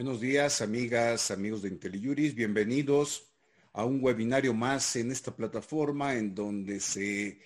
Buenos 0.00 0.22
días, 0.22 0.62
amigas, 0.62 1.30
amigos 1.30 1.60
de 1.60 1.68
IntelliJuris. 1.68 2.34
Bienvenidos 2.34 3.28
a 3.74 3.84
un 3.84 4.02
webinario 4.02 4.54
más 4.54 4.96
en 4.96 5.10
esta 5.10 5.36
plataforma 5.36 6.14
en 6.14 6.34
donde 6.34 6.80
se 6.80 7.38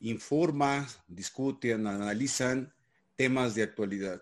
informa, 0.00 0.88
discuten, 1.06 1.86
analizan 1.86 2.74
temas 3.14 3.54
de 3.54 3.62
actualidad. 3.62 4.20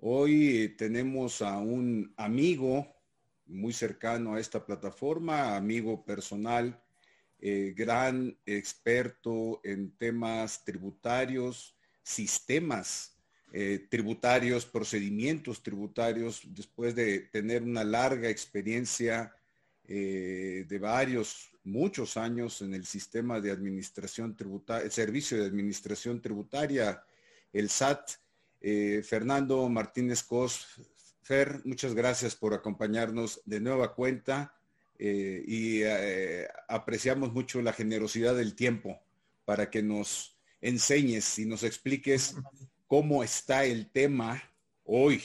Hoy 0.00 0.62
eh, 0.62 0.68
tenemos 0.70 1.42
a 1.42 1.58
un 1.58 2.14
amigo 2.16 2.90
muy 3.44 3.74
cercano 3.74 4.32
a 4.32 4.40
esta 4.40 4.64
plataforma, 4.64 5.56
amigo 5.56 6.06
personal, 6.06 6.82
eh, 7.38 7.74
gran 7.76 8.34
experto 8.46 9.60
en 9.62 9.90
temas 9.90 10.64
tributarios, 10.64 11.76
sistemas 12.02 13.17
eh, 13.50 13.86
tributarios, 13.88 14.66
procedimientos 14.66 15.62
tributarios, 15.62 16.42
después 16.44 16.94
de 16.94 17.20
tener 17.20 17.62
una 17.62 17.82
larga 17.82 18.28
experiencia 18.28 19.34
eh, 19.84 20.66
de 20.68 20.78
varios, 20.78 21.50
muchos 21.64 22.18
años 22.18 22.60
en 22.60 22.74
el 22.74 22.84
sistema 22.84 23.40
de 23.40 23.50
administración 23.50 24.36
tributaria, 24.36 24.84
el 24.84 24.92
servicio 24.92 25.38
de 25.38 25.46
administración 25.46 26.20
tributaria, 26.20 27.02
el 27.52 27.70
SAT. 27.70 28.10
Eh, 28.60 29.02
Fernando 29.02 29.66
Martínez 29.68 30.22
Cos, 30.24 30.66
Fer, 31.22 31.62
muchas 31.64 31.94
gracias 31.94 32.34
por 32.36 32.52
acompañarnos 32.52 33.40
de 33.46 33.60
nueva 33.60 33.94
cuenta 33.94 34.54
y 35.00 35.84
apreciamos 36.66 37.32
mucho 37.32 37.62
la 37.62 37.72
generosidad 37.72 38.34
del 38.34 38.56
tiempo 38.56 39.00
para 39.44 39.70
que 39.70 39.80
nos 39.80 40.36
enseñes 40.60 41.38
y 41.38 41.46
nos 41.46 41.62
expliques 41.62 42.34
cómo 42.88 43.22
está 43.22 43.64
el 43.64 43.90
tema 43.90 44.42
hoy, 44.82 45.22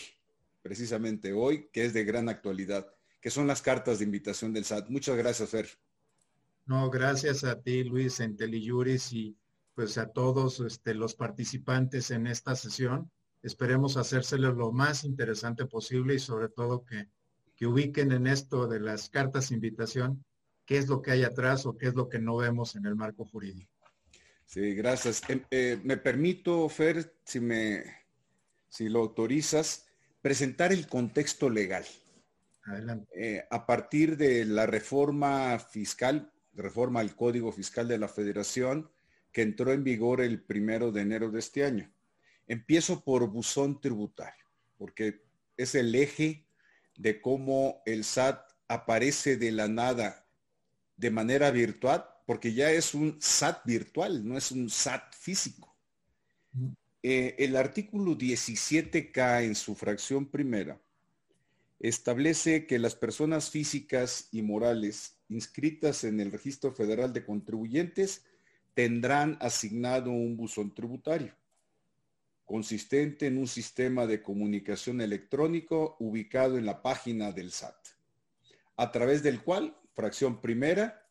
precisamente 0.62 1.34
hoy, 1.34 1.70
que 1.72 1.86
es 1.86 1.94
de 1.94 2.04
gran 2.04 2.30
actualidad, 2.30 2.94
que 3.20 3.32
son 3.32 3.48
las 3.48 3.62
cartas 3.62 3.98
de 3.98 4.06
invitación 4.06 4.54
del 4.54 4.66
SAT. 4.66 4.90
Muchas 4.90 5.18
gracias, 5.18 5.50
Fer. 5.50 5.68
No, 6.66 6.90
gracias 6.90 7.44
a 7.44 7.62
ti, 7.62 7.84
Luis, 7.84 8.20
en 8.20 8.38
Teliyuris 8.38 9.12
y 9.14 9.36
pues 9.74 9.98
a 9.98 10.12
todos 10.12 10.60
este, 10.60 10.94
los 10.94 11.16
participantes 11.16 12.12
en 12.12 12.28
esta 12.28 12.56
sesión. 12.56 13.10
Esperemos 13.42 13.98
hacérseles 13.98 14.54
lo 14.54 14.72
más 14.72 15.04
interesante 15.04 15.66
posible 15.66 16.16
y 16.16 16.20
sobre 16.20 16.50
todo 16.50 16.86
que, 16.86 17.10
que 17.56 17.66
ubiquen 17.66 18.12
en 18.12 18.28
esto 18.28 18.68
de 18.68 18.80
las 18.80 19.10
cartas 19.10 19.50
de 19.50 19.56
invitación 19.56 20.24
qué 20.66 20.78
es 20.78 20.88
lo 20.88 21.02
que 21.02 21.12
hay 21.12 21.24
atrás 21.24 21.66
o 21.66 21.78
qué 21.78 21.88
es 21.88 21.96
lo 21.96 22.08
que 22.08 22.20
no 22.20 22.38
vemos 22.38 22.76
en 22.76 22.86
el 22.86 22.96
marco 22.96 23.26
jurídico. 23.26 23.73
Sí, 24.46 24.76
gracias. 24.76 25.22
Em, 25.30 25.44
eh, 25.52 25.80
me 25.84 25.98
permito, 25.98 26.70
Fer, 26.70 27.16
si 27.26 27.40
me, 27.40 27.84
si 28.70 28.90
lo 28.90 29.00
autorizas, 29.00 29.88
presentar 30.22 30.72
el 30.72 30.88
contexto 30.88 31.50
legal. 31.50 31.86
Adelante. 32.66 33.08
Eh, 33.16 33.46
a 33.50 33.66
partir 33.66 34.16
de 34.18 34.46
la 34.46 34.66
reforma 34.66 35.60
fiscal, 35.60 36.32
reforma 36.54 37.00
al 37.00 37.16
Código 37.16 37.52
Fiscal 37.52 37.88
de 37.88 37.98
la 37.98 38.08
Federación, 38.08 38.90
que 39.32 39.42
entró 39.42 39.74
en 39.74 39.84
vigor 39.84 40.22
el 40.22 40.42
primero 40.42 40.92
de 40.92 41.02
enero 41.02 41.32
de 41.32 41.40
este 41.40 41.66
año. 41.66 41.92
Empiezo 42.48 43.04
por 43.04 43.28
buzón 43.28 43.82
tributario, 43.82 44.46
porque 44.78 45.24
es 45.58 45.76
el 45.76 45.96
eje 45.96 46.46
de 46.96 47.20
cómo 47.20 47.82
el 47.86 48.04
SAT 48.04 48.40
aparece 48.68 49.38
de 49.38 49.52
la 49.52 49.68
nada 49.68 50.28
de 50.96 51.10
manera 51.10 51.52
virtual 51.52 52.13
porque 52.26 52.54
ya 52.54 52.72
es 52.72 52.94
un 52.94 53.18
SAT 53.20 53.66
virtual, 53.66 54.28
no 54.28 54.38
es 54.38 54.52
un 54.52 54.70
SAT 54.70 55.14
físico. 55.14 55.76
Eh, 57.02 57.36
el 57.40 57.56
artículo 57.56 58.18
17K 58.18 59.44
en 59.44 59.56
su 59.56 59.76
fracción 59.76 60.26
primera 60.26 60.80
establece 61.80 62.66
que 62.66 62.80
las 62.80 62.96
personas 62.96 63.50
físicas 63.50 64.30
y 64.32 64.42
morales 64.42 65.18
inscritas 65.28 66.04
en 66.06 66.20
el 66.20 66.32
Registro 66.32 66.74
Federal 66.74 67.12
de 67.12 67.26
Contribuyentes 67.26 68.24
tendrán 68.74 69.38
asignado 69.42 70.12
un 70.12 70.38
buzón 70.38 70.74
tributario 70.74 71.36
consistente 72.46 73.28
en 73.28 73.38
un 73.38 73.48
sistema 73.48 74.06
de 74.06 74.22
comunicación 74.22 75.02
electrónico 75.02 75.96
ubicado 76.00 76.58
en 76.58 76.66
la 76.66 76.82
página 76.82 77.32
del 77.32 77.52
SAT, 77.52 77.76
a 78.78 78.92
través 78.92 79.24
del 79.24 79.42
cual, 79.42 79.78
fracción 79.94 80.42
primera, 80.42 81.03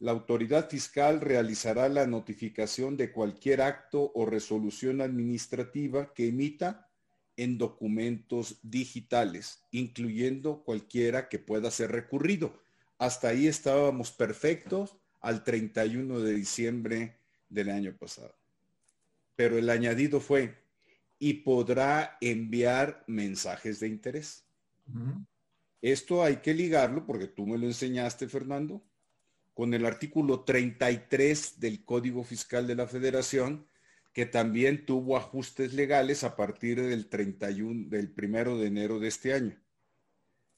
la 0.00 0.12
autoridad 0.12 0.68
fiscal 0.68 1.20
realizará 1.20 1.88
la 1.88 2.06
notificación 2.06 2.96
de 2.96 3.10
cualquier 3.10 3.62
acto 3.62 4.12
o 4.14 4.26
resolución 4.26 5.00
administrativa 5.00 6.14
que 6.14 6.28
emita 6.28 6.88
en 7.36 7.58
documentos 7.58 8.58
digitales, 8.62 9.62
incluyendo 9.70 10.62
cualquiera 10.64 11.28
que 11.28 11.38
pueda 11.38 11.70
ser 11.70 11.92
recurrido. 11.92 12.62
Hasta 12.98 13.28
ahí 13.28 13.46
estábamos 13.46 14.10
perfectos 14.10 14.96
al 15.20 15.44
31 15.44 16.20
de 16.20 16.34
diciembre 16.34 17.16
del 17.48 17.70
año 17.70 17.96
pasado. 17.96 18.34
Pero 19.36 19.56
el 19.56 19.70
añadido 19.70 20.20
fue, 20.20 20.56
y 21.18 21.34
podrá 21.34 22.16
enviar 22.20 23.04
mensajes 23.06 23.80
de 23.80 23.88
interés. 23.88 24.44
Esto 25.80 26.24
hay 26.24 26.36
que 26.36 26.54
ligarlo, 26.54 27.06
porque 27.06 27.26
tú 27.26 27.46
me 27.46 27.58
lo 27.58 27.66
enseñaste, 27.66 28.28
Fernando, 28.28 28.82
con 29.58 29.74
el 29.74 29.86
artículo 29.86 30.44
33 30.44 31.58
del 31.58 31.84
Código 31.84 32.22
Fiscal 32.22 32.68
de 32.68 32.76
la 32.76 32.86
Federación, 32.86 33.66
que 34.12 34.24
también 34.24 34.86
tuvo 34.86 35.16
ajustes 35.16 35.72
legales 35.72 36.22
a 36.22 36.36
partir 36.36 36.80
del 36.80 37.08
31, 37.08 37.88
del 37.88 38.08
primero 38.08 38.56
de 38.56 38.68
enero 38.68 39.00
de 39.00 39.08
este 39.08 39.34
año. 39.34 39.60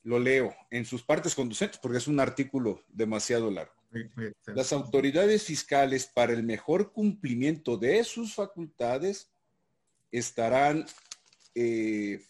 Lo 0.02 0.18
leo 0.18 0.54
en 0.70 0.84
sus 0.84 1.02
partes 1.02 1.34
conducentes 1.34 1.78
porque 1.78 1.96
es 1.96 2.08
un 2.08 2.20
artículo 2.20 2.84
demasiado 2.88 3.50
largo. 3.50 3.72
Las 4.44 4.70
autoridades 4.74 5.44
fiscales 5.44 6.04
para 6.04 6.34
el 6.34 6.42
mejor 6.42 6.92
cumplimiento 6.92 7.78
de 7.78 8.04
sus 8.04 8.34
facultades 8.34 9.30
estarán, 10.12 10.84
eh, 11.54 12.22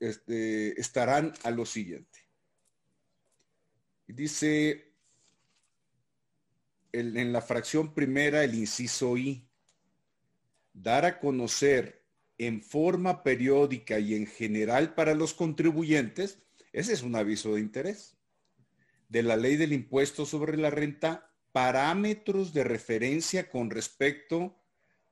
este, 0.00 0.80
estarán 0.80 1.34
a 1.44 1.52
lo 1.52 1.64
siguiente. 1.64 2.18
Dice 4.08 4.85
en 7.00 7.32
la 7.32 7.42
fracción 7.42 7.92
primera, 7.92 8.42
el 8.42 8.54
inciso 8.54 9.16
I, 9.16 9.46
dar 10.72 11.04
a 11.04 11.18
conocer 11.18 12.04
en 12.38 12.62
forma 12.62 13.22
periódica 13.22 13.98
y 13.98 14.14
en 14.14 14.26
general 14.26 14.94
para 14.94 15.14
los 15.14 15.34
contribuyentes, 15.34 16.38
ese 16.72 16.92
es 16.92 17.02
un 17.02 17.16
aviso 17.16 17.54
de 17.54 17.60
interés, 17.60 18.16
de 19.08 19.22
la 19.22 19.36
ley 19.36 19.56
del 19.56 19.72
impuesto 19.72 20.26
sobre 20.26 20.56
la 20.56 20.70
renta, 20.70 21.30
parámetros 21.52 22.52
de 22.52 22.64
referencia 22.64 23.48
con 23.48 23.70
respecto 23.70 24.56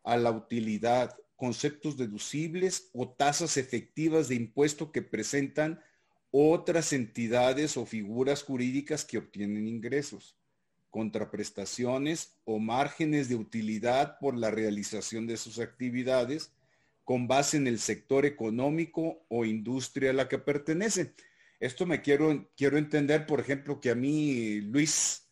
a 0.02 0.16
la 0.16 0.30
utilidad, 0.30 1.16
conceptos 1.36 1.96
deducibles 1.96 2.90
o 2.92 3.08
tasas 3.08 3.56
efectivas 3.56 4.28
de 4.28 4.34
impuesto 4.34 4.92
que 4.92 5.00
presentan 5.00 5.82
otras 6.30 6.92
entidades 6.92 7.76
o 7.76 7.86
figuras 7.86 8.42
jurídicas 8.42 9.04
que 9.04 9.18
obtienen 9.18 9.66
ingresos 9.66 10.36
contraprestaciones 10.94 12.36
o 12.44 12.60
márgenes 12.60 13.28
de 13.28 13.34
utilidad 13.34 14.16
por 14.20 14.36
la 14.36 14.52
realización 14.52 15.26
de 15.26 15.36
sus 15.36 15.58
actividades 15.58 16.52
con 17.02 17.26
base 17.26 17.56
en 17.56 17.66
el 17.66 17.80
sector 17.80 18.24
económico 18.24 19.26
o 19.28 19.44
industria 19.44 20.10
a 20.10 20.12
la 20.12 20.28
que 20.28 20.38
pertenecen. 20.38 21.12
Esto 21.58 21.84
me 21.84 22.00
quiero, 22.00 22.48
quiero 22.56 22.78
entender, 22.78 23.26
por 23.26 23.40
ejemplo, 23.40 23.80
que 23.80 23.90
a 23.90 23.96
mí, 23.96 24.60
Luis, 24.60 25.28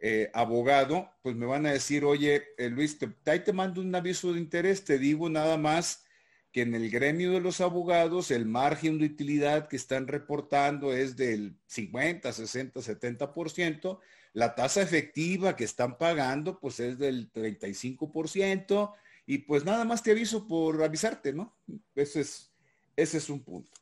eh, 0.00 0.28
abogado, 0.34 1.08
pues 1.22 1.36
me 1.36 1.46
van 1.46 1.66
a 1.66 1.72
decir, 1.72 2.04
oye, 2.04 2.42
eh, 2.58 2.68
Luis, 2.68 2.98
ahí 3.26 3.44
te 3.44 3.52
mando 3.52 3.82
un 3.82 3.94
aviso 3.94 4.32
de 4.32 4.40
interés, 4.40 4.84
te 4.84 4.98
digo 4.98 5.28
nada 5.28 5.56
más 5.56 6.04
que 6.50 6.62
en 6.62 6.74
el 6.74 6.90
gremio 6.90 7.30
de 7.30 7.40
los 7.40 7.60
abogados 7.60 8.32
el 8.32 8.44
margen 8.44 8.98
de 8.98 9.06
utilidad 9.06 9.68
que 9.68 9.76
están 9.76 10.08
reportando 10.08 10.92
es 10.92 11.16
del 11.16 11.60
50, 11.66 12.32
60, 12.32 12.80
70%, 12.80 14.00
la 14.36 14.54
tasa 14.54 14.82
efectiva 14.82 15.56
que 15.56 15.64
están 15.64 15.96
pagando 15.96 16.60
pues 16.60 16.78
es 16.78 16.98
del 16.98 17.32
35% 17.32 18.92
y 19.24 19.38
pues 19.38 19.64
nada 19.64 19.86
más 19.86 20.02
te 20.02 20.10
aviso 20.10 20.46
por 20.46 20.82
avisarte, 20.82 21.32
¿no? 21.32 21.56
Ese 21.94 22.20
es, 22.20 22.52
es 22.96 23.30
un 23.30 23.40
punto. 23.40 23.72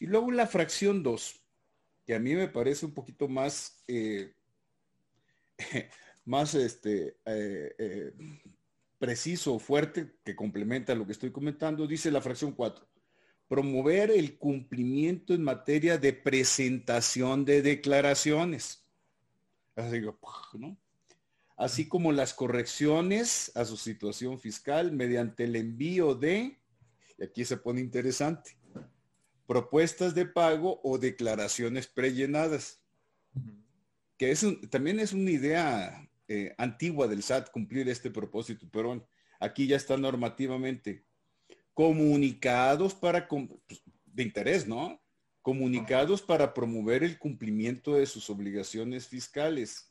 Y 0.00 0.06
luego 0.06 0.32
la 0.32 0.48
fracción 0.48 1.04
2, 1.04 1.40
que 2.04 2.16
a 2.16 2.18
mí 2.18 2.34
me 2.34 2.48
parece 2.48 2.86
un 2.86 2.92
poquito 2.92 3.28
más, 3.28 3.84
eh, 3.86 4.34
más 6.24 6.56
este, 6.56 7.18
eh, 7.24 7.76
eh, 7.78 8.12
preciso, 8.98 9.60
fuerte, 9.60 10.16
que 10.24 10.34
complementa 10.34 10.92
lo 10.96 11.06
que 11.06 11.12
estoy 11.12 11.30
comentando, 11.30 11.86
dice 11.86 12.10
la 12.10 12.20
fracción 12.20 12.50
4 12.50 12.84
promover 13.46 14.12
el 14.12 14.38
cumplimiento 14.38 15.34
en 15.34 15.42
materia 15.42 15.98
de 15.98 16.12
presentación 16.12 17.44
de 17.44 17.62
declaraciones. 17.62 18.79
Así, 21.56 21.88
como 21.88 22.10
las 22.10 22.32
correcciones 22.32 23.52
a 23.54 23.64
su 23.64 23.76
situación 23.76 24.38
fiscal 24.38 24.92
mediante 24.92 25.44
el 25.44 25.56
envío 25.56 26.14
de, 26.14 26.58
y 27.18 27.24
aquí 27.24 27.44
se 27.44 27.58
pone 27.58 27.80
interesante, 27.80 28.56
propuestas 29.46 30.14
de 30.14 30.26
pago 30.26 30.80
o 30.82 30.96
declaraciones 30.96 31.86
prellenadas. 31.86 32.80
Que 34.16 34.30
es 34.30 34.46
también 34.70 35.00
es 35.00 35.12
una 35.12 35.30
idea 35.30 36.08
eh, 36.28 36.54
antigua 36.58 37.08
del 37.08 37.22
SAT 37.22 37.50
cumplir 37.50 37.88
este 37.88 38.10
propósito, 38.10 38.68
pero 38.70 39.06
aquí 39.40 39.66
ya 39.66 39.76
está 39.76 39.96
normativamente. 39.96 41.04
Comunicados 41.74 42.94
para, 42.94 43.26
pues, 43.26 43.82
de 44.06 44.22
interés, 44.22 44.66
¿no? 44.66 44.99
Comunicados 45.42 46.22
para 46.22 46.52
promover 46.52 47.02
el 47.02 47.18
cumplimiento 47.18 47.94
de 47.94 48.06
sus 48.06 48.28
obligaciones 48.30 49.08
fiscales. 49.08 49.90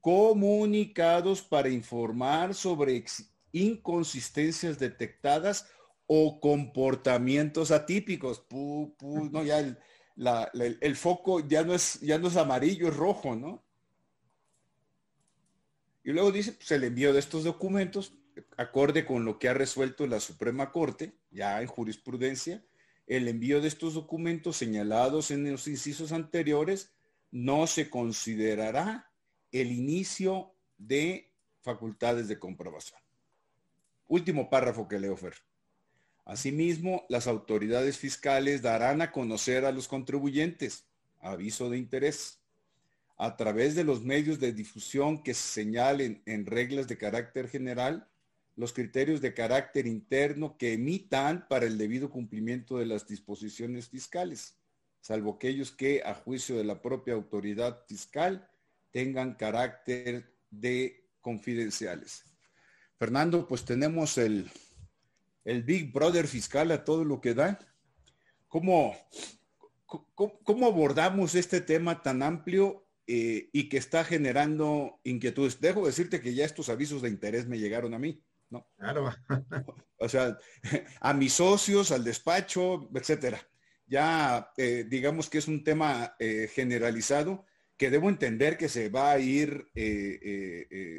Comunicados 0.00 1.42
para 1.42 1.68
informar 1.68 2.54
sobre 2.54 3.04
inconsistencias 3.52 4.78
detectadas 4.78 5.68
o 6.06 6.40
comportamientos 6.40 7.70
atípicos. 7.70 8.44
no, 8.50 9.44
ya 9.44 9.58
el, 10.18 10.96
foco 10.96 11.46
ya 11.46 11.62
no, 11.62 11.74
es, 11.74 12.00
ya 12.00 12.18
no 12.18 12.28
es 12.28 12.36
amarillo, 12.36 12.88
es 12.88 12.96
rojo, 12.96 13.36
¿no? 13.36 13.62
Y 16.02 16.12
luego 16.12 16.32
dice, 16.32 16.52
pues 16.52 16.70
el 16.70 16.84
envío 16.84 17.12
de 17.12 17.18
estos 17.18 17.44
documentos, 17.44 18.14
acorde 18.56 19.04
con 19.04 19.24
lo 19.24 19.38
que 19.38 19.48
ha 19.48 19.54
resuelto 19.54 20.06
la 20.06 20.20
Suprema 20.20 20.72
Corte, 20.72 21.12
ya 21.30 21.60
en 21.60 21.66
jurisprudencia, 21.66 22.64
el 23.08 23.26
envío 23.26 23.60
de 23.60 23.68
estos 23.68 23.94
documentos 23.94 24.56
señalados 24.56 25.30
en 25.30 25.50
los 25.50 25.66
incisos 25.66 26.12
anteriores 26.12 26.92
no 27.30 27.66
se 27.66 27.90
considerará 27.90 29.10
el 29.50 29.72
inicio 29.72 30.52
de 30.76 31.32
facultades 31.62 32.28
de 32.28 32.38
comprobación. 32.38 33.00
Último 34.06 34.48
párrafo 34.48 34.88
que 34.88 35.00
leo, 35.00 35.16
Fer. 35.16 35.34
Asimismo, 36.24 37.06
las 37.08 37.26
autoridades 37.26 37.96
fiscales 37.96 38.60
darán 38.60 39.00
a 39.00 39.10
conocer 39.10 39.64
a 39.64 39.72
los 39.72 39.88
contribuyentes 39.88 40.84
aviso 41.20 41.70
de 41.70 41.78
interés 41.78 42.38
a 43.16 43.36
través 43.36 43.74
de 43.74 43.84
los 43.84 44.02
medios 44.04 44.38
de 44.38 44.52
difusión 44.52 45.22
que 45.22 45.34
se 45.34 45.62
señalen 45.62 46.22
en 46.26 46.46
reglas 46.46 46.86
de 46.86 46.98
carácter 46.98 47.48
general 47.48 48.08
los 48.58 48.72
criterios 48.72 49.20
de 49.20 49.34
carácter 49.34 49.86
interno 49.86 50.58
que 50.58 50.72
emitan 50.72 51.46
para 51.48 51.64
el 51.64 51.78
debido 51.78 52.10
cumplimiento 52.10 52.78
de 52.78 52.86
las 52.86 53.06
disposiciones 53.06 53.88
fiscales, 53.88 54.58
salvo 55.00 55.34
aquellos 55.34 55.70
que, 55.70 56.02
a 56.04 56.12
juicio 56.12 56.56
de 56.56 56.64
la 56.64 56.82
propia 56.82 57.14
autoridad 57.14 57.84
fiscal, 57.86 58.50
tengan 58.90 59.34
carácter 59.34 60.34
de 60.50 61.08
confidenciales. 61.20 62.24
Fernando, 62.98 63.46
pues 63.46 63.64
tenemos 63.64 64.18
el, 64.18 64.50
el 65.44 65.62
Big 65.62 65.92
Brother 65.92 66.26
fiscal 66.26 66.72
a 66.72 66.82
todo 66.82 67.04
lo 67.04 67.20
que 67.20 67.34
da. 67.34 67.60
¿Cómo, 68.48 68.96
cómo, 69.86 70.66
abordamos 70.66 71.36
este 71.36 71.60
tema 71.60 72.02
tan 72.02 72.24
amplio 72.24 72.88
eh, 73.06 73.50
y 73.52 73.68
que 73.68 73.76
está 73.76 74.02
generando 74.02 74.98
inquietudes? 75.04 75.60
Dejo 75.60 75.86
decirte 75.86 76.20
que 76.20 76.34
ya 76.34 76.44
estos 76.44 76.68
avisos 76.68 77.02
de 77.02 77.08
interés 77.08 77.46
me 77.46 77.60
llegaron 77.60 77.94
a 77.94 78.00
mí, 78.00 78.20
¿no? 78.50 78.66
Claro. 78.76 79.10
o 79.98 80.08
sea, 80.08 80.38
a 81.00 81.14
mis 81.14 81.32
socios, 81.34 81.90
al 81.90 82.04
despacho, 82.04 82.88
etcétera. 82.94 83.40
Ya 83.86 84.50
eh, 84.56 84.84
digamos 84.88 85.30
que 85.30 85.38
es 85.38 85.48
un 85.48 85.64
tema 85.64 86.14
eh, 86.18 86.50
generalizado 86.52 87.46
que 87.76 87.90
debo 87.90 88.08
entender 88.08 88.58
que 88.58 88.68
se 88.68 88.88
va 88.88 89.12
a 89.12 89.18
ir 89.18 89.70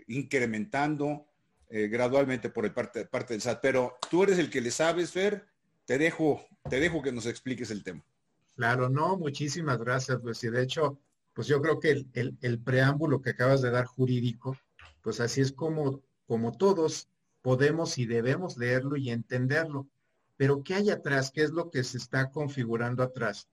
incrementando 0.07 1.29
eh, 1.71 1.87
gradualmente 1.87 2.49
por 2.49 2.65
el 2.65 2.73
parte, 2.73 3.05
parte 3.05 3.35
del 3.35 3.41
SAT. 3.41 3.59
Pero 3.61 3.97
tú 4.09 4.23
eres 4.23 4.39
el 4.39 4.49
que 4.49 4.59
le 4.59 4.71
sabes, 4.71 5.11
Fer, 5.11 5.45
te 5.85 5.99
dejo, 5.99 6.43
te 6.67 6.79
dejo 6.79 7.03
que 7.03 7.11
nos 7.11 7.27
expliques 7.27 7.69
el 7.69 7.83
tema. 7.83 8.03
Claro, 8.55 8.89
no, 8.89 9.17
muchísimas 9.17 9.77
gracias, 9.77 10.17
pues 10.21 10.43
y 10.43 10.49
de 10.49 10.63
hecho, 10.63 10.99
pues 11.33 11.47
yo 11.47 11.61
creo 11.61 11.79
que 11.79 12.05
el, 12.13 12.59
preámbulo 12.59 13.21
que 13.21 13.29
acabas 13.29 13.61
de 13.61 13.69
dar 13.69 13.85
jurídico, 13.85 14.57
pues 15.03 15.19
así 15.19 15.41
es 15.41 15.51
como, 15.51 16.01
como 16.25 16.57
todos 16.57 17.07
podemos 17.41 17.97
y 17.97 18.05
debemos 18.05 18.57
leerlo 18.57 18.97
y 18.97 19.09
entenderlo. 19.09 19.87
Pero 20.37 20.63
¿qué 20.63 20.75
hay 20.75 20.89
atrás? 20.89 21.31
¿Qué 21.31 21.43
es 21.43 21.51
lo 21.51 21.69
que 21.69 21.83
se 21.83 21.97
está 21.97 22.31
configurando 22.31 23.03
atrás? 23.03 23.47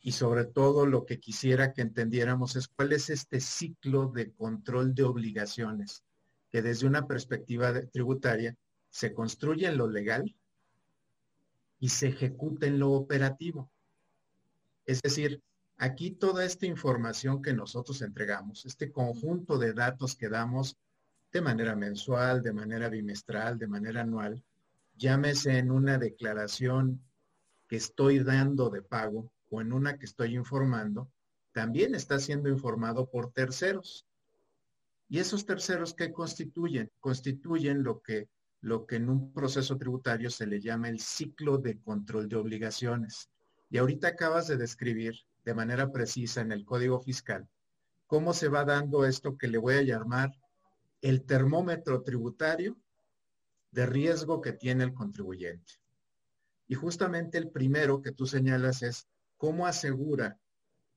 Y 0.00 0.12
sobre 0.12 0.44
todo 0.44 0.86
lo 0.86 1.04
que 1.04 1.20
quisiera 1.20 1.72
que 1.72 1.82
entendiéramos 1.82 2.56
es 2.56 2.68
cuál 2.68 2.92
es 2.92 3.10
este 3.10 3.40
ciclo 3.40 4.08
de 4.08 4.32
control 4.32 4.94
de 4.94 5.04
obligaciones 5.04 6.02
que 6.50 6.62
desde 6.62 6.86
una 6.86 7.06
perspectiva 7.06 7.72
tributaria 7.92 8.56
se 8.90 9.14
construye 9.14 9.66
en 9.66 9.78
lo 9.78 9.88
legal 9.88 10.34
y 11.78 11.88
se 11.88 12.08
ejecuta 12.08 12.66
en 12.66 12.78
lo 12.78 12.90
operativo. 12.90 13.70
Es 14.84 15.00
decir, 15.00 15.40
aquí 15.78 16.10
toda 16.10 16.44
esta 16.44 16.66
información 16.66 17.40
que 17.40 17.54
nosotros 17.54 18.02
entregamos, 18.02 18.66
este 18.66 18.90
conjunto 18.90 19.58
de 19.58 19.72
datos 19.72 20.16
que 20.16 20.28
damos 20.28 20.76
de 21.32 21.40
manera 21.40 21.76
mensual, 21.76 22.42
de 22.42 22.52
manera 22.52 22.88
bimestral, 22.88 23.58
de 23.58 23.66
manera 23.66 24.02
anual, 24.02 24.42
llámese 24.96 25.58
en 25.58 25.70
una 25.70 25.98
declaración 25.98 27.00
que 27.68 27.76
estoy 27.76 28.18
dando 28.18 28.68
de 28.68 28.82
pago 28.82 29.32
o 29.50 29.60
en 29.60 29.72
una 29.72 29.96
que 29.96 30.06
estoy 30.06 30.34
informando, 30.34 31.10
también 31.52 31.94
está 31.94 32.18
siendo 32.18 32.48
informado 32.48 33.08
por 33.10 33.32
terceros. 33.32 34.06
Y 35.08 35.18
esos 35.18 35.46
terceros 35.46 35.94
que 35.94 36.12
constituyen, 36.12 36.90
constituyen 37.00 37.82
lo 37.82 38.00
que, 38.00 38.28
lo 38.60 38.86
que 38.86 38.96
en 38.96 39.08
un 39.08 39.32
proceso 39.32 39.76
tributario 39.76 40.30
se 40.30 40.46
le 40.46 40.60
llama 40.60 40.88
el 40.88 41.00
ciclo 41.00 41.58
de 41.58 41.78
control 41.80 42.28
de 42.28 42.36
obligaciones. 42.36 43.28
Y 43.70 43.78
ahorita 43.78 44.08
acabas 44.08 44.46
de 44.46 44.56
describir 44.56 45.14
de 45.44 45.54
manera 45.54 45.90
precisa 45.90 46.40
en 46.40 46.52
el 46.52 46.64
Código 46.64 47.00
Fiscal 47.00 47.48
cómo 48.10 48.34
se 48.34 48.48
va 48.48 48.64
dando 48.64 49.04
esto 49.04 49.38
que 49.38 49.46
le 49.46 49.56
voy 49.56 49.74
a 49.74 49.82
llamar 49.82 50.32
el 51.02 51.24
termómetro 51.24 52.02
tributario 52.02 52.76
de 53.70 53.86
riesgo 53.86 54.40
que 54.40 54.52
tiene 54.52 54.84
el 54.84 54.94
contribuyente. 54.94 55.74
Y 56.66 56.74
justamente 56.74 57.38
el 57.38 57.50
primero 57.50 58.02
que 58.02 58.12
tú 58.12 58.26
señalas 58.26 58.82
es 58.82 59.08
cómo 59.36 59.66
asegura 59.66 60.38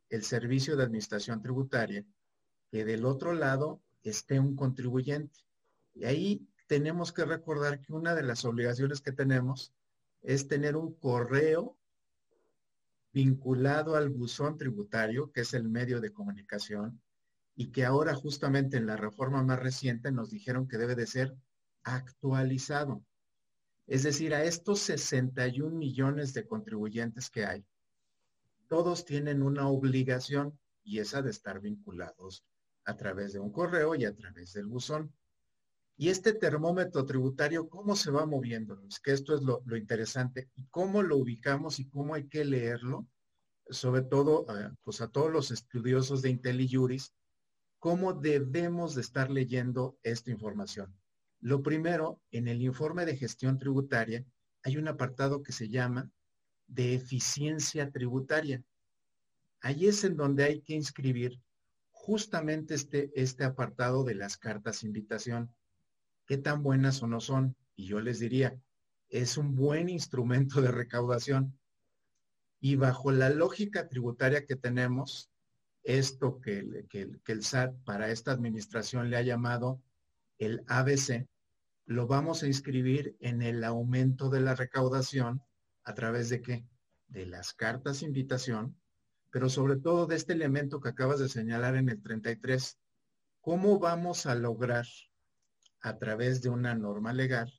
el 0.09 0.23
servicio 0.23 0.75
de 0.75 0.83
administración 0.83 1.41
tributaria 1.41 2.05
que 2.69 2.85
del 2.85 3.05
otro 3.05 3.33
lado 3.33 3.81
esté 4.03 4.39
un 4.39 4.55
contribuyente. 4.55 5.39
Y 5.93 6.05
ahí 6.05 6.47
tenemos 6.67 7.11
que 7.11 7.25
recordar 7.25 7.79
que 7.79 7.93
una 7.93 8.15
de 8.15 8.23
las 8.23 8.45
obligaciones 8.45 9.01
que 9.01 9.11
tenemos 9.11 9.73
es 10.21 10.47
tener 10.47 10.75
un 10.75 10.93
correo 10.95 11.77
vinculado 13.11 13.95
al 13.95 14.09
buzón 14.09 14.57
tributario, 14.57 15.31
que 15.31 15.41
es 15.41 15.53
el 15.53 15.69
medio 15.69 16.01
de 16.01 16.11
comunicación, 16.11 16.99
y 17.55 17.71
que 17.71 17.85
ahora 17.85 18.15
justamente 18.15 18.77
en 18.77 18.87
la 18.87 18.97
reforma 18.97 19.43
más 19.43 19.59
reciente 19.59 20.11
nos 20.11 20.29
dijeron 20.29 20.67
que 20.67 20.77
debe 20.77 20.95
de 20.95 21.07
ser 21.07 21.35
actualizado. 21.83 23.03
Es 23.85 24.03
decir, 24.03 24.33
a 24.33 24.43
estos 24.43 24.79
61 24.79 25.75
millones 25.75 26.33
de 26.33 26.47
contribuyentes 26.47 27.29
que 27.29 27.45
hay, 27.45 27.65
todos 28.67 29.05
tienen 29.05 29.43
una 29.43 29.67
obligación 29.67 30.57
y 30.83 30.99
esa 30.99 31.21
de 31.21 31.31
estar 31.31 31.59
vinculados 31.59 32.45
a 32.85 32.95
través 32.95 33.33
de 33.33 33.39
un 33.39 33.51
correo 33.51 33.95
y 33.95 34.05
a 34.05 34.15
través 34.15 34.53
del 34.53 34.67
buzón. 34.67 35.13
Y 35.95 36.09
este 36.09 36.33
termómetro 36.33 37.05
tributario, 37.05 37.69
¿cómo 37.69 37.95
se 37.95 38.09
va 38.09 38.25
moviendo? 38.25 38.81
Es 38.87 38.99
que 38.99 39.11
esto 39.11 39.35
es 39.35 39.43
lo, 39.43 39.61
interesante. 39.77 40.49
¿Y 40.55 40.65
cómo 40.65 41.03
lo 41.03 41.17
ubicamos 41.17 41.79
y 41.79 41.87
cómo 41.87 42.15
hay 42.15 42.27
que 42.27 42.43
leerlo? 42.43 43.07
Sobre 43.69 44.01
todo, 44.01 44.45
eh, 44.49 44.71
pues 44.83 45.01
a 45.01 45.09
todos 45.09 45.31
los 45.31 45.51
estudiosos 45.51 46.21
de 46.21 46.31
IntelliJuris, 46.31 47.13
¿cómo 47.83 48.13
debemos 48.13 48.95
de 48.95 49.01
estar 49.01 49.29
leyendo 49.29 49.99
esta 50.03 50.31
información? 50.31 50.95
Lo 51.41 51.61
primero, 51.61 52.21
en 52.31 52.47
el 52.47 52.61
informe 52.61 53.05
de 53.05 53.17
gestión 53.17 53.57
tributaria 53.57 54.25
hay 54.63 54.77
un 54.77 54.87
apartado 54.87 55.43
que 55.43 55.51
se 55.51 55.67
llama 55.67 56.09
de 56.65 56.95
eficiencia 56.95 57.91
tributaria. 57.91 58.63
Ahí 59.59 59.87
es 59.87 60.05
en 60.05 60.15
donde 60.15 60.45
hay 60.45 60.61
que 60.61 60.75
inscribir 60.75 61.41
justamente 61.91 62.73
este, 62.73 63.11
este 63.21 63.43
apartado 63.43 64.05
de 64.05 64.15
las 64.15 64.37
cartas 64.37 64.85
invitación. 64.85 65.53
¿Qué 66.25 66.37
tan 66.37 66.63
buenas 66.63 67.03
o 67.03 67.07
no 67.07 67.19
son? 67.19 67.53
Y 67.75 67.87
yo 67.87 67.99
les 67.99 68.17
diría, 68.19 68.57
es 69.09 69.37
un 69.37 69.57
buen 69.57 69.89
instrumento 69.89 70.61
de 70.61 70.71
recaudación. 70.71 71.59
Y 72.61 72.77
bajo 72.77 73.11
la 73.11 73.29
lógica 73.29 73.89
tributaria 73.89 74.45
que 74.45 74.55
tenemos, 74.55 75.32
esto 75.83 76.39
que, 76.39 76.85
que, 76.89 77.11
que, 77.23 77.31
el 77.31 77.43
SAT 77.43 77.75
para 77.83 78.09
esta 78.09 78.31
administración 78.31 79.09
le 79.09 79.17
ha 79.17 79.21
llamado 79.21 79.81
el 80.37 80.63
ABC, 80.67 81.27
lo 81.85 82.07
vamos 82.07 82.43
a 82.43 82.47
inscribir 82.47 83.15
en 83.19 83.41
el 83.41 83.63
aumento 83.63 84.29
de 84.29 84.41
la 84.41 84.55
recaudación 84.55 85.41
a 85.83 85.93
través 85.93 86.29
de 86.29 86.41
qué? 86.41 86.65
De 87.07 87.25
las 87.25 87.53
cartas 87.53 88.01
invitación 88.01 88.75
pero 89.33 89.49
sobre 89.49 89.77
todo 89.77 90.05
de 90.05 90.15
este 90.15 90.33
elemento 90.33 90.79
que 90.79 90.89
acabas 90.89 91.17
de 91.17 91.27
señalar 91.27 91.75
en 91.75 91.89
el 91.89 92.03
33. 92.03 92.77
¿Cómo 93.41 93.79
vamos 93.79 94.27
a 94.27 94.35
lograr 94.35 94.85
a 95.81 95.97
través 95.97 96.43
de 96.43 96.49
una 96.49 96.75
norma 96.75 97.13
legal 97.13 97.51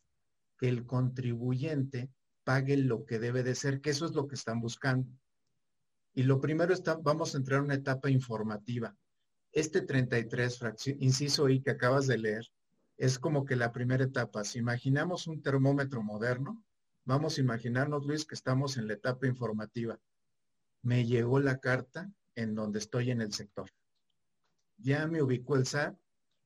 que 0.57 0.69
el 0.69 0.87
contribuyente 0.87 2.13
pague 2.45 2.77
lo 2.77 3.05
que 3.05 3.19
debe 3.19 3.43
de 3.43 3.57
ser, 3.57 3.81
que 3.81 3.91
eso 3.91 4.07
es 4.07 4.13
lo 4.13 4.29
que 4.29 4.37
están 4.37 4.61
buscando. 4.61 5.11
Y 6.15 6.23
lo 6.23 6.41
primero 6.41 6.73
está, 6.73 6.95
vamos 6.95 7.35
a 7.35 7.39
entrar 7.39 7.59
a 7.59 7.65
una 7.65 7.75
etapa 7.75 8.09
informativa. 8.09 8.97
Este 9.51 9.83
33, 9.83 10.61
inciso 11.01 11.49
I 11.49 11.61
que 11.61 11.73
acabas 11.73 12.07
de 12.07 12.19
leer, 12.19 12.47
es 12.97 13.19
como 13.19 13.45
que 13.45 13.57
la 13.57 13.73
primera 13.73 14.05
etapa. 14.05 14.45
Si 14.45 14.61
imaginamos 14.61 15.27
un 15.27 15.43
termómetro 15.43 16.05
moderno, 16.05 16.63
vamos 17.05 17.37
a 17.37 17.41
imaginarnos, 17.41 18.07
Luis, 18.07 18.25
que 18.25 18.37
estamos 18.37 18.77
en 18.77 18.87
la 18.87 18.95
etapa 18.95 19.27
informativa. 19.27 19.99
Me 20.83 21.05
llegó 21.05 21.41
la 21.41 21.59
carta 21.59 22.09
en 22.37 22.55
donde 22.55 22.79
estoy 22.79 23.11
en 23.11 23.21
el 23.21 23.33
sector. 23.33 23.69
Ya 24.77 25.09
me 25.09 25.21
ubicó 25.21 25.57
el 25.57 25.67
SAT, 25.67 25.97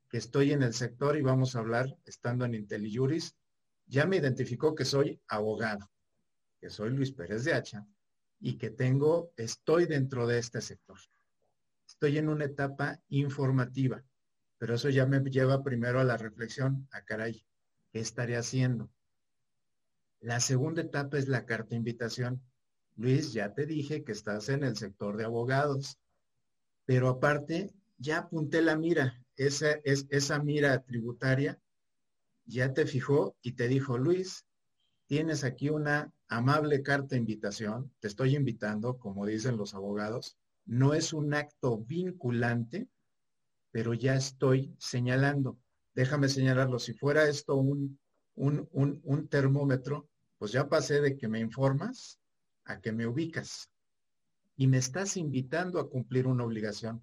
que 0.08 0.16
estoy 0.16 0.52
en 0.52 0.62
el 0.62 0.72
sector 0.72 1.18
y 1.18 1.22
vamos 1.22 1.54
a 1.54 1.58
hablar 1.58 1.94
estando 2.06 2.46
en 2.46 2.54
IntelliJuris. 2.54 3.36
Ya 3.86 4.06
me 4.06 4.16
identificó 4.16 4.74
que 4.74 4.86
soy 4.86 5.20
abogado, 5.28 5.90
que 6.58 6.70
soy 6.70 6.90
Luis 6.90 7.12
Pérez 7.12 7.44
de 7.44 7.52
Hacha 7.52 7.86
y 8.40 8.58
que 8.58 8.70
tengo, 8.70 9.32
estoy 9.36 9.86
dentro 9.86 10.26
de 10.26 10.38
este 10.38 10.60
sector. 10.60 10.98
Estoy 11.86 12.18
en 12.18 12.28
una 12.28 12.44
etapa 12.44 13.00
informativa, 13.08 14.04
pero 14.58 14.74
eso 14.74 14.88
ya 14.88 15.06
me 15.06 15.20
lleva 15.20 15.62
primero 15.62 16.00
a 16.00 16.04
la 16.04 16.16
reflexión, 16.16 16.86
a 16.92 17.02
caray, 17.02 17.44
¿qué 17.90 18.00
estaré 18.00 18.36
haciendo? 18.36 18.90
La 20.20 20.40
segunda 20.40 20.82
etapa 20.82 21.18
es 21.18 21.28
la 21.28 21.46
carta 21.46 21.74
invitación. 21.74 22.42
Luis, 22.96 23.32
ya 23.32 23.54
te 23.54 23.66
dije 23.66 24.04
que 24.04 24.12
estás 24.12 24.48
en 24.48 24.64
el 24.64 24.76
sector 24.76 25.16
de 25.16 25.24
abogados, 25.24 25.98
pero 26.84 27.08
aparte 27.08 27.72
ya 27.96 28.18
apunté 28.18 28.62
la 28.62 28.76
mira, 28.76 29.24
esa, 29.36 29.72
es, 29.84 30.06
esa 30.10 30.42
mira 30.42 30.82
tributaria 30.82 31.60
ya 32.48 32.72
te 32.72 32.86
fijó 32.86 33.36
y 33.42 33.52
te 33.52 33.68
dijo, 33.68 33.98
Luis, 33.98 34.46
tienes 35.06 35.44
aquí 35.44 35.68
una 35.68 36.12
amable 36.28 36.82
carta 36.82 37.08
de 37.10 37.18
invitación, 37.18 37.92
te 38.00 38.08
estoy 38.08 38.36
invitando, 38.36 38.98
como 38.98 39.26
dicen 39.26 39.56
los 39.56 39.74
abogados, 39.74 40.36
no 40.66 40.92
es 40.92 41.12
un 41.12 41.32
acto 41.32 41.78
vinculante, 41.78 42.88
pero 43.70 43.94
ya 43.94 44.14
estoy 44.14 44.74
señalando. 44.78 45.58
Déjame 45.94 46.28
señalarlo, 46.28 46.78
si 46.78 46.92
fuera 46.92 47.28
esto 47.28 47.56
un, 47.56 47.98
un, 48.34 48.68
un, 48.72 49.28
termómetro, 49.28 50.08
pues 50.36 50.52
ya 50.52 50.68
pasé 50.68 51.00
de 51.00 51.16
que 51.16 51.26
me 51.26 51.40
informas 51.40 52.20
a 52.64 52.80
que 52.80 52.92
me 52.92 53.06
ubicas 53.06 53.70
y 54.56 54.66
me 54.66 54.78
estás 54.78 55.16
invitando 55.16 55.80
a 55.80 55.88
cumplir 55.88 56.26
una 56.26 56.44
obligación. 56.44 57.02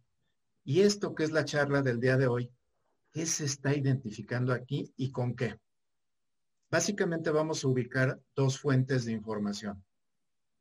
Y 0.64 0.82
esto 0.82 1.16
que 1.16 1.24
es 1.24 1.32
la 1.32 1.46
charla 1.46 1.82
del 1.82 2.00
día 2.00 2.18
de 2.18 2.28
hoy, 2.28 2.52
¿qué 3.12 3.26
se 3.26 3.46
está 3.46 3.76
identificando 3.76 4.54
aquí 4.54 4.94
y 4.96 5.12
con 5.12 5.36
qué? 5.36 5.60
Básicamente 6.70 7.30
vamos 7.30 7.64
a 7.64 7.68
ubicar 7.68 8.20
dos 8.36 8.60
fuentes 8.60 9.06
de 9.06 9.12
información. 9.12 9.84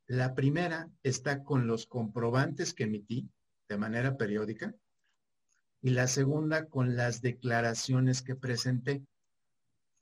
La 0.06 0.34
primera 0.34 0.90
está 1.02 1.42
con 1.42 1.66
los 1.66 1.86
comprobantes 1.86 2.74
que 2.74 2.84
emití 2.84 3.30
de 3.68 3.78
manera 3.78 4.16
periódica 4.16 4.74
y 5.80 5.90
la 5.90 6.06
segunda 6.06 6.66
con 6.66 6.96
las 6.96 7.22
declaraciones 7.22 8.22
que 8.22 8.36
presenté. 8.36 9.02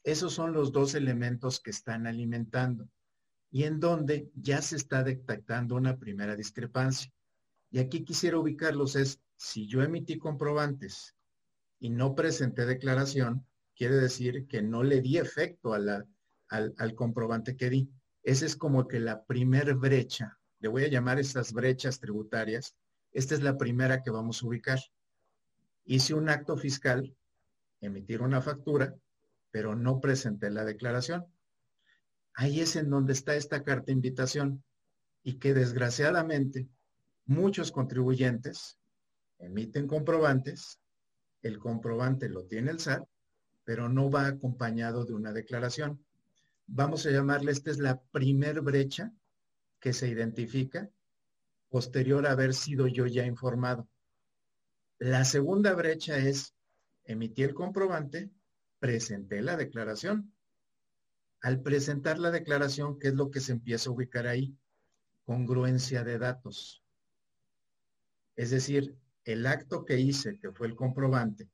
Esos 0.02 0.32
son 0.32 0.52
los 0.52 0.73
dos 0.73 0.94
elementos 0.94 1.61
que 1.61 1.71
están 1.71 2.06
alimentando 2.06 2.88
y 3.50 3.64
en 3.64 3.78
donde 3.78 4.28
ya 4.35 4.61
se 4.61 4.76
está 4.76 5.04
detectando 5.04 5.76
una 5.76 5.99
primera 5.99 6.35
discrepancia. 6.35 7.12
Y 7.71 7.78
aquí 7.78 8.02
quisiera 8.04 8.38
ubicarlos 8.38 8.97
es, 8.97 9.21
si 9.37 9.66
yo 9.66 9.82
emití 9.82 10.18
comprobantes 10.18 11.14
y 11.78 11.90
no 11.90 12.14
presenté 12.14 12.66
declaración, 12.66 13.47
quiere 13.83 13.97
decir 13.97 14.47
que 14.47 14.62
no 14.62 14.85
le 14.85 15.01
di 15.01 15.19
efecto 15.19 15.75
al, 15.75 16.07
al, 16.47 16.95
comprobante 16.95 17.57
que 17.57 17.69
di. 17.69 17.91
Esa 18.23 18.47
es 18.47 18.55
como 18.55 18.87
que 18.87 19.01
la 19.01 19.25
primer 19.25 19.75
brecha, 19.75 20.39
le 20.61 20.69
voy 20.69 20.85
a 20.85 20.89
llamar 20.89 21.19
esas 21.19 21.53
brechas 21.53 21.99
tributarias. 21.99 22.77
Esta 23.11 23.35
es 23.35 23.43
la 23.43 23.59
primera 23.59 24.01
que 24.01 24.12
vamos 24.12 24.41
a 24.41 24.47
ubicar. 24.47 24.79
Hice 25.85 26.15
un 26.15 26.29
acto 26.29 26.57
fiscal, 26.57 27.12
emitir 27.81 28.23
una 28.23 28.41
factura, 28.41 28.95
pero 29.51 29.75
no 29.75 29.99
presenté 29.99 30.49
la 30.51 30.65
declaración. 30.65 31.27
Ahí 32.35 32.61
es 32.61 32.77
en 32.77 32.89
donde 32.89 33.15
está 33.15 33.35
esta 33.35 33.65
carta 33.65 33.87
de 33.87 33.95
invitación 33.95 34.62
y 35.25 35.41
que 35.41 35.55
desgraciadamente 35.55 36.69
muchos 37.25 37.73
contribuyentes 37.73 38.79
emiten 39.41 39.89
comprobantes, 39.89 40.79
el 41.43 41.59
comprobante 41.59 42.29
lo 42.29 42.45
tiene 42.45 42.71
el 42.71 42.79
SAT, 42.79 43.09
pero 43.64 43.88
no 43.88 44.11
va 44.11 44.26
acompañado 44.26 45.04
de 45.04 45.14
una 45.14 45.33
declaración. 45.33 46.04
Vamos 46.66 47.07
a 47.07 47.11
llamarle, 47.11 47.52
esta 47.52 47.71
es 47.71 47.78
la 47.78 48.00
primer 48.00 48.61
brecha 48.61 49.12
que 49.81 49.92
se 49.92 50.09
identifica 50.09 50.90
posterior 51.69 52.26
a 52.26 52.33
haber 52.33 52.52
sido 52.52 52.87
yo 52.87 53.07
ya 53.07 53.25
informado. 53.25 53.88
La 54.99 55.25
segunda 55.25 55.75
brecha 55.75 56.19
es, 56.19 56.54
emití 57.04 57.42
el 57.42 57.54
comprobante, 57.54 58.31
presenté 58.78 59.40
la 59.40 59.57
declaración. 59.57 60.33
Al 61.40 61.61
presentar 61.62 62.19
la 62.19 62.31
declaración, 62.31 62.99
¿qué 62.99 63.09
es 63.09 63.14
lo 63.14 63.31
que 63.31 63.40
se 63.40 63.52
empieza 63.52 63.88
a 63.88 63.92
ubicar 63.95 64.26
ahí? 64.26 64.54
Congruencia 65.25 66.04
de 66.04 66.19
datos. 66.19 66.85
Es 68.37 68.50
decir, 68.50 68.95
el 69.25 69.47
acto 69.47 69.85
que 69.85 69.99
hice, 69.99 70.38
que 70.38 70.52
fue 70.52 70.66
el 70.66 70.76
comprobante, 70.76 71.49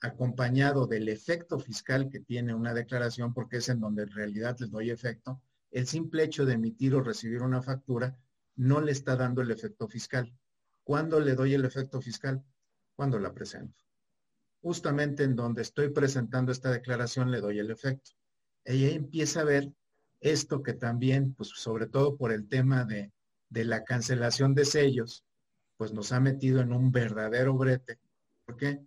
acompañado 0.00 0.86
del 0.86 1.08
efecto 1.08 1.58
fiscal 1.58 2.10
que 2.10 2.20
tiene 2.20 2.54
una 2.54 2.74
declaración, 2.74 3.32
porque 3.32 3.58
es 3.58 3.68
en 3.68 3.80
donde 3.80 4.02
en 4.02 4.10
realidad 4.10 4.56
les 4.60 4.70
doy 4.70 4.90
efecto, 4.90 5.40
el 5.70 5.86
simple 5.86 6.24
hecho 6.24 6.44
de 6.44 6.54
emitir 6.54 6.94
o 6.94 7.02
recibir 7.02 7.42
una 7.42 7.62
factura 7.62 8.16
no 8.56 8.80
le 8.80 8.92
está 8.92 9.16
dando 9.16 9.42
el 9.42 9.50
efecto 9.50 9.88
fiscal. 9.88 10.32
¿Cuándo 10.84 11.20
le 11.20 11.34
doy 11.34 11.54
el 11.54 11.64
efecto 11.64 12.00
fiscal? 12.00 12.42
Cuando 12.94 13.18
la 13.18 13.32
presento. 13.32 13.84
Justamente 14.62 15.24
en 15.24 15.36
donde 15.36 15.62
estoy 15.62 15.90
presentando 15.90 16.52
esta 16.52 16.70
declaración 16.70 17.30
le 17.30 17.40
doy 17.40 17.58
el 17.58 17.70
efecto. 17.70 18.12
Ella 18.64 18.90
empieza 18.90 19.40
a 19.40 19.44
ver 19.44 19.72
esto 20.20 20.62
que 20.62 20.72
también, 20.72 21.34
pues 21.34 21.50
sobre 21.50 21.86
todo 21.86 22.16
por 22.16 22.32
el 22.32 22.48
tema 22.48 22.84
de, 22.84 23.12
de 23.50 23.64
la 23.64 23.84
cancelación 23.84 24.54
de 24.54 24.64
sellos, 24.64 25.24
pues 25.76 25.92
nos 25.92 26.12
ha 26.12 26.20
metido 26.20 26.60
en 26.60 26.72
un 26.72 26.90
verdadero 26.90 27.54
brete. 27.54 27.98
¿Por 28.44 28.56
qué? 28.56 28.80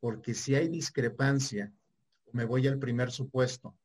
Porque 0.00 0.34
si 0.34 0.54
hay 0.54 0.68
discrepancia, 0.68 1.72
me 2.32 2.44
voy 2.44 2.66
al 2.66 2.78
primer 2.78 3.10
supuesto, 3.10 3.76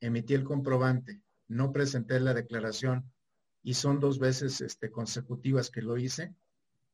emití 0.00 0.34
el 0.34 0.44
comprobante, 0.44 1.20
no 1.48 1.72
presenté 1.72 2.20
la 2.20 2.32
declaración 2.32 3.10
y 3.62 3.74
son 3.74 3.98
dos 3.98 4.18
veces 4.18 4.60
este, 4.60 4.90
consecutivas 4.90 5.70
que 5.70 5.82
lo 5.82 5.96
hice, 5.98 6.34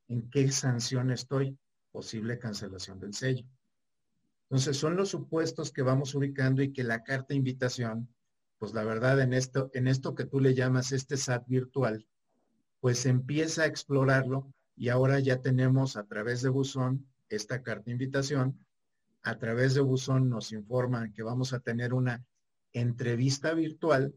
¿en 0.09 0.29
qué 0.31 0.51
sanción 0.51 1.11
estoy? 1.11 1.57
Posible 1.93 2.39
cancelación 2.39 3.01
del 3.01 3.15
sello. 3.15 3.45
Entonces 4.45 4.77
son 4.77 4.97
los 4.97 5.11
supuestos 5.11 5.73
que 5.73 5.83
vamos 5.83 6.15
ubicando 6.15 6.63
y 6.63 6.73
que 6.73 6.83
la 6.83 7.03
carta 7.03 7.35
invitación, 7.35 8.09
pues 8.59 8.73
la 8.73 8.85
verdad 8.85 9.21
en 9.21 9.33
esto, 9.33 9.71
en 9.75 9.89
esto 9.89 10.15
que 10.15 10.25
tú 10.25 10.41
le 10.41 10.55
llamas 10.55 10.93
este 10.93 11.17
SAT 11.17 11.47
virtual, 11.47 12.07
pues 12.81 13.07
empieza 13.07 13.63
a 13.63 13.67
explorarlo 13.67 14.53
y 14.77 14.89
ahora 14.89 15.21
ya 15.21 15.41
tenemos 15.41 15.97
a 15.97 16.05
través 16.05 16.43
de 16.43 16.49
buzón 16.49 17.07
esta 17.29 17.63
carta 17.63 17.91
invitación 17.91 18.59
a 19.23 19.39
través 19.39 19.75
de 19.75 19.81
Buzón 19.81 20.29
nos 20.29 20.53
informan 20.53 21.12
que 21.12 21.23
vamos 21.23 21.53
a 21.53 21.61
tener 21.61 21.93
una 21.93 22.25
entrevista 22.73 23.53
virtual, 23.53 24.15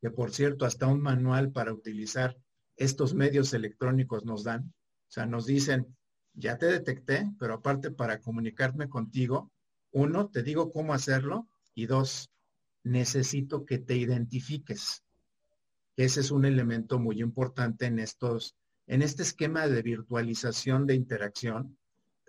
que 0.00 0.10
por 0.10 0.30
cierto, 0.32 0.64
hasta 0.64 0.86
un 0.86 1.00
manual 1.00 1.52
para 1.52 1.72
utilizar 1.72 2.36
estos 2.76 3.14
medios 3.14 3.52
electrónicos 3.52 4.24
nos 4.24 4.44
dan. 4.44 4.72
O 5.08 5.12
sea, 5.12 5.26
nos 5.26 5.44
dicen, 5.44 5.94
ya 6.32 6.56
te 6.56 6.66
detecté, 6.66 7.30
pero 7.38 7.54
aparte 7.54 7.90
para 7.90 8.20
comunicarme 8.20 8.88
contigo, 8.88 9.52
uno, 9.92 10.28
te 10.28 10.42
digo 10.42 10.72
cómo 10.72 10.94
hacerlo 10.94 11.48
y 11.74 11.86
dos, 11.86 12.30
necesito 12.82 13.66
que 13.66 13.78
te 13.78 13.96
identifiques. 13.96 15.02
Ese 15.96 16.20
es 16.20 16.30
un 16.30 16.46
elemento 16.46 16.98
muy 16.98 17.20
importante 17.20 17.86
en 17.86 17.98
estos, 17.98 18.56
en 18.86 19.02
este 19.02 19.22
esquema 19.22 19.66
de 19.66 19.82
virtualización 19.82 20.86
de 20.86 20.94
interacción 20.94 21.76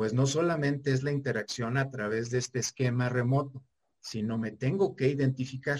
pues 0.01 0.13
no 0.13 0.25
solamente 0.25 0.93
es 0.93 1.03
la 1.03 1.12
interacción 1.12 1.77
a 1.77 1.91
través 1.91 2.31
de 2.31 2.39
este 2.39 2.58
esquema 2.58 3.08
remoto, 3.08 3.63
sino 4.00 4.39
me 4.39 4.50
tengo 4.50 4.96
que 4.96 5.08
identificar. 5.08 5.79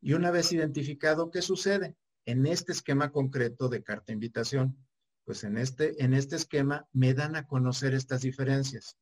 Y 0.00 0.14
una 0.14 0.32
vez 0.32 0.50
identificado, 0.50 1.30
¿qué 1.30 1.42
sucede? 1.42 1.94
En 2.24 2.44
este 2.44 2.72
esquema 2.72 3.12
concreto 3.12 3.68
de 3.68 3.84
carta 3.84 4.10
invitación, 4.12 4.76
pues 5.24 5.44
en 5.44 5.58
este, 5.58 6.02
en 6.02 6.12
este 6.12 6.34
esquema 6.34 6.88
me 6.92 7.14
dan 7.14 7.36
a 7.36 7.46
conocer 7.46 7.94
estas 7.94 8.22
diferencias, 8.22 8.98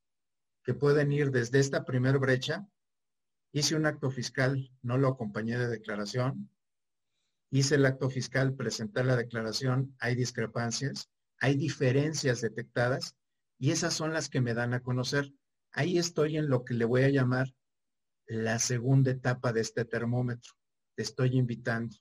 que 0.63 0.75
pueden 0.75 1.11
ir 1.11 1.31
desde 1.31 1.59
esta 1.59 1.87
primer 1.87 2.19
brecha, 2.19 2.69
hice 3.51 3.77
un 3.77 3.87
acto 3.87 4.11
fiscal, 4.11 4.71
no 4.83 4.99
lo 4.99 5.09
acompañé 5.09 5.57
de 5.57 5.69
declaración, 5.69 6.51
hice 7.51 7.77
el 7.77 7.87
acto 7.87 8.11
fiscal, 8.11 8.53
presenté 8.53 9.05
la 9.05 9.17
declaración, 9.17 9.97
hay 10.01 10.15
discrepancias, 10.15 11.09
hay 11.39 11.57
diferencias 11.57 12.43
detectadas, 12.43 13.17
y 13.59 13.71
esas 13.71 13.95
son 13.95 14.13
las 14.13 14.29
que 14.29 14.41
me 14.41 14.55
dan 14.55 14.75
a 14.75 14.81
conocer. 14.81 15.33
Ahí 15.73 15.99
estoy 15.99 16.37
en 16.37 16.49
lo 16.49 16.65
que 16.65 16.75
le 16.75 16.85
voy 16.85 17.03
a 17.03 17.11
llamar 17.11 17.55
la 18.27 18.59
segunda 18.59 19.11
etapa 19.11 19.53
de 19.53 19.61
este 19.61 19.85
termómetro. 19.85 20.53
te 20.97 21.03
estoy 21.03 21.37
invitando. 21.37 21.97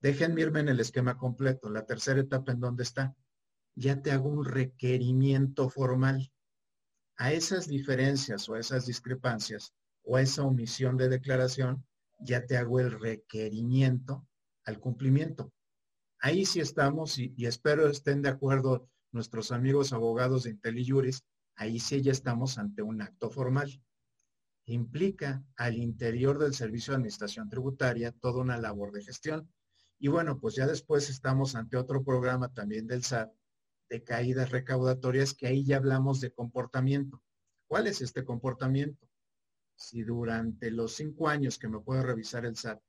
Déjenme 0.00 0.42
irme 0.42 0.60
en 0.60 0.68
el 0.68 0.80
esquema 0.80 1.16
completo. 1.16 1.70
La 1.70 1.86
tercera 1.86 2.20
etapa, 2.20 2.52
¿en 2.52 2.60
dónde 2.60 2.82
está? 2.82 3.16
Ya 3.74 4.02
te 4.02 4.12
hago 4.12 4.28
un 4.28 4.44
requerimiento 4.44 5.70
formal. 5.70 6.30
A 7.16 7.32
esas 7.32 7.68
diferencias 7.68 8.48
o 8.48 8.54
a 8.54 8.60
esas 8.60 8.86
discrepancias 8.86 9.72
o 10.02 10.16
a 10.16 10.22
esa 10.22 10.42
omisión 10.42 10.98
de 10.98 11.08
declaración, 11.08 11.86
ya 12.18 12.44
te 12.44 12.56
hago 12.56 12.80
el 12.80 13.00
requerimiento 13.00 14.26
al 14.64 14.78
cumplimiento. 14.78 15.52
Ahí 16.20 16.44
sí 16.44 16.60
estamos 16.60 17.18
y, 17.18 17.34
espero 17.38 17.88
estén 17.88 18.22
de 18.22 18.28
acuerdo 18.28 18.88
nuestros 19.14 19.52
amigos 19.52 19.92
abogados 19.92 20.42
de 20.42 20.50
IntelliJuris, 20.50 21.24
ahí 21.56 21.78
sí 21.78 22.02
ya 22.02 22.12
estamos 22.12 22.58
ante 22.58 22.82
un 22.82 23.00
acto 23.00 23.30
formal. 23.30 23.80
Implica 24.66 25.44
al 25.56 25.76
interior 25.76 26.38
del 26.38 26.54
Servicio 26.54 26.92
de 26.92 26.96
Administración 26.96 27.48
Tributaria 27.48 28.12
toda 28.12 28.42
una 28.42 28.58
labor 28.58 28.92
de 28.92 29.02
gestión. 29.02 29.48
Y 29.98 30.08
bueno, 30.08 30.40
pues 30.40 30.54
ya 30.54 30.66
después 30.66 31.08
estamos 31.08 31.54
ante 31.54 31.76
otro 31.76 32.02
programa 32.02 32.52
también 32.52 32.86
del 32.86 33.04
SAT 33.04 33.32
de 33.88 34.02
caídas 34.02 34.50
recaudatorias 34.50 35.34
que 35.34 35.46
ahí 35.46 35.64
ya 35.64 35.76
hablamos 35.76 36.20
de 36.20 36.32
comportamiento. 36.32 37.22
¿Cuál 37.68 37.86
es 37.86 38.00
este 38.00 38.24
comportamiento? 38.24 39.08
Si 39.76 40.02
durante 40.02 40.70
los 40.70 40.94
cinco 40.94 41.28
años 41.28 41.58
que 41.58 41.68
me 41.68 41.80
puede 41.80 42.02
revisar 42.02 42.44
el 42.44 42.56
SAT 42.56 42.80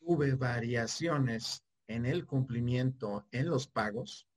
tuve 0.00 0.34
variaciones 0.34 1.64
en 1.86 2.06
el 2.06 2.26
cumplimiento 2.26 3.26
en 3.30 3.48
los 3.48 3.66
pagos, 3.66 4.28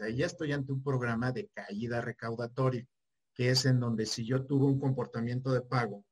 ahí 0.00 0.16
ya 0.16 0.26
estoy 0.26 0.52
ante 0.52 0.72
un 0.72 0.82
programa 0.82 1.32
de 1.32 1.48
caída 1.48 2.00
recaudatoria, 2.00 2.86
que 3.34 3.50
es 3.50 3.66
en 3.66 3.80
donde 3.80 4.06
si 4.06 4.24
yo 4.24 4.44
tuve 4.44 4.66
un 4.66 4.78
comportamiento 4.78 5.52
de 5.52 5.62
pago 5.62 6.04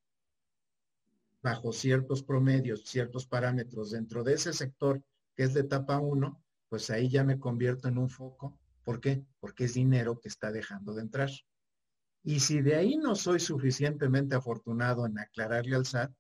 bajo 1.43 1.73
ciertos 1.73 2.23
promedios, 2.23 2.85
ciertos 2.85 3.27
parámetros 3.27 3.91
dentro 3.91 4.23
de 4.23 4.35
ese 4.35 4.53
sector 4.53 5.03
que 5.35 5.45
es 5.45 5.55
de 5.55 5.61
etapa 5.61 5.99
1, 5.99 6.43
pues 6.69 6.91
ahí 6.91 7.09
ya 7.09 7.25
me 7.25 7.39
convierto 7.39 7.89
en 7.89 7.99
un 7.99 8.11
foco. 8.11 8.59
¿Por 8.85 9.01
qué? 9.01 9.25
Porque 9.41 9.65
es 9.65 9.75
dinero 9.75 10.21
que 10.21 10.29
está 10.29 10.53
dejando 10.53 10.95
de 10.95 11.03
entrar. 11.03 11.31
Y 12.23 12.41
si 12.41 12.61
de 12.61 12.77
ahí 12.77 12.97
no 12.97 13.15
soy 13.15 13.41
suficientemente 13.41 14.35
afortunado 14.35 15.07
en 15.07 15.19
aclararle 15.19 15.77
al 15.77 15.87
SAT, 15.87 16.13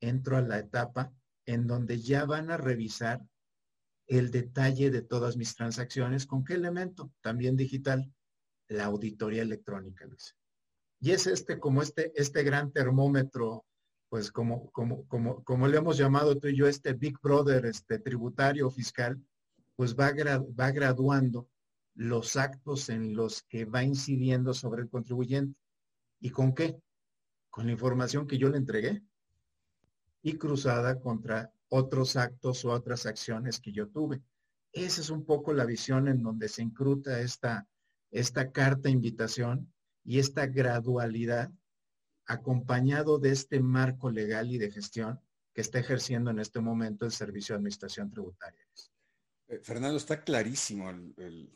entro 0.00 0.36
a 0.36 0.42
la 0.42 0.58
etapa 0.58 1.12
en 1.44 1.66
donde 1.66 2.00
ya 2.00 2.24
van 2.24 2.50
a 2.50 2.56
revisar 2.56 3.22
el 4.18 4.30
detalle 4.30 4.90
de 4.90 5.02
todas 5.02 5.36
mis 5.36 5.54
transacciones. 5.54 6.26
¿Con 6.26 6.44
qué 6.44 6.54
elemento? 6.54 7.12
También 7.20 7.56
digital. 7.56 8.12
La 8.68 8.84
auditoría 8.84 9.42
electrónica, 9.42 10.06
Luis. 10.06 10.36
Y 11.00 11.12
es 11.12 11.26
este 11.26 11.58
como 11.58 11.82
este, 11.82 12.12
este 12.14 12.42
gran 12.42 12.72
termómetro, 12.72 13.64
pues 14.08 14.30
como, 14.30 14.70
como, 14.70 15.06
como, 15.06 15.42
como 15.44 15.66
le 15.66 15.78
hemos 15.78 15.96
llamado 15.96 16.38
tú 16.38 16.48
y 16.48 16.56
yo, 16.56 16.66
este 16.66 16.92
Big 16.92 17.18
Brother 17.20 17.66
este, 17.66 17.98
tributario 17.98 18.70
fiscal, 18.70 19.20
pues 19.76 19.96
va, 19.96 20.12
va 20.12 20.70
graduando 20.70 21.48
los 21.94 22.36
actos 22.36 22.88
en 22.88 23.14
los 23.14 23.42
que 23.42 23.64
va 23.64 23.82
incidiendo 23.82 24.54
sobre 24.54 24.82
el 24.82 24.90
contribuyente. 24.90 25.58
¿Y 26.20 26.30
con 26.30 26.54
qué? 26.54 26.78
Con 27.50 27.66
la 27.66 27.72
información 27.72 28.26
que 28.26 28.38
yo 28.38 28.48
le 28.48 28.58
entregué 28.58 29.02
y 30.22 30.34
cruzada 30.34 31.00
contra 31.00 31.52
otros 31.74 32.16
actos 32.16 32.66
o 32.66 32.70
otras 32.70 33.06
acciones 33.06 33.58
que 33.58 33.72
yo 33.72 33.88
tuve. 33.88 34.20
Esa 34.72 35.00
es 35.00 35.08
un 35.08 35.24
poco 35.24 35.54
la 35.54 35.64
visión 35.64 36.06
en 36.06 36.22
donde 36.22 36.50
se 36.50 36.60
incruta 36.60 37.20
esta, 37.20 37.66
esta 38.10 38.52
carta 38.52 38.90
invitación 38.90 39.72
y 40.04 40.18
esta 40.18 40.46
gradualidad 40.46 41.50
acompañado 42.26 43.18
de 43.18 43.30
este 43.30 43.58
marco 43.60 44.10
legal 44.10 44.52
y 44.52 44.58
de 44.58 44.70
gestión 44.70 45.18
que 45.54 45.62
está 45.62 45.78
ejerciendo 45.78 46.30
en 46.30 46.40
este 46.40 46.60
momento 46.60 47.06
el 47.06 47.12
Servicio 47.12 47.54
de 47.54 47.60
Administración 47.60 48.10
Tributaria. 48.10 48.66
Eh, 49.48 49.60
Fernando, 49.62 49.96
está 49.96 50.22
clarísimo 50.22 50.90
el, 50.90 51.50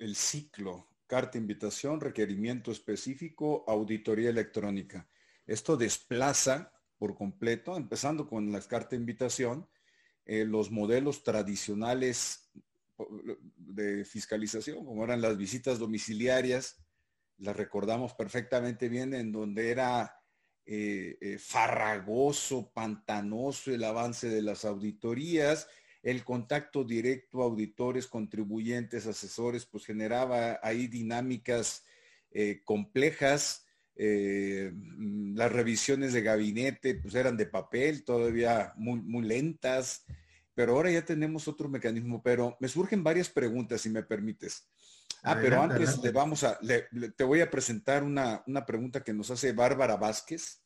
el, 0.00 0.16
ciclo, 0.16 0.88
carta 1.06 1.38
invitación, 1.38 2.00
requerimiento 2.00 2.72
específico, 2.72 3.64
auditoría 3.68 4.30
electrónica. 4.30 5.08
Esto 5.46 5.76
desplaza 5.76 6.72
por 6.98 7.16
completo, 7.16 7.76
empezando 7.76 8.26
con 8.26 8.52
la 8.52 8.60
carta 8.60 8.90
de 8.90 8.96
invitación, 8.96 9.68
eh, 10.24 10.44
los 10.44 10.70
modelos 10.70 11.22
tradicionales 11.22 12.50
de 13.56 14.04
fiscalización, 14.04 14.84
como 14.84 15.04
eran 15.04 15.20
las 15.20 15.36
visitas 15.36 15.78
domiciliarias, 15.78 16.78
las 17.38 17.54
recordamos 17.54 18.14
perfectamente 18.14 18.88
bien, 18.88 19.12
en 19.14 19.30
donde 19.30 19.70
era 19.70 20.18
eh, 20.64 21.18
eh, 21.20 21.38
farragoso, 21.38 22.72
pantanoso 22.72 23.70
el 23.72 23.84
avance 23.84 24.28
de 24.28 24.42
las 24.42 24.64
auditorías, 24.64 25.68
el 26.02 26.24
contacto 26.24 26.82
directo 26.82 27.42
a 27.42 27.44
auditores, 27.44 28.06
contribuyentes, 28.06 29.06
asesores, 29.06 29.66
pues 29.66 29.84
generaba 29.84 30.58
ahí 30.62 30.86
dinámicas 30.86 31.84
complejas 32.64 33.65
eh, 33.96 34.72
las 35.34 35.50
revisiones 35.50 36.12
de 36.12 36.20
gabinete 36.22 36.96
pues 36.96 37.14
eran 37.14 37.36
de 37.36 37.46
papel, 37.46 38.04
todavía 38.04 38.74
muy, 38.76 39.00
muy 39.00 39.26
lentas, 39.26 40.04
pero 40.54 40.72
ahora 40.72 40.90
ya 40.90 41.04
tenemos 41.04 41.48
otro 41.48 41.68
mecanismo, 41.68 42.22
pero 42.22 42.56
me 42.60 42.68
surgen 42.68 43.02
varias 43.02 43.28
preguntas, 43.30 43.80
si 43.80 43.90
me 43.90 44.02
permites. 44.02 44.68
Ah, 45.22 45.38
pero 45.40 45.60
antes 45.60 45.98
le 46.02 46.12
vamos 46.12 46.44
a, 46.44 46.58
te 47.16 47.24
voy 47.24 47.40
a 47.40 47.50
presentar 47.50 48.02
una, 48.02 48.44
pregunta 48.66 49.02
que 49.02 49.12
nos 49.12 49.30
hace 49.30 49.52
Bárbara 49.52 49.96
Vázquez 49.96 50.62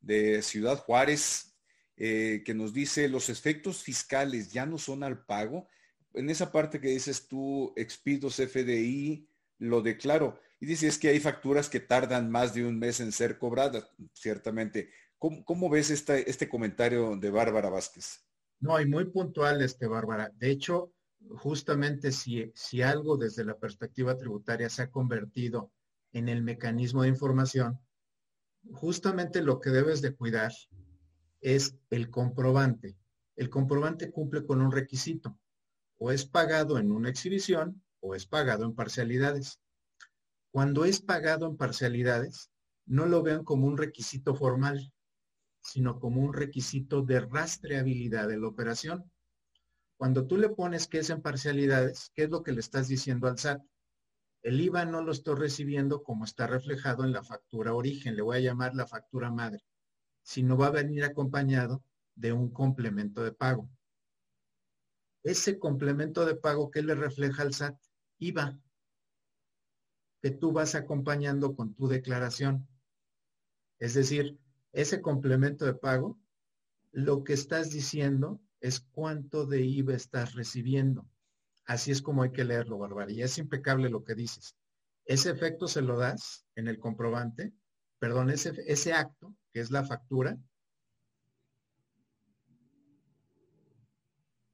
de 0.00 0.42
Ciudad 0.42 0.78
Juárez, 0.78 1.56
eh, 1.96 2.42
que 2.44 2.54
nos 2.54 2.74
dice, 2.74 3.08
los 3.08 3.28
efectos 3.28 3.82
fiscales 3.82 4.52
ya 4.52 4.66
no 4.66 4.78
son 4.78 5.02
al 5.04 5.24
pago. 5.24 5.68
En 6.12 6.28
esa 6.28 6.52
parte 6.52 6.80
que 6.80 6.88
dices 6.88 7.28
tú, 7.28 7.72
expidos 7.76 8.36
FDI, 8.36 9.26
lo 9.64 9.82
declaro. 9.82 10.38
Y 10.60 10.66
dice, 10.66 10.86
es 10.86 10.98
que 10.98 11.08
hay 11.08 11.20
facturas 11.20 11.68
que 11.68 11.80
tardan 11.80 12.30
más 12.30 12.54
de 12.54 12.64
un 12.64 12.78
mes 12.78 13.00
en 13.00 13.12
ser 13.12 13.38
cobradas, 13.38 13.90
ciertamente. 14.12 14.90
¿Cómo, 15.18 15.70
ves 15.70 15.90
este 15.90 16.48
comentario 16.48 17.16
de 17.16 17.30
Bárbara 17.30 17.70
Vázquez? 17.70 18.24
No, 18.60 18.76
hay 18.76 18.86
muy 18.86 19.06
puntual, 19.06 19.62
este 19.62 19.86
Bárbara. 19.86 20.30
De 20.36 20.50
hecho, 20.50 20.92
justamente 21.36 22.12
si, 22.12 22.50
si 22.54 22.82
algo 22.82 23.16
desde 23.16 23.44
la 23.44 23.56
perspectiva 23.56 24.16
tributaria 24.16 24.68
se 24.68 24.82
ha 24.82 24.90
convertido 24.90 25.72
en 26.12 26.28
el 26.28 26.42
mecanismo 26.42 27.02
de 27.02 27.08
información, 27.08 27.80
justamente 28.72 29.42
lo 29.42 29.60
que 29.60 29.70
debes 29.70 30.02
de 30.02 30.14
cuidar 30.14 30.52
es 31.40 31.76
el 31.90 32.10
comprobante. 32.10 32.96
El 33.36 33.50
comprobante 33.50 34.10
cumple 34.10 34.44
con 34.46 34.60
un 34.60 34.72
requisito. 34.72 35.38
O 35.98 36.10
es 36.10 36.24
pagado 36.24 36.78
en 36.78 36.90
una 36.90 37.08
exhibición 37.08 37.83
o 38.04 38.14
es 38.14 38.26
pagado 38.26 38.66
en 38.66 38.74
parcialidades. 38.74 39.58
Cuando 40.52 40.84
es 40.84 41.00
pagado 41.00 41.46
en 41.46 41.56
parcialidades, 41.56 42.50
no 42.84 43.06
lo 43.06 43.22
vean 43.22 43.44
como 43.44 43.66
un 43.66 43.78
requisito 43.78 44.34
formal, 44.34 44.92
sino 45.62 45.98
como 45.98 46.20
un 46.20 46.34
requisito 46.34 47.00
de 47.00 47.20
rastreabilidad 47.20 48.28
de 48.28 48.36
la 48.36 48.48
operación. 48.48 49.10
Cuando 49.96 50.26
tú 50.26 50.36
le 50.36 50.50
pones 50.50 50.86
que 50.86 50.98
es 50.98 51.08
en 51.08 51.22
parcialidades, 51.22 52.10
¿qué 52.14 52.24
es 52.24 52.30
lo 52.30 52.42
que 52.42 52.52
le 52.52 52.60
estás 52.60 52.88
diciendo 52.88 53.26
al 53.26 53.38
SAT? 53.38 53.62
El 54.42 54.60
IVA 54.60 54.84
no 54.84 55.00
lo 55.02 55.10
estoy 55.10 55.36
recibiendo 55.36 56.02
como 56.02 56.26
está 56.26 56.46
reflejado 56.46 57.04
en 57.04 57.12
la 57.12 57.22
factura 57.22 57.72
origen, 57.72 58.16
le 58.16 58.22
voy 58.22 58.36
a 58.36 58.40
llamar 58.40 58.74
la 58.74 58.86
factura 58.86 59.30
madre, 59.30 59.64
sino 60.22 60.58
va 60.58 60.66
a 60.66 60.82
venir 60.82 61.04
acompañado 61.04 61.82
de 62.14 62.34
un 62.34 62.50
complemento 62.50 63.24
de 63.24 63.32
pago. 63.32 63.70
Ese 65.22 65.58
complemento 65.58 66.26
de 66.26 66.36
pago, 66.36 66.70
¿qué 66.70 66.82
le 66.82 66.94
refleja 66.94 67.40
al 67.40 67.54
SAT? 67.54 67.78
IVA 68.18 68.58
que 70.22 70.30
tú 70.30 70.52
vas 70.52 70.74
acompañando 70.74 71.54
con 71.54 71.74
tu 71.74 71.86
declaración. 71.86 72.66
Es 73.78 73.94
decir, 73.94 74.38
ese 74.72 75.02
complemento 75.02 75.64
de 75.66 75.74
pago, 75.74 76.18
lo 76.92 77.24
que 77.24 77.34
estás 77.34 77.70
diciendo 77.70 78.40
es 78.60 78.80
cuánto 78.80 79.46
de 79.46 79.60
IVA 79.62 79.94
estás 79.94 80.34
recibiendo. 80.34 81.06
Así 81.66 81.90
es 81.90 82.00
como 82.00 82.22
hay 82.22 82.32
que 82.32 82.44
leerlo, 82.44 82.78
Barbaría. 82.78 83.26
Es 83.26 83.36
impecable 83.38 83.90
lo 83.90 84.04
que 84.04 84.14
dices. 84.14 84.56
Ese 85.04 85.30
efecto 85.30 85.68
se 85.68 85.82
lo 85.82 85.98
das 85.98 86.46
en 86.54 86.68
el 86.68 86.78
comprobante, 86.78 87.52
perdón, 87.98 88.30
ese, 88.30 88.54
ese 88.66 88.94
acto, 88.94 89.34
que 89.52 89.60
es 89.60 89.70
la 89.70 89.84
factura, 89.84 90.38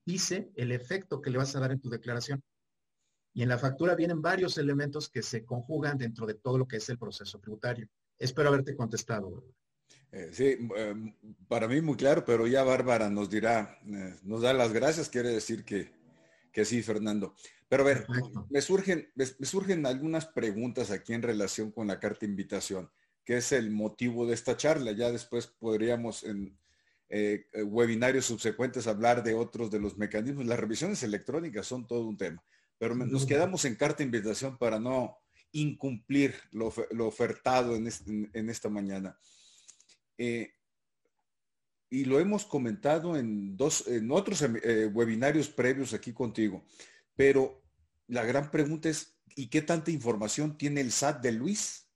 dice 0.04 0.50
el 0.56 0.72
efecto 0.72 1.20
que 1.20 1.30
le 1.30 1.38
vas 1.38 1.54
a 1.54 1.60
dar 1.60 1.70
en 1.70 1.80
tu 1.80 1.88
declaración. 1.88 2.42
Y 3.32 3.42
en 3.42 3.48
la 3.48 3.58
factura 3.58 3.94
vienen 3.94 4.20
varios 4.20 4.58
elementos 4.58 5.08
que 5.08 5.22
se 5.22 5.44
conjugan 5.44 5.98
dentro 5.98 6.26
de 6.26 6.34
todo 6.34 6.58
lo 6.58 6.66
que 6.66 6.78
es 6.78 6.88
el 6.88 6.98
proceso 6.98 7.38
tributario. 7.38 7.88
Espero 8.18 8.48
haberte 8.48 8.76
contestado. 8.76 9.44
Eh, 10.12 10.30
sí, 10.32 10.58
em, 10.76 11.14
para 11.46 11.68
mí 11.68 11.80
muy 11.80 11.96
claro, 11.96 12.24
pero 12.24 12.46
ya 12.46 12.64
Bárbara 12.64 13.08
nos 13.08 13.30
dirá, 13.30 13.78
eh, 13.86 14.16
nos 14.24 14.42
da 14.42 14.52
las 14.52 14.72
gracias, 14.72 15.08
quiere 15.08 15.30
decir 15.30 15.64
que, 15.64 15.92
que 16.52 16.64
sí, 16.64 16.82
Fernando. 16.82 17.34
Pero 17.68 17.84
a 17.84 17.86
ver, 17.86 18.06
me 18.48 18.60
surgen, 18.60 19.08
me, 19.14 19.24
surgen 19.24 19.86
algunas 19.86 20.26
preguntas 20.26 20.90
aquí 20.90 21.12
en 21.14 21.22
relación 21.22 21.70
con 21.70 21.86
la 21.86 22.00
carta 22.00 22.20
de 22.20 22.26
invitación, 22.26 22.90
que 23.24 23.36
es 23.36 23.52
el 23.52 23.70
motivo 23.70 24.26
de 24.26 24.34
esta 24.34 24.56
charla. 24.56 24.90
Ya 24.90 25.12
después 25.12 25.46
podríamos 25.46 26.24
en, 26.24 26.58
eh, 27.08 27.46
webinarios 27.64 28.26
subsecuentes 28.26 28.88
hablar 28.88 29.22
de 29.22 29.34
otros 29.34 29.70
de 29.70 29.78
los 29.78 29.96
mecanismos. 29.96 30.46
Las 30.46 30.58
revisiones 30.58 31.04
electrónicas 31.04 31.66
son 31.66 31.86
todo 31.86 32.04
un 32.08 32.16
tema, 32.16 32.42
pero 32.80 32.94
nos 32.94 33.26
quedamos 33.26 33.66
en 33.66 33.76
carta 33.76 34.02
invitación 34.02 34.56
para 34.56 34.80
no 34.80 35.18
incumplir 35.52 36.34
lo, 36.50 36.72
ofertado 37.06 37.76
en, 37.76 38.48
esta 38.48 38.70
mañana. 38.70 39.18
Eh, 40.16 40.54
y 41.90 42.06
lo 42.06 42.18
hemos 42.18 42.46
comentado 42.46 43.18
en, 43.18 43.54
dos, 43.54 43.86
en 43.86 44.10
otros 44.10 44.40
eh, 44.40 44.86
webinarios 44.86 45.50
previos 45.50 45.92
aquí 45.92 46.14
contigo, 46.14 46.64
pero 47.14 47.62
la 48.06 48.24
gran 48.24 48.50
pregunta 48.50 48.88
es, 48.88 49.14
¿y 49.36 49.48
qué 49.48 49.60
tanta 49.60 49.90
información 49.90 50.56
tiene 50.56 50.80
el 50.80 50.90
SAT 50.90 51.20
de 51.20 51.32
Luis? 51.32 51.86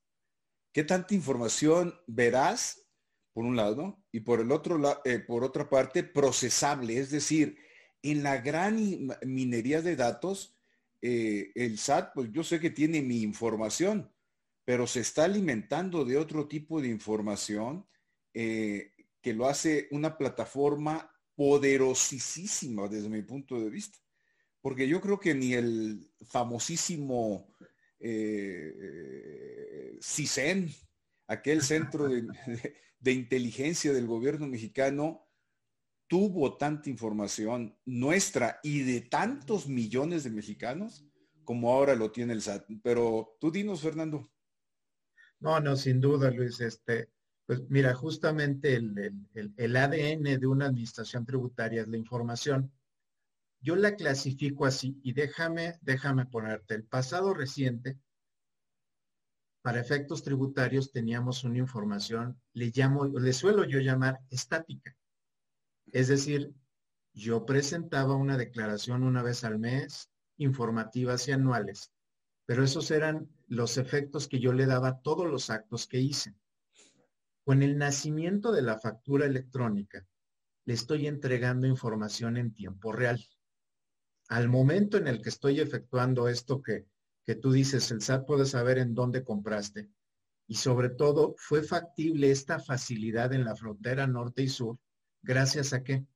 ¿Qué 0.71 0.85
tanta 0.85 1.15
información 1.15 1.95
verás, 2.07 2.87
por 3.33 3.47
un 3.47 3.57
lado, 3.57 4.05
y 4.13 4.21
por 4.21 4.39
el 4.39 4.53
otro 4.53 5.01
eh, 5.07 5.21
por 5.21 5.45
otra 5.45 5.71
parte, 5.71 6.05
procesable? 6.05 6.99
Es 6.99 7.11
decir, 7.11 7.57
en 8.03 8.23
la 8.23 8.37
gran 8.43 8.77
minería 9.23 9.81
de 9.81 9.97
datos, 9.97 10.54
eh, 11.07 11.53
el 11.55 11.77
SAT, 11.77 12.15
pues 12.15 12.33
yo 12.33 12.43
sé 12.43 12.59
que 12.59 12.71
tiene 12.71 13.03
mi 13.03 13.21
información, 13.21 14.11
pero 14.65 14.87
se 14.87 15.01
está 15.01 15.25
alimentando 15.25 16.03
de 16.07 16.17
otro 16.17 16.49
tipo 16.49 16.81
de 16.81 16.89
información 16.89 17.87
eh, 18.33 18.95
que 19.21 19.35
lo 19.35 19.47
hace 19.47 19.87
una 19.91 20.17
plataforma 20.17 21.15
poderosísima 21.35 22.89
desde 22.89 23.11
mi 23.11 23.21
punto 23.21 23.61
de 23.61 23.69
vista. 23.69 23.99
Porque 24.63 24.89
yo 24.89 25.03
creo 25.03 25.21
que 25.21 25.35
ni 25.35 25.53
el 25.53 26.11
famosísimo 26.27 27.55
eh, 28.01 29.99
CISEN, 30.01 30.71
aquel 31.27 31.61
centro 31.61 32.09
de, 32.09 32.25
inteligencia 33.13 33.93
del 33.93 34.07
gobierno 34.07 34.47
mexicano, 34.47 35.24
tuvo 36.07 36.57
tanta 36.57 36.91
información 36.91 37.77
nuestra 37.85 38.61
y 38.63 38.83
de 38.83 39.01
tantos 39.03 39.69
millones 39.69 40.25
de 40.25 40.31
mexicanos 40.31 41.05
como 41.45 41.71
ahora 41.71 41.95
lo 41.95 42.11
tiene 42.11 42.33
el 42.33 42.43
SAT. 42.43 42.67
Pero 42.83 43.37
tú 43.41 43.51
dinos, 43.51 43.83
Fernando. 43.83 44.31
No, 45.41 45.61
no, 45.61 45.77
sin 45.77 46.01
duda, 46.01 46.31
Luis. 46.31 46.61
Este, 46.61 47.11
pues 47.47 47.63
mira, 47.69 47.95
justamente 47.95 48.77
el, 48.77 49.77
ADN 49.77 50.41
de 50.41 50.47
una 50.47 50.67
administración 50.67 51.27
tributaria 51.27 51.83
es 51.83 51.89
la 51.89 51.99
información. 51.99 52.73
Yo 53.61 53.77
la 53.77 53.95
clasifico 53.95 54.67
así 54.67 54.99
y 55.03 55.13
déjame, 55.13 55.79
déjame 55.83 56.27
ponerte. 56.27 56.75
El 56.75 56.85
pasado 56.85 57.35
reciente, 57.35 57.99
para 59.63 59.81
efectos 59.81 60.23
tributarios 60.23 60.93
teníamos 60.93 61.45
una 61.45 61.59
información, 61.59 62.39
le 62.53 62.71
llamo, 62.75 63.07
le 63.07 63.33
suelo 63.33 63.65
yo 63.65 63.81
llamar 63.81 64.21
estática. 64.31 64.95
Es 65.95 66.09
decir, 66.09 66.53
yo 67.13 67.47
presentaba 67.47 68.17
una 68.17 68.37
declaración 68.37 69.05
una 69.05 69.23
vez 69.23 69.45
al 69.45 69.61
mes, 69.61 70.11
informativas 70.39 71.29
y 71.29 71.31
anuales, 71.31 71.93
pero 72.47 72.65
esos 72.65 72.91
eran 72.91 73.31
los 73.47 73.79
efectos 73.79 74.27
que 74.27 74.41
yo 74.41 74.53
le 74.53 74.67
daba 74.67 74.89
a 74.89 75.01
todos 75.03 75.29
los 75.29 75.51
actos 75.51 75.87
que 75.87 76.01
hice. 76.01 76.35
Con 77.45 77.63
el 77.63 77.79
nacimiento 77.79 78.51
de 78.51 78.63
la 78.63 78.77
factura 78.77 79.27
electrónica, 79.27 80.05
le 80.65 80.75
estoy 80.75 81.07
entregando 81.07 81.69
información 81.69 82.39
en 82.39 82.53
tiempo 82.53 82.91
real. 82.91 83.25
Al 84.29 84.49
momento 84.49 84.97
en 84.97 85.07
el 85.07 85.23
que 85.23 85.29
estoy 85.29 85.61
efectuando 85.61 86.27
esto 86.27 86.61
que, 86.61 86.89
que 87.25 87.37
tú 87.37 87.53
dices, 87.53 87.89
el 87.93 88.03
SAT 88.03 88.27
puede 88.27 88.47
saber 88.47 88.79
en 88.79 88.97
dónde 88.97 89.23
compraste. 89.23 89.91
Y 90.49 90.57
sobre 90.57 90.89
todo, 90.89 91.37
fue 91.39 91.63
factible 91.63 92.33
esta 92.33 92.59
facilidad 92.59 93.33
en 93.33 93.45
la 93.45 93.55
frontera 93.55 94.09
norte 94.09 94.43
y 94.43 94.49
sur, 94.49 94.81
gracias 95.25 95.73
a 95.73 95.83
que 95.83 96.07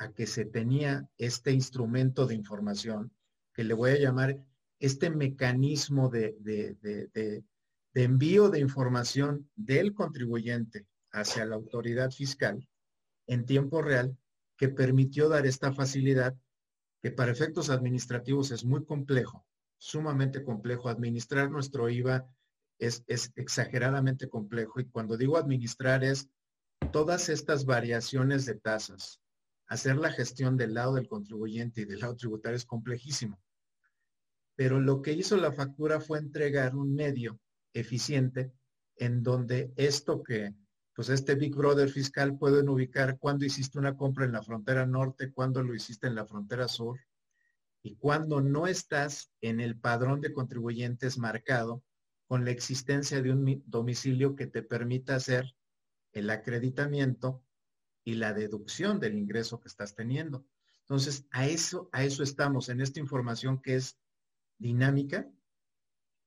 a 0.00 0.12
que 0.12 0.26
se 0.26 0.44
tenía 0.44 1.08
este 1.18 1.50
instrumento 1.50 2.26
de 2.26 2.36
información, 2.36 3.12
que 3.52 3.64
le 3.64 3.74
voy 3.74 3.90
a 3.90 3.98
llamar 3.98 4.38
este 4.78 5.10
mecanismo 5.10 6.08
de, 6.08 6.36
de, 6.38 6.76
de 7.12 8.02
envío 8.04 8.48
de 8.48 8.60
información 8.60 9.50
del 9.56 9.92
contribuyente 9.92 10.86
hacia 11.10 11.44
la 11.44 11.56
autoridad 11.56 12.12
fiscal 12.12 12.64
en 13.26 13.44
tiempo 13.44 13.82
real 13.82 14.16
que 14.56 14.68
permitió 14.68 15.28
dar 15.28 15.46
esta 15.46 15.72
facilidad 15.72 16.36
que 17.02 17.10
para 17.10 17.32
efectos 17.32 17.70
administrativos 17.70 18.50
es 18.52 18.64
muy 18.64 18.84
complejo, 18.84 19.44
sumamente 19.78 20.44
complejo. 20.44 20.88
Administrar 20.88 21.50
nuestro 21.50 21.88
IVA 21.88 22.28
es, 22.78 23.02
es 23.06 23.32
exageradamente 23.36 24.28
complejo 24.28 24.80
y 24.80 24.84
cuando 24.84 25.16
digo 25.16 25.36
administrar 25.36 26.04
es 26.04 26.28
todas 26.92 27.28
estas 27.28 27.64
variaciones 27.64 28.46
de 28.46 28.54
tasas. 28.54 29.20
Hacer 29.66 29.96
la 29.96 30.10
gestión 30.10 30.56
del 30.56 30.74
lado 30.74 30.94
del 30.94 31.08
contribuyente 31.08 31.82
y 31.82 31.84
del 31.84 32.00
lado 32.00 32.16
tributario 32.16 32.56
es 32.56 32.64
complejísimo. 32.64 33.38
Pero 34.56 34.80
lo 34.80 35.02
que 35.02 35.12
hizo 35.12 35.36
la 35.36 35.52
factura 35.52 36.00
fue 36.00 36.18
entregar 36.18 36.74
un 36.74 36.94
medio 36.94 37.38
eficiente 37.72 38.52
en 38.96 39.22
donde 39.22 39.72
esto 39.76 40.22
que, 40.22 40.54
pues 40.94 41.10
este 41.10 41.34
Big 41.34 41.54
Brother 41.54 41.88
fiscal 41.88 42.36
pueden 42.36 42.68
ubicar 42.68 43.18
cuando 43.18 43.44
hiciste 43.44 43.78
una 43.78 43.96
compra 43.96 44.24
en 44.24 44.32
la 44.32 44.42
frontera 44.42 44.86
norte, 44.86 45.32
cuando 45.32 45.62
lo 45.62 45.74
hiciste 45.74 46.06
en 46.06 46.14
la 46.14 46.26
frontera 46.26 46.66
sur 46.66 46.98
y 47.82 47.96
cuando 47.96 48.40
no 48.40 48.66
estás 48.66 49.30
en 49.40 49.60
el 49.60 49.78
padrón 49.78 50.20
de 50.20 50.32
contribuyentes 50.32 51.18
marcado 51.18 51.84
con 52.26 52.44
la 52.44 52.50
existencia 52.50 53.22
de 53.22 53.30
un 53.30 53.62
domicilio 53.66 54.34
que 54.34 54.46
te 54.46 54.62
permita 54.62 55.14
hacer 55.14 55.54
el 56.12 56.30
acreditamiento 56.30 57.44
y 58.04 58.14
la 58.14 58.32
deducción 58.32 59.00
del 59.00 59.16
ingreso 59.16 59.60
que 59.60 59.68
estás 59.68 59.94
teniendo. 59.94 60.46
Entonces, 60.80 61.26
a 61.30 61.46
eso, 61.46 61.90
a 61.92 62.04
eso 62.04 62.22
estamos 62.22 62.70
en 62.70 62.80
esta 62.80 63.00
información 63.00 63.60
que 63.60 63.76
es 63.76 63.98
dinámica, 64.58 65.28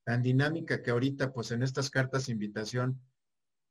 tan 0.03 0.21
dinámica 0.21 0.81
que 0.83 0.91
ahorita, 0.91 1.33
pues 1.33 1.51
en 1.51 1.63
estas 1.63 1.89
cartas 1.89 2.27
de 2.27 2.33
invitación, 2.33 3.01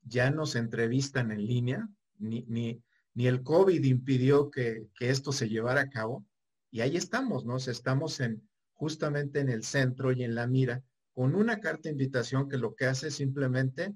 ya 0.02 0.30
nos 0.30 0.56
entrevistan 0.56 1.30
en 1.30 1.46
línea, 1.46 1.88
ni, 2.18 2.44
ni, 2.48 2.82
ni 3.14 3.26
el 3.26 3.42
COVID 3.42 3.84
impidió 3.84 4.50
que, 4.50 4.88
que, 4.98 5.10
esto 5.10 5.30
se 5.32 5.48
llevara 5.48 5.82
a 5.82 5.90
cabo. 5.90 6.26
Y 6.70 6.80
ahí 6.80 6.96
estamos, 6.96 7.44
¿no? 7.44 7.56
Estamos 7.56 8.20
en, 8.20 8.48
justamente 8.74 9.40
en 9.40 9.48
el 9.48 9.62
centro 9.62 10.10
y 10.12 10.24
en 10.24 10.34
la 10.34 10.46
mira, 10.46 10.82
con 11.12 11.34
una 11.34 11.60
carta 11.60 11.82
de 11.84 11.90
invitación 11.90 12.48
que 12.48 12.56
lo 12.56 12.74
que 12.74 12.86
hace 12.86 13.08
es 13.08 13.14
simplemente 13.14 13.94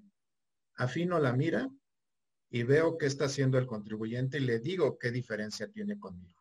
afino 0.76 1.18
la 1.18 1.32
mira 1.32 1.70
y 2.54 2.62
veo 2.62 2.98
qué 2.98 3.06
está 3.06 3.24
haciendo 3.24 3.58
el 3.58 3.66
contribuyente 3.66 4.38
y 4.38 4.42
le 4.42 4.60
digo 4.60 4.96
qué 4.96 5.10
diferencia 5.10 5.66
tiene 5.72 5.98
conmigo. 5.98 6.40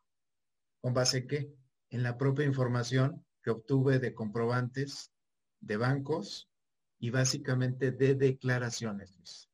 ¿Con 0.79 0.93
base 0.93 1.25
qué? 1.25 1.51
En 1.89 2.03
la 2.03 2.19
propia 2.19 2.45
información 2.45 3.25
que 3.41 3.49
obtuve 3.49 3.97
de 3.97 4.13
comprobantes, 4.13 5.11
de 5.59 5.75
bancos 5.75 6.51
y 6.99 7.09
básicamente 7.09 7.89
de 7.91 8.13
declaraciones. 8.13 9.49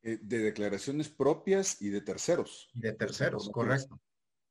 Eh, 0.00 0.18
de 0.22 0.38
declaraciones 0.38 1.10
propias 1.10 1.82
y 1.82 1.90
de 1.90 2.00
terceros. 2.00 2.70
de 2.72 2.94
terceros, 2.94 3.50
correcto. 3.50 4.00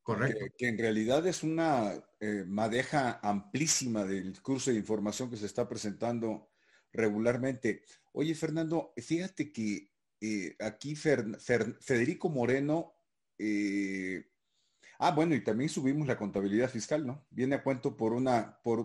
Correcto. 0.04 0.46
Que, 0.60 0.68
en 0.68 0.78
realidad 0.78 1.26
es 1.26 1.42
una 1.42 1.92
eh, 2.20 2.44
madeja 2.46 3.20
amplísima 3.24 4.06
del 4.06 4.40
curso 4.44 4.70
de 4.70 4.78
información 4.78 5.28
que 5.28 5.38
se 5.38 5.48
está 5.48 5.68
presentando 5.68 6.52
regularmente. 6.94 7.82
Oye, 8.14 8.36
Fernando, 8.36 8.94
fíjate 8.96 9.52
que 9.52 9.95
eh, 10.22 10.56
aquí 10.60 10.96
Federico 10.96 12.30
Moreno 12.30 12.94
Ah, 15.00 15.12
bueno, 15.12 15.36
y 15.36 15.44
también 15.44 15.70
subimos 15.70 16.08
la 16.08 16.18
contabilidad 16.18 16.70
fiscal, 16.70 17.06
¿no? 17.06 17.26
Viene 17.30 17.56
a 17.56 17.64
cuento 17.64 17.98
por 17.98 18.14
una, 18.14 18.60
por, 18.64 18.84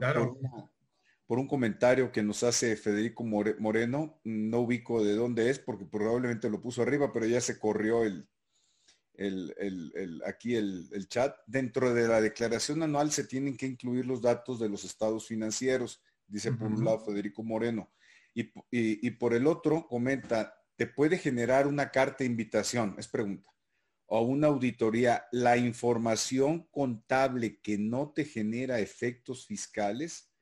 por 1.27 1.39
un 1.39 1.47
comentario 1.47 2.11
que 2.11 2.23
nos 2.23 2.43
hace 2.43 2.77
Federico 2.77 3.23
Moreno. 3.25 4.21
No 4.25 4.61
ubico 4.61 5.05
de 5.05 5.15
dónde 5.15 5.51
es 5.51 5.59
porque 5.59 5.85
probablemente 5.85 6.51
lo 6.51 6.61
puso 6.61 6.83
arriba, 6.83 7.13
pero 7.13 7.27
ya 7.27 7.41
se 7.41 7.59
corrió 7.59 8.05
el, 8.05 8.29
el, 9.15 10.23
aquí 10.27 10.57
el, 10.57 11.07
chat. 11.09 11.37
Dentro 11.47 11.95
de 11.95 12.09
la 12.09 12.21
declaración 12.21 12.83
anual 12.83 13.13
se 13.13 13.25
tienen 13.25 13.57
que 13.57 13.67
incluir 13.67 14.07
los 14.07 14.21
datos 14.21 14.59
de 14.59 14.69
los 14.69 14.85
estados 14.85 15.27
financieros, 15.29 16.03
dice 16.27 16.53
por 16.53 16.73
un 16.73 16.85
lado 16.85 17.01
Federico 17.01 17.45
Moreno. 17.45 17.91
Y, 18.35 18.51
y, 18.71 19.11
por 19.13 19.35
el 19.35 19.47
otro 19.47 19.87
comenta, 19.89 20.60
te 20.81 20.87
puede 20.87 21.19
generar 21.19 21.67
una 21.67 21.91
carta 21.91 22.21
de 22.21 22.25
invitación, 22.25 22.95
es 22.97 23.07
pregunta, 23.07 23.55
o 24.07 24.23
una 24.23 24.47
auditoría, 24.47 25.27
la 25.31 25.59
información 25.59 26.69
contable 26.71 27.61
que 27.61 27.77
no 27.77 28.13
te 28.15 28.25
genera 28.25 28.79
efectos 28.81 29.45
fiscales 29.45 30.33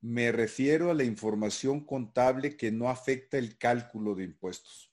me 0.00 0.32
refiero 0.32 0.90
a 0.90 0.94
la 0.94 1.04
información 1.04 1.84
contable 1.84 2.56
que 2.56 2.72
no 2.72 2.88
afecta 2.88 3.36
el 3.36 3.58
cálculo 3.58 4.14
de 4.14 4.24
impuestos. 4.24 4.90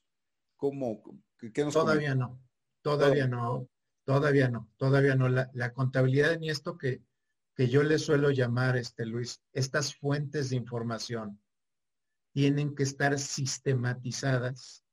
¿Cómo? 0.56 1.02
¿Qué 1.38 1.64
nos 1.64 1.72
todavía 1.72 2.14
no, 2.14 2.38
todavía 2.82 3.26
no, 3.26 3.70
todavía 4.04 4.50
no, 4.50 4.70
todavía 4.76 5.16
no. 5.16 5.30
La, 5.30 5.72
contabilidad 5.72 6.34
en 6.34 6.44
esto 6.44 6.76
que, 6.76 7.02
que 7.54 7.68
yo 7.68 7.82
le 7.82 7.98
suelo 7.98 8.30
llamar, 8.30 8.76
este 8.76 9.06
Luis, 9.06 9.42
estas 9.54 9.96
fuentes 9.96 10.50
de 10.50 10.56
información 10.56 11.40
tienen 12.36 12.74
que 12.74 12.82
estar 12.82 13.18
sistematizadas 13.18 14.84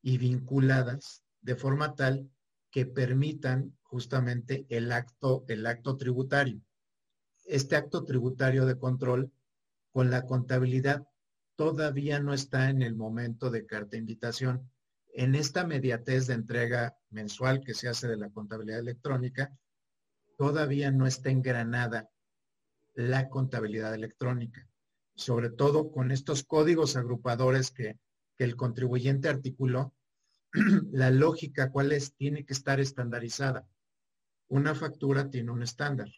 y 0.00 0.16
vinculadas 0.16 1.22
de 1.42 1.54
forma 1.54 1.94
tal 1.94 2.30
que 2.70 2.86
permitan 2.86 3.76
justamente 3.82 4.64
el 4.70 4.90
acto, 4.92 5.44
el 5.48 5.66
acto 5.66 5.98
tributario. 5.98 6.62
Este 7.44 7.76
acto 7.76 8.06
tributario 8.06 8.64
de 8.64 8.78
control 8.78 9.30
con 9.92 10.10
la 10.10 10.24
contabilidad 10.24 11.06
todavía 11.56 12.20
no 12.20 12.32
está 12.32 12.70
en 12.70 12.80
el 12.80 12.94
momento 12.94 13.50
de 13.50 13.66
carta 13.66 13.98
invitación. 13.98 14.70
En 15.12 15.34
esta 15.34 15.66
mediatez 15.66 16.26
de 16.26 16.34
entrega 16.34 16.96
mensual 17.10 17.60
que 17.60 17.74
se 17.74 17.88
hace 17.90 18.08
de 18.08 18.16
la 18.16 18.30
contabilidad 18.30 18.80
electrónica, 18.80 19.54
todavía 20.38 20.90
no 20.90 21.06
está 21.06 21.28
engranada 21.28 22.08
la 22.94 23.28
contabilidad 23.28 23.94
electrónica, 23.94 24.66
sobre 25.18 25.50
todo 25.50 25.90
con 25.90 26.12
estos 26.12 26.44
códigos 26.44 26.96
agrupadores 26.96 27.72
que, 27.72 27.98
que 28.36 28.44
el 28.44 28.54
contribuyente 28.54 29.28
articuló, 29.28 29.92
la 30.92 31.10
lógica 31.10 31.72
cuál 31.72 31.90
es, 31.90 32.14
tiene 32.14 32.44
que 32.44 32.52
estar 32.52 32.78
estandarizada. 32.78 33.66
Una 34.46 34.76
factura 34.76 35.28
tiene 35.28 35.50
un 35.50 35.64
estándar 35.64 36.08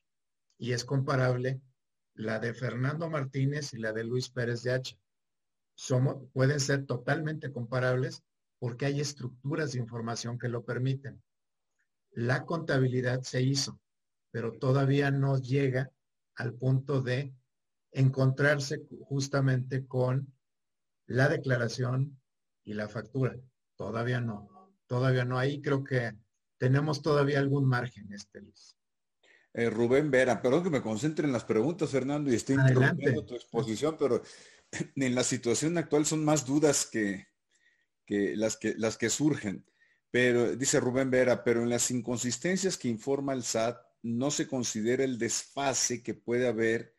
y 0.59 0.73
es 0.73 0.85
comparable 0.85 1.63
la 2.13 2.41
de 2.41 2.53
Fernando 2.53 3.09
Martínez 3.09 3.73
y 3.73 3.79
la 3.79 3.95
de 3.95 4.05
Luis 4.05 4.29
Pérez 4.29 4.63
de 4.63 4.73
H. 4.73 4.99
Somos, 5.75 6.29
pueden 6.35 6.61
ser 6.61 6.85
totalmente 6.85 7.51
comparables 7.51 8.23
porque 8.59 8.85
hay 8.85 9.01
estructuras 9.01 9.73
de 9.73 9.79
información 9.79 10.39
que 10.39 10.49
lo 10.49 10.63
permiten. 10.63 11.23
La 12.11 12.45
contabilidad 12.45 13.23
se 13.23 13.41
hizo, 13.41 13.81
pero 14.31 14.53
todavía 14.53 15.11
no 15.11 15.39
llega 15.39 15.91
al 16.35 16.53
punto 16.53 17.01
de 17.01 17.33
encontrarse 17.93 18.87
justamente 19.03 19.87
con 19.87 20.33
la 21.07 21.29
declaración 21.29 22.21
y 22.65 22.75
la 22.75 22.89
factura. 22.89 23.37
Todavía 23.77 24.21
no, 24.21 24.77
todavía 24.87 25.25
no. 25.25 25.39
Ahí 25.39 25.61
creo 25.61 25.83
que 25.83 26.13
tenemos 26.59 27.03
todavía 27.03 27.39
algún 27.39 27.67
margen, 27.67 28.13
este 28.13 28.41
Luis. 28.41 28.77
Eh, 29.53 29.69
Rubén 29.69 30.11
Vera, 30.11 30.41
perdón 30.41 30.63
que 30.63 30.71
me 30.71 30.83
concentre 30.83 31.27
en 31.27 31.33
las 31.33 31.45
preguntas, 31.45 31.91
Fernando, 31.91 32.31
y 32.31 32.37
estoy 32.37 32.57
interrumpiendo 32.57 33.25
tu 33.25 33.35
exposición, 33.35 33.97
pero 33.99 34.23
en 34.95 35.15
la 35.15 35.25
situación 35.25 35.77
actual 35.77 36.07
son 36.07 36.25
más 36.25 36.47
dudas 36.47 36.87
que, 36.87 37.27
las, 38.07 38.57
que 38.57 38.75
las 38.77 38.97
que 38.97 39.11
surgen. 39.11 39.65
Pero 40.13 40.57
dice 40.57 40.81
Rubén 40.81 41.11
Vera, 41.11 41.43
pero 41.43 41.63
en 41.63 41.71
las 41.71 41.91
inconsistencias 41.91 42.77
que 42.77 42.89
informa 42.89 43.33
el 43.33 43.43
SAT 43.43 43.81
no 44.03 44.31
se 44.31 44.47
considera 44.47 45.05
el 45.05 45.19
desfase 45.19 46.03
que 46.03 46.15
puede 46.15 46.49
haber 46.49 46.95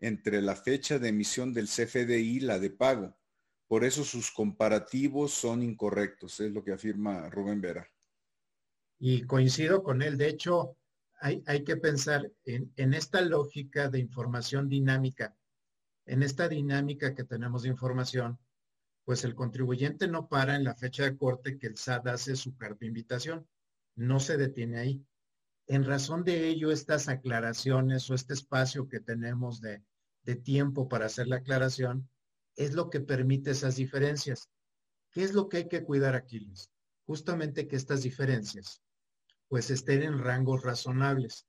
entre 0.00 0.42
la 0.42 0.56
fecha 0.56 0.98
de 0.98 1.08
emisión 1.08 1.52
del 1.52 1.68
CFDI 1.68 2.36
y 2.36 2.40
la 2.40 2.58
de 2.58 2.70
pago. 2.70 3.16
Por 3.68 3.84
eso 3.84 4.02
sus 4.02 4.30
comparativos 4.32 5.32
son 5.32 5.62
incorrectos, 5.62 6.40
es 6.40 6.50
lo 6.50 6.64
que 6.64 6.72
afirma 6.72 7.28
Rubén 7.30 7.60
Vera. 7.60 7.88
Y 8.98 9.22
coincido 9.22 9.82
con 9.82 10.02
él. 10.02 10.18
De 10.18 10.28
hecho, 10.28 10.76
hay, 11.20 11.64
que 11.64 11.76
pensar 11.76 12.32
en, 12.44 12.72
en, 12.76 12.94
esta 12.94 13.20
lógica 13.20 13.88
de 13.88 13.98
información 13.98 14.68
dinámica, 14.68 15.36
en 16.06 16.22
esta 16.22 16.48
dinámica 16.48 17.14
que 17.14 17.24
tenemos 17.24 17.62
de 17.62 17.68
información, 17.68 18.38
pues 19.04 19.24
el 19.24 19.34
contribuyente 19.34 20.08
no 20.08 20.28
para 20.28 20.56
en 20.56 20.64
la 20.64 20.74
fecha 20.74 21.04
de 21.04 21.16
corte 21.16 21.58
que 21.58 21.66
el 21.66 21.76
SAT 21.76 22.08
hace 22.08 22.36
su 22.36 22.56
carta 22.56 22.78
de 22.80 22.86
invitación. 22.86 23.46
No 23.94 24.18
se 24.18 24.36
detiene 24.36 24.78
ahí. 24.78 25.06
En 25.66 25.84
razón 25.84 26.24
de 26.24 26.48
ello, 26.48 26.72
estas 26.72 27.08
aclaraciones 27.08 28.10
o 28.10 28.14
este 28.14 28.34
espacio 28.34 28.88
que 28.88 28.98
tenemos 28.98 29.60
de, 29.60 29.84
de 30.22 30.36
tiempo 30.36 30.88
para 30.88 31.06
hacer 31.06 31.26
la 31.26 31.36
aclaración, 31.36 32.08
es 32.56 32.74
lo 32.74 32.90
que 32.90 33.00
permite 33.00 33.52
esas 33.52 33.76
diferencias. 33.76 34.48
¿Qué 35.10 35.22
es 35.22 35.34
lo 35.34 35.48
que 35.48 35.58
hay 35.58 35.68
que 35.68 35.84
cuidar 35.84 36.14
aquí, 36.14 36.40
Luis? 36.40 36.70
Justamente 37.06 37.66
que 37.66 37.76
estas 37.76 38.02
diferencias 38.02 38.82
pues 39.50 39.68
estén 39.70 40.02
en 40.02 40.20
rangos 40.20 40.62
razonables. 40.62 41.44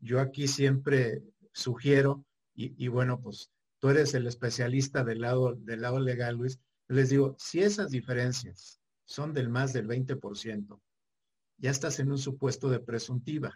Yo 0.00 0.20
aquí 0.20 0.48
siempre 0.48 1.22
sugiero, 1.52 2.24
y, 2.54 2.88
bueno, 2.88 3.20
pues 3.20 3.50
tú 3.78 3.90
eres 3.90 4.14
el 4.14 4.26
especialista 4.26 5.04
del 5.04 5.20
lado, 5.20 5.54
del 5.54 5.82
lado 5.82 6.00
legal, 6.00 6.36
Luis, 6.36 6.58
les 6.88 7.10
digo, 7.10 7.36
si 7.38 7.62
esas 7.62 7.90
diferencias 7.90 8.80
son 9.04 9.34
del 9.34 9.50
más 9.50 9.74
del 9.74 9.86
20%, 9.86 10.80
ya 11.58 11.70
estás 11.70 11.98
en 12.00 12.10
un 12.10 12.18
supuesto 12.18 12.70
de 12.70 12.80
presuntiva. 12.80 13.54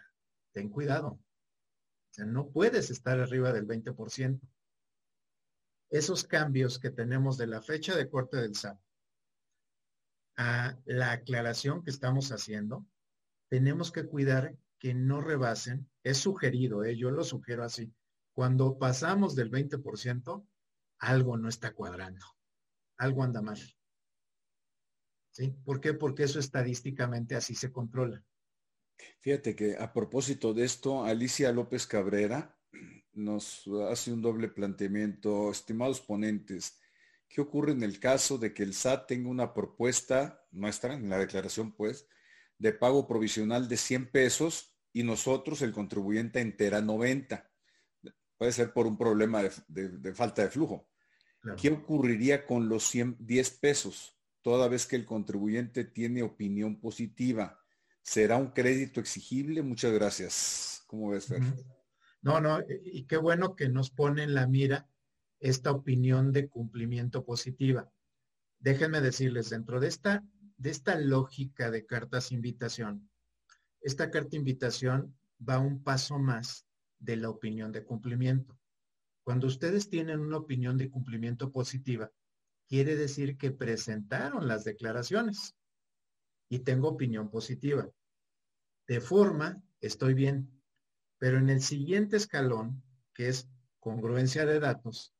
Ten 0.51 0.69
cuidado. 0.69 1.07
O 1.07 1.19
sea, 2.11 2.25
no 2.25 2.49
puedes 2.49 2.91
estar 2.91 3.19
arriba 3.19 3.51
del 3.51 3.65
20% 3.65 4.39
esos 5.89 6.23
cambios 6.23 6.79
que 6.79 6.89
tenemos 6.89 7.37
de 7.37 7.47
la 7.47 7.61
fecha 7.61 7.95
de 7.95 8.09
corte 8.09 8.37
del 8.37 8.55
SAT 8.55 8.79
a 10.37 10.77
la 10.85 11.11
aclaración 11.11 11.83
que 11.83 11.89
estamos 11.89 12.31
haciendo, 12.31 12.85
tenemos 13.49 13.91
que 13.91 14.05
cuidar 14.05 14.55
que 14.79 14.93
no 14.93 15.21
rebasen, 15.21 15.89
es 16.03 16.17
sugerido, 16.19 16.83
¿eh? 16.83 16.95
yo 16.95 17.09
lo 17.09 17.23
sugiero 17.23 17.63
así, 17.63 17.91
cuando 18.33 18.77
pasamos 18.77 19.35
del 19.35 19.49
20%, 19.49 20.47
algo 20.99 21.37
no 21.37 21.49
está 21.49 21.73
cuadrando, 21.73 22.25
algo 22.97 23.23
anda 23.23 23.41
mal. 23.41 23.59
¿Sí? 25.31 25.55
¿Por 25.65 25.81
qué? 25.81 25.93
Porque 25.93 26.23
eso 26.23 26.39
estadísticamente 26.39 27.35
así 27.35 27.55
se 27.55 27.71
controla. 27.71 28.23
Fíjate 29.19 29.55
que 29.55 29.77
a 29.77 29.93
propósito 29.93 30.53
de 30.53 30.65
esto, 30.65 31.03
Alicia 31.03 31.51
López 31.51 31.85
Cabrera 31.85 32.56
nos 33.17 33.63
hace 33.89 34.13
un 34.13 34.21
doble 34.21 34.47
planteamiento. 34.47 35.51
Estimados 35.51 35.99
ponentes, 35.99 36.79
¿qué 37.27 37.41
ocurre 37.41 37.71
en 37.71 37.83
el 37.83 37.99
caso 37.99 38.37
de 38.37 38.53
que 38.53 38.63
el 38.63 38.73
SAT 38.73 39.07
tenga 39.07 39.29
una 39.29 39.53
propuesta 39.53 40.45
nuestra, 40.51 40.93
en 40.93 41.09
la 41.09 41.17
declaración 41.17 41.73
pues, 41.73 42.07
de 42.57 42.73
pago 42.73 43.07
provisional 43.07 43.67
de 43.67 43.77
100 43.77 44.11
pesos 44.11 44.75
y 44.93 45.03
nosotros, 45.03 45.61
el 45.61 45.71
contribuyente, 45.71 46.39
entera 46.39 46.81
90? 46.81 47.49
Puede 48.37 48.51
ser 48.51 48.71
por 48.71 48.87
un 48.87 48.97
problema 48.97 49.41
de, 49.67 50.13
falta 50.13 50.43
de 50.43 50.49
flujo. 50.49 50.87
¿Qué 51.59 51.69
ocurriría 51.69 52.45
con 52.45 52.67
los 52.67 52.83
110 52.87 53.51
pesos 53.51 54.19
toda 54.41 54.67
vez 54.67 54.85
que 54.85 54.95
el 54.95 55.05
contribuyente 55.05 55.85
tiene 55.85 56.23
opinión 56.23 56.79
positiva? 56.79 57.59
¿Será 58.01 58.37
un 58.37 58.51
crédito 58.51 58.99
exigible? 58.99 59.61
Muchas 59.61 59.91
gracias. 59.93 60.83
¿Cómo 60.87 61.09
ves, 61.09 61.25
Fer? 61.27 61.41
No, 62.21 62.41
no, 62.41 62.59
y 62.83 63.03
qué 63.03 63.17
bueno 63.17 63.55
que 63.55 63.69
nos 63.69 63.91
pone 63.91 64.23
en 64.23 64.33
la 64.33 64.47
mira 64.47 64.87
esta 65.39 65.71
opinión 65.71 66.31
de 66.31 66.49
cumplimiento 66.49 67.23
positiva. 67.23 67.91
Déjenme 68.59 69.01
decirles, 69.01 69.49
dentro 69.49 69.79
de 69.79 69.87
esta, 69.87 70.23
de 70.57 70.71
esta 70.71 70.99
lógica 70.99 71.69
de 71.69 71.85
cartas 71.85 72.31
invitación, 72.31 73.09
esta 73.81 74.09
carta 74.09 74.35
invitación 74.35 75.15
va 75.47 75.59
un 75.59 75.83
paso 75.83 76.17
más 76.17 76.65
de 76.99 77.17
la 77.17 77.29
opinión 77.29 77.71
de 77.71 77.83
cumplimiento. 77.83 78.57
Cuando 79.23 79.47
ustedes 79.47 79.89
tienen 79.89 80.19
una 80.19 80.37
opinión 80.37 80.77
de 80.77 80.89
cumplimiento 80.89 81.51
positiva, 81.51 82.11
quiere 82.67 82.95
decir 82.95 83.37
que 83.37 83.51
presentaron 83.51 84.47
las 84.47 84.63
declaraciones 84.63 85.55
y 86.49 86.59
tengo 86.59 86.89
opinión 86.89 87.29
positiva. 87.29 87.89
De 88.87 89.01
forma, 89.01 89.61
estoy 89.81 90.13
bien, 90.13 90.56
pero 91.17 91.37
en 91.37 91.49
el 91.49 91.61
siguiente 91.61 92.17
escalón, 92.17 92.83
que 93.13 93.29
es 93.29 93.49
congruencia 93.79 94.45
de 94.45 94.59
datos, 94.59 95.13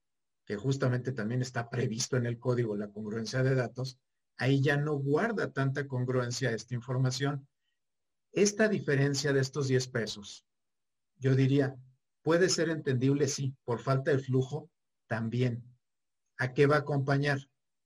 que 0.45 0.55
justamente 0.55 1.11
también 1.11 1.41
está 1.41 1.69
previsto 1.69 2.17
en 2.17 2.25
el 2.25 2.39
código 2.39 2.75
la 2.75 2.89
congruencia 2.89 3.43
de 3.43 3.55
datos, 3.55 3.99
ahí 4.37 4.61
ya 4.61 4.77
no 4.77 4.95
guarda 4.95 5.51
tanta 5.51 5.87
congruencia 5.87 6.51
esta 6.51 6.75
información. 6.75 7.47
Esta 8.31 8.67
diferencia 8.67 9.33
de 9.33 9.39
estos 9.39 9.67
10 9.67 9.87
pesos, 9.87 10.45
yo 11.17 11.35
diría, 11.35 11.75
puede 12.21 12.49
ser 12.49 12.69
entendible, 12.69 13.27
sí, 13.27 13.55
por 13.65 13.79
falta 13.79 14.11
de 14.11 14.19
flujo, 14.19 14.69
también. 15.07 15.63
¿A 16.37 16.53
qué 16.53 16.67
va 16.67 16.75
a 16.75 16.79
acompañar? 16.79 17.39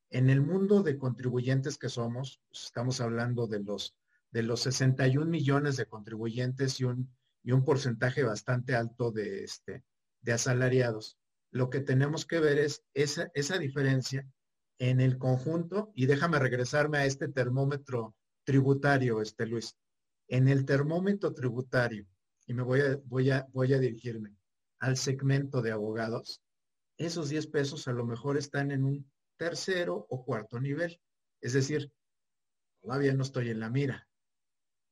En 0.10 0.30
el 0.30 0.42
mundo 0.42 0.84
de 0.84 0.98
contribuyentes 0.98 1.78
que 1.78 1.88
somos, 1.88 2.42
estamos 2.52 3.00
hablando 3.00 3.48
de 3.48 3.60
los, 3.60 3.96
de 4.32 4.44
los 4.44 4.62
61 4.62 5.26
millones 5.26 5.78
de 5.78 5.86
contribuyentes 5.86 6.80
y 6.82 6.84
un 6.84 7.10
y 7.44 7.52
un 7.52 7.64
porcentaje 7.64 8.24
bastante 8.24 8.76
alto 8.76 9.12
de, 9.12 9.44
este, 9.44 9.84
de 10.22 10.34
asalariados. 10.34 11.18
Lo 11.52 11.70
que 11.70 11.82
tenemos 11.82 12.26
que 12.26 12.40
ver 12.40 12.60
es 12.60 12.84
esa, 12.94 13.30
esa 13.34 13.58
diferencia 13.58 14.26
en 14.80 15.00
el 15.00 15.18
conjunto, 15.18 15.92
y 15.96 16.08
déjame 16.08 16.40
regresarme 16.40 16.98
a 16.98 17.06
este 17.06 17.28
termómetro 17.28 18.16
tributario, 18.44 19.22
este 19.22 19.46
Luis. 19.46 19.78
En 20.28 20.48
el 20.48 20.66
termómetro 20.66 21.34
tributario, 21.34 22.08
y 22.48 22.54
me 22.54 22.64
voy 22.64 22.82
a, 22.82 23.00
voy 23.06 23.30
a, 23.30 23.48
voy 23.52 23.74
a 23.74 23.80
dirigirme 23.80 24.36
al 24.80 24.98
segmento 24.98 25.62
de 25.62 25.72
abogados, 25.72 26.42
esos 26.98 27.30
10 27.30 27.48
pesos 27.48 27.88
a 27.88 27.94
lo 27.94 28.06
mejor 28.06 28.38
están 28.38 28.72
en 28.72 28.84
un 28.84 29.12
tercero 29.38 30.06
o 30.10 30.24
cuarto 30.24 30.60
nivel. 30.60 31.00
Es 31.42 31.54
decir, 31.54 31.92
todavía 32.82 33.14
no 33.14 33.24
estoy 33.24 33.50
en 33.50 33.60
la 33.60 33.70
mira. 33.70 34.08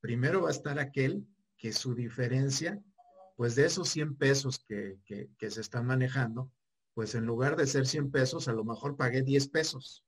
Primero 0.00 0.42
va 0.42 0.48
a 0.48 0.52
estar 0.52 0.78
aquel 0.78 1.26
que 1.60 1.72
su 1.72 1.94
diferencia, 1.94 2.82
pues 3.36 3.54
de 3.54 3.66
esos 3.66 3.88
100 3.90 4.16
pesos 4.16 4.64
que, 4.66 4.98
se 5.38 5.60
están 5.60 5.86
manejando, 5.86 6.50
pues 6.94 7.14
en 7.14 7.26
lugar 7.26 7.56
de 7.56 7.66
ser 7.66 7.86
100 7.86 8.10
pesos, 8.10 8.48
a 8.48 8.52
lo 8.52 8.64
mejor 8.64 8.96
pagué 8.96 9.22
10 9.22 9.48
pesos. 9.48 10.04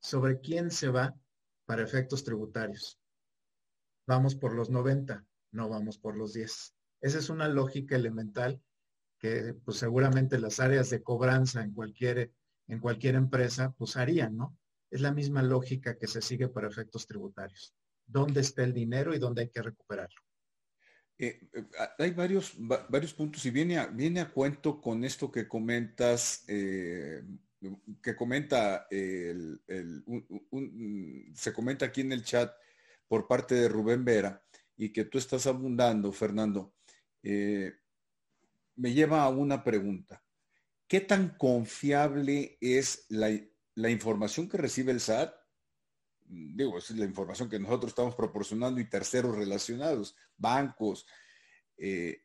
¿Sobre 0.00 0.40
quién 0.40 0.70
se 0.70 0.88
va 0.88 1.14
para 1.66 1.82
efectos 1.82 2.22
tributarios? 2.22 2.98
vamos 4.06 4.36
por 4.36 4.54
los 4.54 4.70
90, 4.70 5.26
no 5.50 5.68
vamos 5.68 5.98
por 5.98 6.16
los 6.16 6.32
10. 6.32 6.74
Esa 7.00 7.18
es 7.18 7.28
una 7.28 7.48
lógica 7.48 7.96
elemental 7.96 8.62
que 9.18 9.54
pues 9.64 9.78
seguramente 9.78 10.38
las 10.38 10.60
áreas 10.60 10.90
de 10.90 11.02
cobranza 11.02 11.62
en 11.62 11.72
cualquier, 11.72 12.32
en 12.68 12.78
cualquier 12.78 13.16
empresa 13.16 13.74
pues 13.76 13.96
harían, 13.96 14.36
¿no? 14.36 14.56
Es 14.90 15.00
la 15.00 15.12
misma 15.12 15.42
lógica 15.42 15.98
que 15.98 16.06
se 16.06 16.22
sigue 16.22 16.48
para 16.48 16.68
efectos 16.68 17.06
tributarios. 17.06 17.74
¿Dónde 18.06 18.40
está 18.40 18.62
el 18.62 18.72
dinero 18.72 19.12
y 19.12 19.18
dónde 19.18 19.42
hay 19.42 19.48
que 19.48 19.62
recuperarlo? 19.62 20.25
Eh, 21.18 21.40
eh, 21.52 21.64
hay 21.98 22.10
varios, 22.10 22.54
varios 22.58 23.14
puntos 23.14 23.44
y 23.46 23.50
viene 23.50 23.78
a, 23.78 23.86
viene 23.86 24.20
a 24.20 24.30
cuento 24.30 24.80
con 24.80 25.02
esto 25.04 25.30
que 25.30 25.48
comentas, 25.48 26.44
eh, 26.46 27.22
que 28.02 28.14
comenta 28.14 28.86
el, 28.90 29.60
se 31.34 31.52
comenta 31.52 31.86
aquí 31.86 32.02
en 32.02 32.12
el 32.12 32.22
chat 32.22 32.52
por 33.08 33.26
parte 33.26 33.54
de 33.54 33.68
Rubén 33.68 34.04
Vera 34.04 34.42
y 34.76 34.92
que 34.92 35.04
tú 35.04 35.16
estás 35.16 35.46
abundando, 35.46 36.12
Fernando, 36.12 36.74
me 37.22 37.72
lleva 38.92 39.22
a 39.22 39.30
una 39.30 39.64
pregunta. 39.64 40.22
¿Qué 40.86 41.00
tan 41.00 41.30
confiable 41.30 42.58
es 42.60 43.06
la, 43.08 43.30
la 43.74 43.90
información 43.90 44.48
que 44.48 44.58
recibe 44.58 44.92
el 44.92 45.00
SAT 45.00 45.34
digo, 46.28 46.78
es 46.78 46.90
la 46.90 47.04
información 47.04 47.48
que 47.48 47.58
nosotros 47.58 47.90
estamos 47.90 48.14
proporcionando 48.14 48.80
y 48.80 48.88
terceros 48.88 49.36
relacionados, 49.36 50.14
bancos. 50.36 51.06
Eh, 51.76 52.22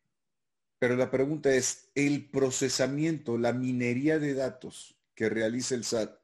pero 0.80 0.96
la 0.96 1.12
pregunta 1.12 1.54
es, 1.54 1.92
el 1.96 2.30
procesamiento, 2.30 3.38
la 3.38 3.54
minería 3.54 4.20
de 4.20 4.34
datos 4.34 4.98
que 5.14 5.30
realiza 5.30 5.76
el 5.76 5.84
SAT, 5.84 6.20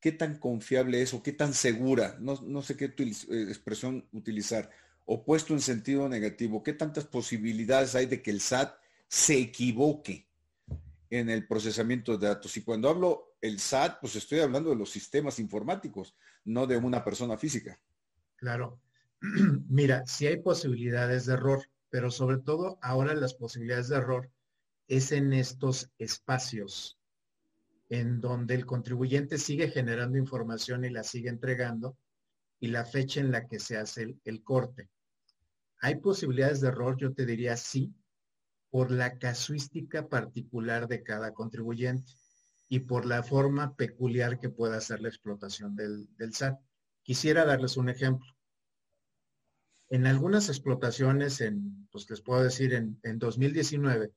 ¿qué 0.00 0.12
tan 0.12 0.38
confiable 0.38 1.02
es 1.02 1.12
o 1.14 1.22
qué 1.22 1.32
tan 1.32 1.54
segura? 1.54 2.16
No, 2.20 2.62
sé 2.62 2.76
qué 2.76 2.84
eh, 2.84 3.46
expresión 3.48 4.08
utilizar. 4.12 4.70
Opuesto 5.04 5.54
en 5.54 5.60
sentido 5.60 6.08
negativo, 6.08 6.62
¿qué 6.62 6.72
tantas 6.72 7.04
posibilidades 7.04 7.94
hay 7.94 8.06
de 8.06 8.22
que 8.22 8.30
el 8.30 8.40
SAT 8.40 8.76
se 9.08 9.38
equivoque 9.38 10.28
en 11.10 11.30
el 11.30 11.46
procesamiento 11.46 12.16
de 12.16 12.28
datos? 12.28 12.56
Y 12.56 12.62
cuando 12.62 12.88
hablo 12.88 13.36
el 13.40 13.58
SAT, 13.58 14.00
pues 14.00 14.16
estoy 14.16 14.40
hablando 14.40 14.70
de 14.70 14.76
los 14.76 14.90
sistemas 14.90 15.38
informáticos, 15.38 16.14
no 16.44 16.66
de 16.66 16.76
una 16.76 17.04
persona 17.04 17.36
física. 17.36 17.78
Claro. 18.36 18.80
Mira, 19.68 20.06
si 20.06 20.26
hay 20.26 20.38
posibilidades 20.38 21.26
de 21.26 21.34
error, 21.34 21.68
pero 21.90 22.10
sobre 22.10 22.38
todo 22.38 22.78
ahora 22.82 23.14
las 23.14 23.34
posibilidades 23.34 23.88
de 23.88 23.96
error 23.96 24.30
es 24.88 25.12
en 25.12 25.32
estos 25.32 25.90
espacios 25.98 26.98
en 27.88 28.20
donde 28.20 28.54
el 28.54 28.66
contribuyente 28.66 29.38
sigue 29.38 29.68
generando 29.68 30.18
información 30.18 30.84
y 30.84 30.90
la 30.90 31.02
sigue 31.02 31.28
entregando 31.28 31.96
y 32.58 32.68
la 32.68 32.84
fecha 32.84 33.20
en 33.20 33.30
la 33.30 33.46
que 33.46 33.60
se 33.60 33.76
hace 33.76 34.02
el, 34.02 34.20
el 34.24 34.42
corte. 34.42 34.88
¿Hay 35.80 35.96
posibilidades 35.96 36.60
de 36.60 36.68
error? 36.68 36.96
Yo 36.96 37.12
te 37.12 37.26
diría 37.26 37.56
sí, 37.56 37.94
por 38.70 38.90
la 38.90 39.18
casuística 39.18 40.08
particular 40.08 40.88
de 40.88 41.02
cada 41.02 41.32
contribuyente 41.32 42.12
y 42.68 42.80
por 42.80 43.06
la 43.06 43.22
forma 43.22 43.76
peculiar 43.76 44.38
que 44.40 44.50
pueda 44.50 44.80
ser 44.80 45.00
la 45.00 45.08
explotación 45.08 45.76
del, 45.76 46.08
SAT. 46.32 46.58
Quisiera 47.02 47.44
darles 47.44 47.76
un 47.76 47.88
ejemplo. 47.88 48.26
En 49.88 50.06
algunas 50.06 50.48
explotaciones, 50.48 51.40
en, 51.40 51.88
pues 51.92 52.10
les 52.10 52.20
puedo 52.20 52.42
decir, 52.42 52.74
en, 52.74 52.98
en 53.04 53.18
2019, 53.18 54.12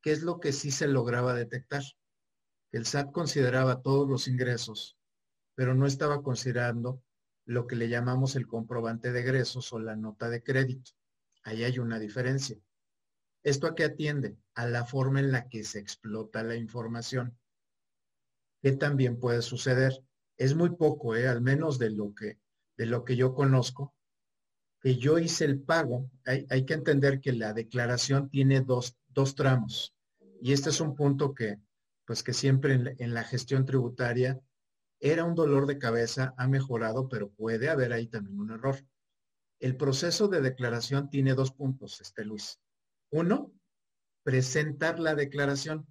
¿qué 0.00 0.12
es 0.12 0.22
lo 0.22 0.40
que 0.40 0.52
sí 0.52 0.70
se 0.70 0.88
lograba 0.88 1.34
detectar? 1.34 1.82
El 2.72 2.86
SAT 2.86 3.12
consideraba 3.12 3.82
todos 3.82 4.08
los 4.08 4.28
ingresos, 4.28 4.96
pero 5.54 5.74
no 5.74 5.86
estaba 5.86 6.22
considerando 6.22 7.02
lo 7.44 7.66
que 7.66 7.76
le 7.76 7.88
llamamos 7.88 8.36
el 8.36 8.46
comprobante 8.46 9.12
de 9.12 9.20
egresos 9.20 9.72
o 9.72 9.78
la 9.78 9.96
nota 9.96 10.30
de 10.30 10.42
crédito. 10.42 10.92
Ahí 11.42 11.64
hay 11.64 11.78
una 11.78 11.98
diferencia. 11.98 12.56
¿Esto 13.42 13.66
a 13.66 13.74
qué 13.74 13.84
atiende? 13.84 14.36
A 14.54 14.66
la 14.66 14.84
forma 14.84 15.20
en 15.20 15.32
la 15.32 15.48
que 15.48 15.64
se 15.64 15.78
explota 15.78 16.42
la 16.42 16.56
información. 16.56 17.38
¿Qué 18.62 18.72
también 18.72 19.18
puede 19.18 19.40
suceder? 19.40 20.04
Es 20.36 20.54
muy 20.54 20.70
poco, 20.70 21.16
¿eh? 21.16 21.26
al 21.26 21.40
menos 21.40 21.78
de 21.78 21.90
lo, 21.90 22.14
que, 22.14 22.38
de 22.76 22.86
lo 22.86 23.04
que 23.04 23.16
yo 23.16 23.34
conozco, 23.34 23.94
que 24.80 24.96
yo 24.96 25.18
hice 25.18 25.46
el 25.46 25.60
pago. 25.60 26.10
Hay, 26.26 26.66
que 26.66 26.74
entender 26.74 27.20
que 27.20 27.32
la 27.32 27.54
declaración 27.54 28.28
tiene 28.28 28.60
dos, 28.60 28.96
tramos. 29.34 29.94
Y 30.42 30.52
este 30.52 30.68
es 30.68 30.80
un 30.80 30.94
punto 30.94 31.34
que, 31.34 31.58
pues 32.04 32.22
que 32.22 32.34
siempre 32.34 32.74
en, 32.74 32.94
en 32.98 33.14
la 33.14 33.24
gestión 33.24 33.64
tributaria 33.64 34.38
era 34.98 35.24
un 35.24 35.34
dolor 35.34 35.66
de 35.66 35.78
cabeza, 35.78 36.34
ha 36.36 36.46
mejorado, 36.46 37.08
pero 37.08 37.30
puede 37.30 37.70
haber 37.70 37.94
ahí 37.94 38.06
también 38.06 38.38
un 38.38 38.50
error. 38.50 38.76
El 39.58 39.76
proceso 39.76 40.28
de 40.28 40.42
declaración 40.42 41.08
tiene 41.08 41.34
dos 41.34 41.52
puntos, 41.52 42.02
este 42.02 42.24
Luis. 42.24 42.60
Uno, 43.10 43.52
presentar 44.22 45.00
la 45.00 45.14
declaración. 45.14 45.86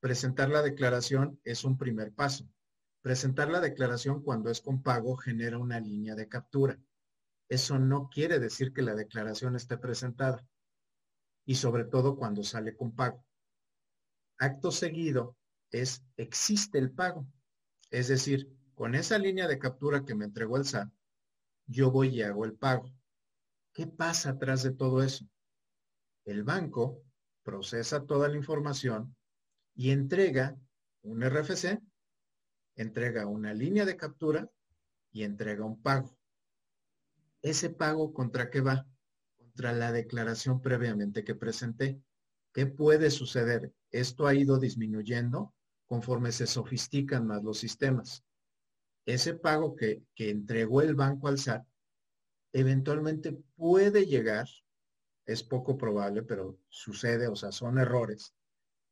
Presentar 0.00 0.50
la 0.50 0.62
declaración 0.62 1.40
es 1.44 1.64
un 1.64 1.76
primer 1.76 2.12
paso. 2.12 2.48
Presentar 3.02 3.50
la 3.50 3.60
declaración 3.60 4.22
cuando 4.22 4.50
es 4.50 4.60
con 4.60 4.82
pago 4.82 5.16
genera 5.16 5.58
una 5.58 5.78
línea 5.80 6.14
de 6.14 6.28
captura. 6.28 6.78
Eso 7.48 7.78
no 7.78 8.08
quiere 8.08 8.38
decir 8.38 8.72
que 8.72 8.82
la 8.82 8.94
declaración 8.94 9.56
esté 9.56 9.76
presentada. 9.76 10.46
Y 11.44 11.56
sobre 11.56 11.84
todo 11.84 12.16
cuando 12.16 12.42
sale 12.42 12.74
con 12.74 12.94
pago. 12.94 13.22
Acto 14.38 14.70
seguido 14.70 15.36
es 15.70 16.02
existe 16.16 16.78
el 16.78 16.90
pago. 16.90 17.26
Es 17.90 18.08
decir, 18.08 18.50
con 18.74 18.94
esa 18.94 19.18
línea 19.18 19.46
de 19.46 19.58
captura 19.58 20.04
que 20.04 20.14
me 20.14 20.24
entregó 20.24 20.56
el 20.56 20.64
SAT, 20.64 20.90
yo 21.66 21.90
voy 21.90 22.08
y 22.08 22.22
hago 22.22 22.44
el 22.44 22.54
pago. 22.54 22.90
¿Qué 23.72 23.86
pasa 23.86 24.30
atrás 24.30 24.62
de 24.62 24.72
todo 24.72 25.02
eso? 25.02 25.28
El 26.24 26.42
banco 26.42 27.02
procesa 27.42 28.04
toda 28.04 28.28
la 28.28 28.36
información 28.36 29.14
y 29.74 29.90
entrega 29.90 30.56
un 31.02 31.22
RFC, 31.22 31.80
entrega 32.76 33.26
una 33.26 33.52
línea 33.52 33.84
de 33.84 33.96
captura 33.96 34.48
y 35.12 35.24
entrega 35.24 35.64
un 35.64 35.80
pago. 35.80 36.16
¿Ese 37.42 37.70
pago 37.70 38.12
contra 38.12 38.50
qué 38.50 38.60
va? 38.60 38.86
Contra 39.36 39.72
la 39.72 39.92
declaración 39.92 40.60
previamente 40.60 41.24
que 41.24 41.34
presenté. 41.34 42.00
¿Qué 42.52 42.66
puede 42.66 43.10
suceder? 43.10 43.72
Esto 43.90 44.26
ha 44.26 44.34
ido 44.34 44.58
disminuyendo 44.58 45.54
conforme 45.86 46.32
se 46.32 46.46
sofistican 46.46 47.26
más 47.26 47.42
los 47.42 47.58
sistemas. 47.58 48.24
Ese 49.06 49.34
pago 49.34 49.76
que, 49.76 50.02
entregó 50.16 50.80
el 50.80 50.94
banco 50.94 51.28
al 51.28 51.38
SAT 51.38 51.66
eventualmente 52.52 53.32
puede 53.56 54.06
llegar, 54.06 54.46
es 55.26 55.42
poco 55.42 55.76
probable, 55.76 56.22
pero 56.22 56.58
sucede, 56.68 57.28
o 57.28 57.36
sea, 57.36 57.52
son 57.52 57.78
errores, 57.78 58.34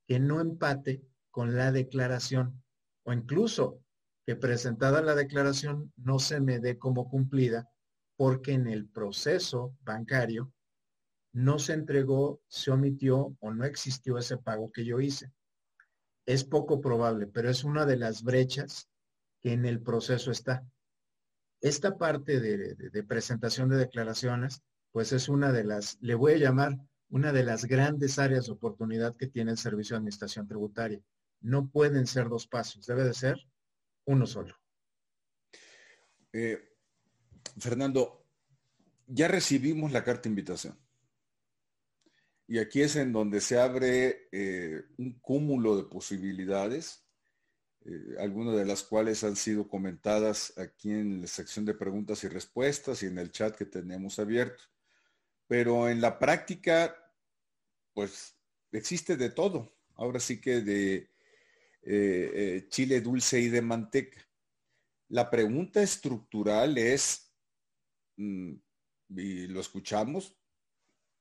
que 0.06 0.18
no 0.18 0.40
empate 0.40 1.02
con 1.30 1.56
la 1.56 1.72
declaración 1.72 2.62
o 3.04 3.12
incluso 3.12 3.82
que 4.24 4.36
presentada 4.36 5.02
la 5.02 5.14
declaración 5.14 5.92
no 5.96 6.18
se 6.18 6.40
me 6.40 6.60
dé 6.60 6.78
como 6.78 7.08
cumplida 7.08 7.68
porque 8.16 8.52
en 8.52 8.68
el 8.68 8.88
proceso 8.88 9.76
bancario 9.80 10.52
no 11.32 11.58
se 11.58 11.72
entregó, 11.72 12.40
se 12.46 12.70
omitió 12.70 13.36
o 13.40 13.52
no 13.52 13.64
existió 13.64 14.18
ese 14.18 14.36
pago 14.36 14.70
que 14.70 14.84
yo 14.84 15.00
hice. 15.00 15.32
Es 16.26 16.44
poco 16.44 16.80
probable, 16.80 17.26
pero 17.26 17.50
es 17.50 17.64
una 17.64 17.86
de 17.86 17.96
las 17.96 18.22
brechas 18.22 18.88
que 19.40 19.52
en 19.52 19.64
el 19.64 19.80
proceso 19.80 20.30
está. 20.30 20.64
Esta 21.60 21.96
parte 21.96 22.38
de, 22.38 22.74
de 22.74 23.02
presentación 23.02 23.68
de 23.70 23.76
declaraciones, 23.76 24.62
pues 24.92 25.12
es 25.12 25.28
una 25.28 25.50
de 25.52 25.64
las, 25.64 25.98
le 26.00 26.14
voy 26.14 26.34
a 26.34 26.38
llamar 26.38 26.78
una 27.08 27.32
de 27.32 27.44
las 27.44 27.64
grandes 27.64 28.18
áreas 28.18 28.46
de 28.46 28.52
oportunidad 28.52 29.16
que 29.16 29.26
tiene 29.26 29.50
el 29.50 29.58
Servicio 29.58 29.94
de 29.94 29.98
Administración 29.98 30.46
Tributaria. 30.46 31.02
No 31.40 31.68
pueden 31.68 32.06
ser 32.06 32.28
dos 32.28 32.46
pasos, 32.46 32.86
debe 32.86 33.04
de 33.04 33.14
ser 33.14 33.36
uno 34.04 34.26
solo. 34.26 34.54
Eh, 36.32 36.58
Fernando, 37.58 38.24
ya 39.06 39.28
recibimos 39.28 39.92
la 39.92 40.04
carta 40.04 40.22
de 40.22 40.30
invitación. 40.30 40.78
Y 42.46 42.58
aquí 42.58 42.82
es 42.82 42.96
en 42.96 43.12
donde 43.12 43.40
se 43.40 43.58
abre 43.58 44.28
eh, 44.30 44.82
un 44.98 45.18
cúmulo 45.20 45.76
de 45.76 45.84
posibilidades, 45.84 47.04
eh, 47.84 48.16
algunas 48.18 48.56
de 48.56 48.64
las 48.64 48.82
cuales 48.82 49.24
han 49.24 49.36
sido 49.36 49.68
comentadas 49.68 50.56
aquí 50.58 50.92
en 50.92 51.22
la 51.22 51.26
sección 51.26 51.64
de 51.64 51.74
preguntas 51.74 52.24
y 52.24 52.28
respuestas 52.28 53.02
y 53.02 53.06
en 53.06 53.18
el 53.18 53.30
chat 53.30 53.56
que 53.56 53.64
tenemos 53.64 54.18
abierto. 54.18 54.71
Pero 55.52 55.90
en 55.90 56.00
la 56.00 56.18
práctica 56.18 56.96
pues 57.92 58.34
existe 58.72 59.18
de 59.18 59.28
todo. 59.28 59.76
Ahora 59.96 60.18
sí 60.18 60.40
que 60.40 60.62
de 60.62 60.94
eh, 60.94 61.10
eh, 61.84 62.66
chile 62.70 63.02
dulce 63.02 63.38
y 63.38 63.48
de 63.48 63.60
manteca. 63.60 64.26
La 65.10 65.28
pregunta 65.28 65.82
estructural 65.82 66.78
es, 66.78 67.34
mm, 68.16 68.54
y 69.14 69.46
lo 69.48 69.60
escuchamos, 69.60 70.34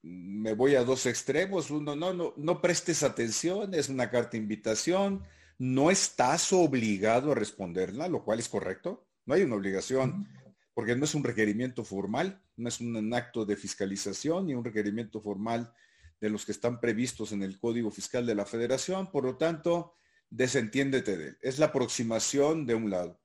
me 0.02 0.54
voy 0.54 0.76
a 0.76 0.86
dos 0.86 1.08
extremos. 1.08 1.70
Uno, 1.70 1.98
no, 1.98 2.14
no, 2.14 2.34
no 2.38 2.62
prestes 2.62 3.04
atención, 3.04 3.74
es 3.74 3.90
una 3.90 4.10
carta 4.10 4.32
de 4.32 4.38
invitación, 4.38 5.26
no 5.58 5.92
estás 5.92 6.54
obligado 6.54 7.34
a 7.34 7.36
responderla, 7.36 8.08
lo 8.08 8.24
cual 8.24 8.40
es 8.40 8.48
correcto. 8.48 9.06
No 9.26 9.34
hay 9.34 9.42
una 9.42 9.56
obligación, 9.56 10.26
porque 10.74 10.96
no 10.96 11.04
es 11.04 11.16
un 11.16 11.26
requerimiento 11.26 11.84
formal, 11.84 12.42
no 12.62 12.70
es 12.70 12.80
un 12.80 13.14
acto 13.14 13.45
de 13.45 13.55
fiscalización 13.55 14.45
ni 14.45 14.53
un 14.53 14.64
requerimiento 14.64 15.22
formal 15.22 15.74
de 16.20 16.30
los 16.30 16.45
que 16.45 16.51
están 16.51 16.80
previstos 16.80 17.32
en 17.32 17.41
el 17.41 17.59
Código 17.59 17.89
Fiscal 17.89 18.26
de 18.26 18.36
la 18.36 18.45
Federación, 18.45 19.12
por 19.12 19.26
lo 19.26 19.38
tanto, 19.38 19.95
desentiéndete 20.30 21.18
de 21.18 21.28
él. 21.30 21.38
Es 21.41 21.57
la 21.57 21.68
aproximación 21.68 22.66
de 22.66 22.76
un 22.76 22.91
lado. 22.91 23.20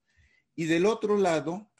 Y 0.54 0.64
del 0.64 0.86
otro 0.86 1.18
lado, 1.18 1.70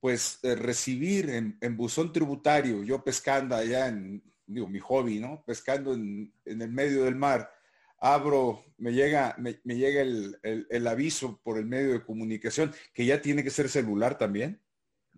pues 0.00 0.38
eh, 0.42 0.54
recibir 0.54 1.30
en, 1.30 1.76
buzón 1.76 2.12
tributario, 2.12 2.84
yo 2.84 3.02
pescando 3.02 3.56
allá 3.56 3.88
en, 3.88 4.22
digo, 4.46 4.68
mi 4.68 4.78
hobby, 4.78 5.18
¿no? 5.18 5.42
Pescando 5.46 5.94
en, 5.94 6.32
el 6.44 6.70
medio 6.70 7.04
del 7.04 7.16
mar, 7.16 7.50
abro, 7.98 8.62
me 8.76 8.92
llega, 8.92 9.34
me, 9.38 9.54
llega 9.74 10.02
el, 10.02 10.86
aviso 10.86 11.40
por 11.42 11.58
el 11.58 11.64
medio 11.64 11.92
de 11.92 12.04
comunicación, 12.04 12.72
que 12.92 13.06
ya 13.06 13.22
tiene 13.22 13.42
que 13.42 13.50
ser 13.50 13.70
celular 13.70 14.18
también. 14.18 14.60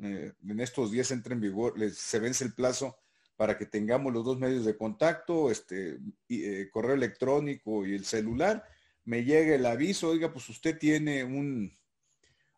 Eh, 0.00 0.32
en 0.46 0.60
estos 0.60 0.90
días 0.90 1.10
entra 1.10 1.34
en 1.34 1.40
vigor, 1.40 1.74
se 1.92 2.18
vence 2.20 2.44
el 2.44 2.54
plazo 2.54 2.96
para 3.36 3.56
que 3.56 3.66
tengamos 3.66 4.12
los 4.12 4.24
dos 4.24 4.38
medios 4.38 4.64
de 4.64 4.76
contacto, 4.76 5.50
este, 5.50 5.98
eh, 6.28 6.68
correo 6.72 6.94
electrónico 6.94 7.86
y 7.86 7.94
el 7.94 8.04
celular. 8.04 8.64
Me 9.04 9.24
llega 9.24 9.54
el 9.54 9.64
aviso, 9.66 10.08
oiga, 10.08 10.32
pues 10.32 10.48
usted 10.48 10.76
tiene 10.78 11.24
un, 11.24 11.72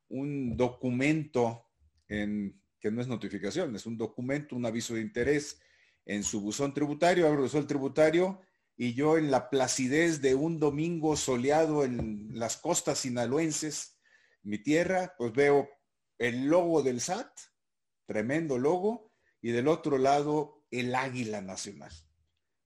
un 0.08 0.56
documento 0.56 1.66
en, 2.08 2.60
que 2.80 2.90
no 2.90 3.00
es 3.00 3.08
notificación, 3.08 3.76
es 3.76 3.86
un 3.86 3.96
documento, 3.96 4.56
un 4.56 4.66
aviso 4.66 4.94
de 4.94 5.02
interés 5.02 5.60
en 6.06 6.24
su 6.24 6.40
buzón 6.40 6.74
tributario, 6.74 7.26
abro 7.26 7.44
el 7.44 7.66
tributario 7.66 8.40
y 8.76 8.94
yo 8.94 9.18
en 9.18 9.30
la 9.30 9.50
placidez 9.50 10.22
de 10.22 10.34
un 10.34 10.58
domingo 10.58 11.14
soleado 11.16 11.84
en 11.84 12.30
las 12.32 12.56
costas 12.56 13.00
sinaloenses, 13.00 13.98
mi 14.42 14.58
tierra, 14.58 15.14
pues 15.18 15.32
veo 15.32 15.68
el 16.20 16.44
logo 16.44 16.82
del 16.82 17.00
SAT, 17.00 17.32
tremendo 18.04 18.58
logo, 18.58 19.10
y 19.40 19.50
del 19.52 19.68
otro 19.68 19.96
lado 19.96 20.62
el 20.70 20.94
águila 20.94 21.40
nacional. 21.40 21.90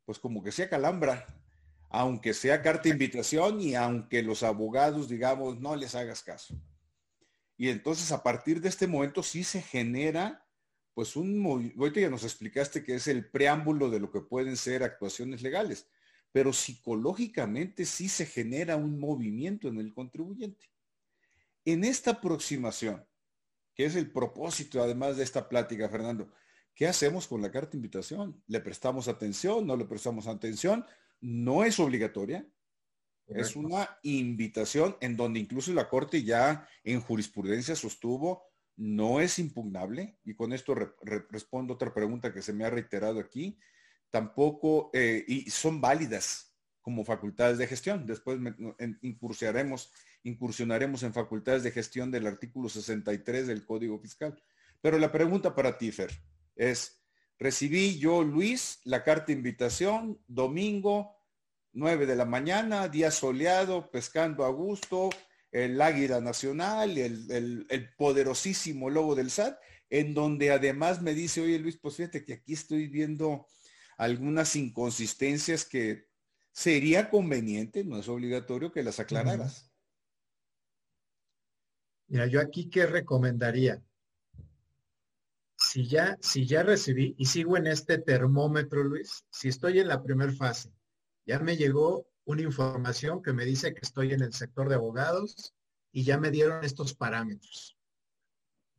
Pues 0.05 0.19
como 0.19 0.43
que 0.43 0.51
sea 0.51 0.69
calambra, 0.69 1.25
aunque 1.89 2.35
sea 2.35 2.61
carta 2.61 2.83
de 2.83 2.91
invitación 2.91 3.61
y 3.61 3.77
aunque 3.77 4.23
los 4.23 4.43
abogados, 4.43 5.09
digamos, 5.09 5.61
no 5.61 5.77
les 5.77 5.95
hagas 5.95 6.23
caso. 6.23 6.61
Y 7.57 7.69
entonces 7.69 8.11
a 8.11 8.25
partir 8.25 8.61
de 8.61 8.69
este 8.69 8.89
momento 8.89 9.23
sí 9.23 9.45
se 9.45 9.63
genera 9.63 10.45
pues 10.93 11.15
un 11.15 11.39
movimiento, 11.39 12.01
ya 12.01 12.11
nos 12.11 12.25
explicaste 12.25 12.83
que 12.83 12.97
es 12.97 13.07
el 13.07 13.31
preámbulo 13.31 13.89
de 13.89 14.01
lo 14.01 14.11
que 14.11 14.21
pueden 14.21 14.57
ser 14.57 14.83
actuaciones 14.83 15.43
legales, 15.43 15.89
pero 16.33 16.53
psicológicamente 16.53 17.85
sí 17.85 18.09
se 18.09 18.27
genera 18.27 18.77
un 18.77 18.99
movimiento 18.99 19.69
en 19.69 19.79
el 19.79 19.95
contribuyente. 19.95 20.71
En 21.65 21.85
esta 21.85 22.13
aproximación, 22.13 23.05
que 23.75 23.87
es 23.87 23.97
el 23.97 24.11
propósito 24.11 24.83
además 24.83 25.17
de 25.17 25.25
esta 25.25 25.49
plática, 25.49 25.89
Fernando, 25.89 26.31
¿qué 26.75 26.87
hacemos 26.87 27.27
con 27.27 27.43
la 27.43 27.51
carta 27.51 27.73
de 27.73 27.79
invitación? 27.79 28.43
¿Le 28.47 28.61
prestamos 28.61 29.09
atención? 29.09 29.67
¿No 29.67 29.77
le 29.77 29.85
prestamos 29.85 30.27
atención? 30.27 30.85
No 31.21 31.65
es 31.65 31.79
obligatoria, 31.81 32.47
es 33.27 33.57
una 33.57 33.99
invitación 34.03 34.97
en 35.01 35.17
donde 35.17 35.41
incluso 35.41 35.73
la 35.73 35.89
Corte 35.89 36.23
ya 36.23 36.69
en 36.83 37.01
jurisprudencia 37.01 37.75
sostuvo 37.75 38.45
no 38.77 39.21
es 39.21 39.39
impugnable, 39.39 40.19
y 40.25 40.35
con 40.35 40.53
esto 40.53 40.75
respondo 41.31 41.75
otra 41.75 41.95
pregunta 41.95 42.33
que 42.33 42.43
se 42.43 42.53
me 42.53 42.65
ha 42.65 42.71
reiterado 42.71 43.21
aquí, 43.21 43.59
tampoco, 44.11 44.91
eh, 44.93 45.25
y 45.27 45.49
son 45.51 45.81
válidas 45.81 46.57
como 46.83 47.05
facultades 47.05 47.57
de 47.59 47.67
gestión. 47.67 48.05
Después 48.07 48.39
incursionaremos, 49.01 49.93
incursionaremos 50.25 51.03
en 51.03 51.15
facultades 51.15 51.63
de 51.63 51.71
gestión 51.71 52.11
del 52.11 52.27
artículo 52.27 52.69
63 52.69 53.47
del 53.47 53.65
Código 53.65 53.99
Fiscal. 53.99 54.37
Pero 54.81 54.99
la 54.99 55.13
pregunta 55.13 55.55
para 55.55 55.79
ti, 55.79 55.93
Fer, 55.93 56.11
es, 56.57 57.01
recibí 57.39 57.99
yo, 57.99 58.23
Luis, 58.23 58.81
la 58.85 59.05
carta 59.05 59.27
de 59.27 59.35
invitación, 59.35 60.21
domingo, 60.27 61.17
9 61.73 62.07
de 62.07 62.17
la 62.17 62.25
mañana, 62.25 62.89
día 62.89 63.11
soleado, 63.11 63.91
pescando 63.91 64.45
a 64.45 64.49
gusto, 64.49 65.11
el 65.51 65.81
águila 65.81 66.21
nacional, 66.21 66.99
el, 66.99 67.95
poderosísimo 67.97 68.91
logo 68.91 69.15
del 69.15 69.31
SAT, 69.31 69.59
en 69.91 70.15
donde 70.15 70.51
además 70.51 71.03
me 71.03 71.15
dice, 71.15 71.41
oye 71.41 71.59
Luis, 71.59 71.77
pues 71.77 71.97
que 71.97 72.33
aquí 72.33 72.55
estoy 72.55 72.89
viendo 72.89 73.47
algunas 73.97 74.57
inconsistencias 74.57 75.65
que 75.65 76.09
sería 76.53 77.11
conveniente, 77.11 77.85
no 77.85 77.99
es 77.99 78.09
obligatorio 78.09 78.73
que 78.73 78.83
las 78.83 78.99
aclararas. 79.01 79.74
Mira, 82.09 82.27
yo 82.27 82.41
aquí 82.41 82.69
qué 82.69 82.87
recomendaría. 82.87 83.83
Si 85.57 85.87
ya, 85.87 86.19
si 86.21 86.47
ya 86.47 86.63
recibí 86.63 87.15
y 87.17 87.27
sigo 87.27 87.57
en 87.57 87.67
este 87.67 87.99
termómetro, 87.99 88.85
Luis, 88.85 89.25
si 89.31 89.49
estoy 89.49 89.79
en 89.79 89.89
la 89.89 90.03
primera 90.03 90.33
fase, 90.33 90.71
ya 91.27 91.39
me 91.39 91.57
llegó 91.57 92.07
una 92.25 92.43
información 92.43 93.23
que 93.23 93.33
me 93.33 93.45
dice 93.45 93.73
que 93.73 93.81
estoy 93.83 94.13
en 94.13 94.23
el 94.23 94.33
sector 94.33 94.69
de 94.69 94.75
abogados 94.75 95.55
y 95.93 96.05
ya 96.05 96.19
me 96.19 96.31
dieron 96.31 96.65
estos 96.65 96.95
parámetros. 96.95 97.77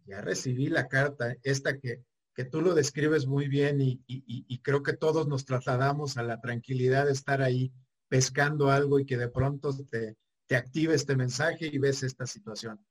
Ya 0.05 0.21
recibí 0.21 0.67
la 0.67 0.87
carta, 0.87 1.35
esta 1.43 1.79
que, 1.79 2.03
que 2.35 2.45
tú 2.45 2.61
lo 2.61 2.75
describes 2.75 3.25
muy 3.25 3.47
bien 3.47 3.79
y, 3.81 4.59
creo 4.61 4.83
que 4.83 4.93
todos 4.93 5.27
nos 5.27 5.45
trasladamos 5.45 6.17
a 6.17 6.23
la 6.23 6.41
tranquilidad 6.41 7.05
de 7.05 7.13
estar 7.13 7.41
ahí 7.41 7.71
pescando 8.07 8.71
algo 8.71 8.99
y 8.99 9.05
que 9.05 9.17
de 9.17 9.29
pronto 9.29 9.75
te, 9.89 10.17
te 10.47 10.55
active 10.55 10.93
este 10.93 11.15
mensaje 11.15 11.67
y 11.67 11.77
ves 11.77 12.03
esta 12.03 12.27
situación. 12.27 12.83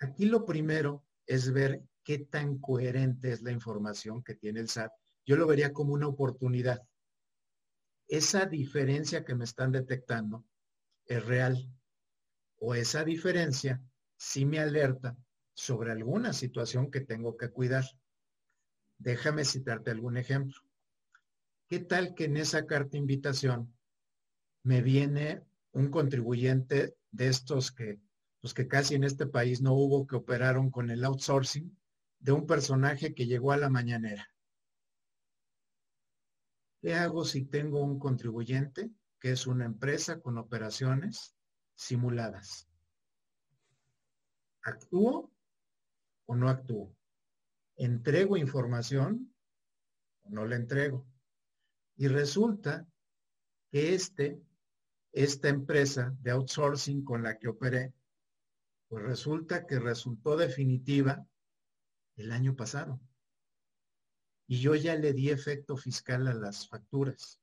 Aquí 0.00 0.26
lo 0.26 0.44
primero 0.44 1.04
es 1.26 1.52
ver 1.52 1.82
qué 2.04 2.18
tan 2.18 2.58
coherente 2.58 3.32
es 3.32 3.42
la 3.42 3.52
información 3.52 4.22
que 4.22 4.34
tiene 4.34 4.60
el 4.60 4.68
SAT. 4.68 4.92
Yo 5.26 5.36
lo 5.36 5.46
vería 5.46 5.72
como 5.72 5.92
una 5.92 6.08
oportunidad 6.08 6.82
esa 8.08 8.46
diferencia 8.46 9.24
que 9.24 9.34
me 9.34 9.44
están 9.44 9.70
detectando 9.70 10.44
es 11.06 11.24
real 11.24 11.70
o 12.58 12.74
esa 12.74 13.04
diferencia 13.04 13.80
sí 14.16 14.46
me 14.46 14.58
alerta 14.58 15.16
sobre 15.54 15.92
alguna 15.92 16.32
situación 16.32 16.90
que 16.90 17.02
tengo 17.02 17.36
que 17.36 17.50
cuidar. 17.50 17.84
Déjame 18.96 19.44
citarte 19.44 19.90
algún 19.90 20.16
ejemplo. 20.16 20.58
¿Qué 21.68 21.80
tal 21.80 22.14
que 22.14 22.24
en 22.24 22.38
esa 22.38 22.66
carta 22.66 22.96
invitación 22.96 23.74
me 24.62 24.80
viene 24.80 25.42
un 25.72 25.90
contribuyente 25.90 26.96
de 27.10 27.28
estos 27.28 27.70
que, 27.70 28.00
pues 28.40 28.54
que 28.54 28.68
casi 28.68 28.94
en 28.94 29.04
este 29.04 29.26
país 29.26 29.60
no 29.60 29.74
hubo 29.74 30.06
que 30.06 30.16
operaron 30.16 30.70
con 30.70 30.90
el 30.90 31.04
outsourcing 31.04 31.76
de 32.20 32.32
un 32.32 32.46
personaje 32.46 33.14
que 33.14 33.26
llegó 33.26 33.52
a 33.52 33.56
la 33.56 33.70
mañanera? 33.70 34.28
¿Qué 36.80 36.94
hago 36.94 37.24
si 37.24 37.44
tengo 37.44 37.82
un 37.82 37.98
contribuyente 37.98 38.90
que 39.18 39.32
es 39.32 39.46
una 39.46 39.64
empresa 39.64 40.20
con 40.20 40.38
operaciones 40.38 41.34
simuladas? 41.74 42.68
¿Actúo 44.62 45.32
o 46.26 46.36
no 46.36 46.48
actúo? 46.48 46.94
¿Entrego 47.76 48.36
información 48.36 49.34
o 50.22 50.30
no 50.30 50.44
la 50.44 50.56
entrego? 50.56 51.06
Y 51.96 52.06
resulta 52.06 52.86
que 53.70 53.94
este, 53.94 54.40
esta 55.12 55.48
empresa 55.48 56.14
de 56.20 56.30
outsourcing 56.30 57.04
con 57.04 57.22
la 57.22 57.38
que 57.38 57.48
operé, 57.48 57.92
pues 58.88 59.04
resulta 59.04 59.66
que 59.66 59.78
resultó 59.78 60.36
definitiva 60.36 61.26
el 62.16 62.32
año 62.32 62.56
pasado 62.56 63.00
y 64.46 64.60
yo 64.60 64.74
ya 64.74 64.96
le 64.96 65.12
di 65.12 65.28
efecto 65.28 65.76
fiscal 65.76 66.26
a 66.26 66.34
las 66.34 66.68
facturas. 66.68 67.38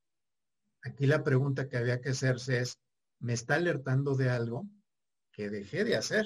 Aquí 0.82 1.06
la 1.06 1.24
pregunta 1.24 1.70
que 1.70 1.78
había 1.78 2.02
que 2.02 2.10
hacerse 2.10 2.60
es, 2.60 2.80
¿me 3.20 3.34
está 3.34 3.56
alertando 3.56 4.16
de 4.16 4.32
algo 4.32 4.68
que 5.32 5.50
dejé 5.50 5.84
de 5.84 5.96
hacer? 5.96 6.26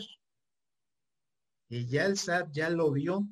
Y 1.68 1.86
ya 1.88 2.06
el 2.06 2.18
SAT 2.18 2.52
ya 2.52 2.70
lo 2.70 2.92
vio 2.92 3.28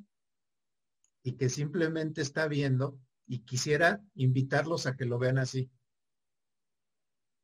y 1.23 1.37
que 1.37 1.49
simplemente 1.49 2.21
está 2.21 2.47
viendo 2.47 2.99
y 3.25 3.39
quisiera 3.39 4.01
invitarlos 4.13 4.85
a 4.85 4.95
que 4.95 5.05
lo 5.05 5.17
vean 5.17 5.37
así. 5.37 5.71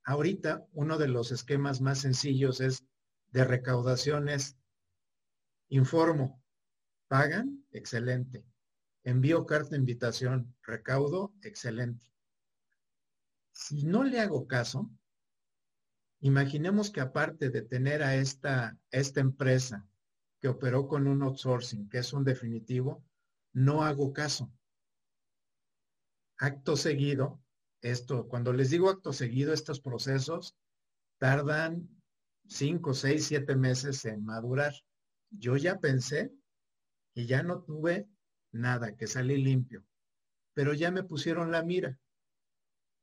Ahorita 0.04 0.66
uno 0.74 0.98
de 0.98 1.08
los 1.08 1.32
esquemas 1.32 1.80
más 1.80 2.00
sencillos 2.00 2.60
es 2.60 2.86
de 3.34 3.44
recaudaciones. 3.44 4.58
Informo, 5.68 6.42
pagan, 7.08 7.66
excelente 7.72 8.46
envío 9.04 9.46
carta 9.46 9.72
de 9.72 9.78
invitación, 9.78 10.56
recaudo, 10.64 11.34
excelente. 11.42 12.08
Si 13.52 13.84
no 13.84 14.04
le 14.04 14.20
hago 14.20 14.48
caso, 14.48 14.90
imaginemos 16.22 16.90
que 16.90 17.02
aparte 17.02 17.50
de 17.50 17.62
tener 17.62 18.02
a 18.02 18.16
esta, 18.16 18.78
esta 18.92 19.20
empresa 19.20 19.88
que 20.40 20.48
operó 20.48 20.88
con 20.88 21.08
un 21.08 21.22
outsourcing, 21.22 21.90
que 21.90 22.00
es 22.00 22.14
un 22.14 22.24
definitivo, 22.24 23.04
no 23.54 23.84
hago 23.84 24.14
caso. 24.14 24.52
Acto 26.38 26.76
seguido, 26.76 27.42
esto, 27.82 28.28
cuando 28.28 28.54
les 28.54 28.70
digo 28.70 28.90
acto 28.90 29.14
seguido, 29.14 29.54
estos 29.54 29.80
procesos 29.80 30.58
tardan 31.20 31.88
cinco, 32.54 32.94
seis, 32.94 33.26
siete 33.26 33.56
meses 33.56 34.06
en 34.06 34.24
madurar. 34.24 34.74
Yo 35.30 35.58
ya 35.58 35.80
pensé 35.80 36.32
que 37.14 37.26
ya 37.26 37.44
no 37.44 37.64
tuve 37.64 38.08
nada, 38.52 38.96
que 38.96 39.08
salí 39.08 39.38
limpio. 39.38 39.84
Pero 40.54 40.74
ya 40.74 40.92
me 40.92 41.04
pusieron 41.04 41.52
la 41.52 41.64
mira 41.64 42.00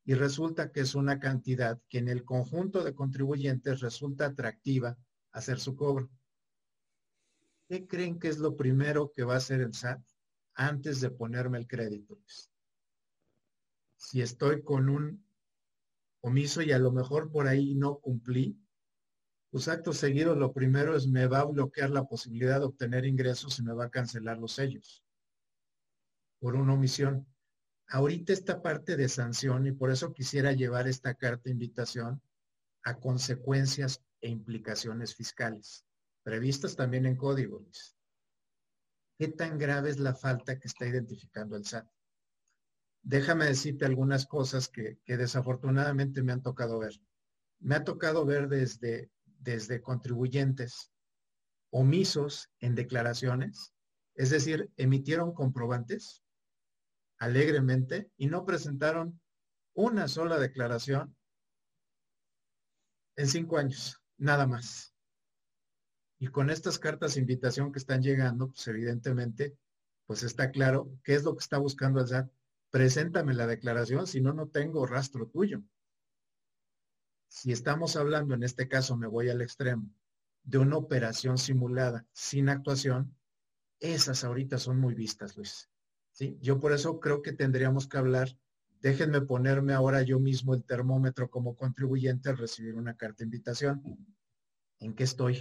y 0.04 0.14
resulta 0.14 0.72
que 0.72 0.80
es 0.80 0.94
una 0.94 1.20
cantidad 1.20 1.80
que 1.88 1.98
en 1.98 2.08
el 2.08 2.24
conjunto 2.24 2.82
de 2.82 2.94
contribuyentes 2.94 3.80
resulta 3.80 4.26
atractiva 4.26 4.96
hacer 5.32 5.60
su 5.60 5.76
cobro. 5.76 6.10
¿Qué 7.68 7.86
creen 7.86 8.18
que 8.18 8.28
es 8.28 8.38
lo 8.38 8.56
primero 8.56 9.12
que 9.12 9.24
va 9.24 9.34
a 9.34 9.38
hacer 9.38 9.60
el 9.60 9.74
SAT 9.74 10.00
antes 10.54 11.00
de 11.00 11.10
ponerme 11.10 11.58
el 11.58 11.66
crédito? 11.66 12.18
Si 13.96 14.22
estoy 14.22 14.62
con 14.62 14.88
un 14.88 15.24
omiso 16.22 16.62
y 16.62 16.72
a 16.72 16.78
lo 16.78 16.90
mejor 16.90 17.30
por 17.30 17.46
ahí 17.46 17.74
no 17.74 17.98
cumplí, 17.98 18.58
pues 19.50 19.68
acto 19.68 19.92
seguido 19.92 20.34
lo 20.34 20.52
primero 20.52 20.96
es 20.96 21.06
me 21.06 21.26
va 21.26 21.40
a 21.40 21.44
bloquear 21.44 21.90
la 21.90 22.04
posibilidad 22.04 22.60
de 22.60 22.66
obtener 22.66 23.04
ingresos 23.04 23.58
y 23.58 23.62
me 23.62 23.72
va 23.72 23.86
a 23.86 23.90
cancelar 23.90 24.38
los 24.38 24.52
sellos 24.52 25.04
por 26.40 26.56
una 26.56 26.74
omisión. 26.74 27.26
Ahorita 27.88 28.32
esta 28.32 28.62
parte 28.62 28.96
de 28.96 29.08
sanción 29.08 29.66
y 29.66 29.72
por 29.72 29.90
eso 29.90 30.12
quisiera 30.12 30.52
llevar 30.52 30.88
esta 30.88 31.14
carta 31.14 31.42
de 31.44 31.50
invitación 31.50 32.22
a 32.82 32.94
consecuencias 32.98 34.02
e 34.20 34.28
implicaciones 34.28 35.14
fiscales, 35.14 35.84
previstas 36.22 36.76
también 36.76 37.06
en 37.06 37.16
código, 37.16 37.64
¿Qué 39.18 39.28
tan 39.28 39.58
grave 39.58 39.90
es 39.90 39.98
la 39.98 40.14
falta 40.14 40.58
que 40.58 40.66
está 40.66 40.86
identificando 40.86 41.54
el 41.56 41.66
SAT? 41.66 41.86
Déjame 43.02 43.44
decirte 43.44 43.84
algunas 43.84 44.24
cosas 44.24 44.68
que, 44.68 44.98
que 45.04 45.18
desafortunadamente 45.18 46.22
me 46.22 46.32
han 46.32 46.42
tocado 46.42 46.78
ver. 46.78 46.98
Me 47.58 47.74
ha 47.74 47.84
tocado 47.84 48.24
ver 48.24 48.48
desde 48.48 49.10
desde 49.40 49.82
contribuyentes 49.82 50.92
omisos 51.70 52.50
en 52.60 52.74
declaraciones, 52.74 53.72
es 54.14 54.30
decir, 54.30 54.70
emitieron 54.76 55.32
comprobantes 55.32 56.22
alegremente 57.18 58.10
y 58.16 58.26
no 58.26 58.44
presentaron 58.44 59.20
una 59.74 60.08
sola 60.08 60.38
declaración 60.38 61.16
en 63.16 63.28
cinco 63.28 63.58
años, 63.58 64.02
nada 64.18 64.46
más. 64.46 64.94
Y 66.18 66.28
con 66.28 66.50
estas 66.50 66.78
cartas 66.78 67.14
de 67.14 67.20
invitación 67.20 67.72
que 67.72 67.78
están 67.78 68.02
llegando, 68.02 68.48
pues 68.48 68.66
evidentemente, 68.68 69.56
pues 70.06 70.22
está 70.22 70.50
claro 70.50 70.90
qué 71.02 71.14
es 71.14 71.24
lo 71.24 71.34
que 71.34 71.40
está 71.40 71.58
buscando 71.58 72.00
el 72.00 72.08
SAT. 72.08 72.30
Preséntame 72.70 73.34
la 73.34 73.46
declaración, 73.46 74.06
si 74.06 74.20
no, 74.20 74.32
no 74.32 74.48
tengo 74.48 74.86
rastro 74.86 75.28
tuyo. 75.28 75.62
Si 77.30 77.52
estamos 77.52 77.94
hablando, 77.94 78.34
en 78.34 78.42
este 78.42 78.66
caso 78.66 78.96
me 78.96 79.06
voy 79.06 79.28
al 79.28 79.40
extremo, 79.40 79.88
de 80.42 80.58
una 80.58 80.76
operación 80.76 81.38
simulada 81.38 82.04
sin 82.12 82.48
actuación, 82.48 83.16
esas 83.78 84.24
ahorita 84.24 84.58
son 84.58 84.80
muy 84.80 84.94
vistas, 84.94 85.36
Luis. 85.36 85.70
¿Sí? 86.10 86.36
Yo 86.42 86.58
por 86.58 86.72
eso 86.72 86.98
creo 86.98 87.22
que 87.22 87.32
tendríamos 87.32 87.86
que 87.86 87.98
hablar, 87.98 88.36
déjenme 88.80 89.20
ponerme 89.20 89.74
ahora 89.74 90.02
yo 90.02 90.18
mismo 90.18 90.54
el 90.54 90.64
termómetro 90.64 91.30
como 91.30 91.54
contribuyente 91.54 92.30
al 92.30 92.36
recibir 92.36 92.74
una 92.74 92.96
carta 92.96 93.18
de 93.18 93.26
invitación. 93.26 93.80
¿En 94.80 94.92
qué 94.96 95.04
estoy? 95.04 95.40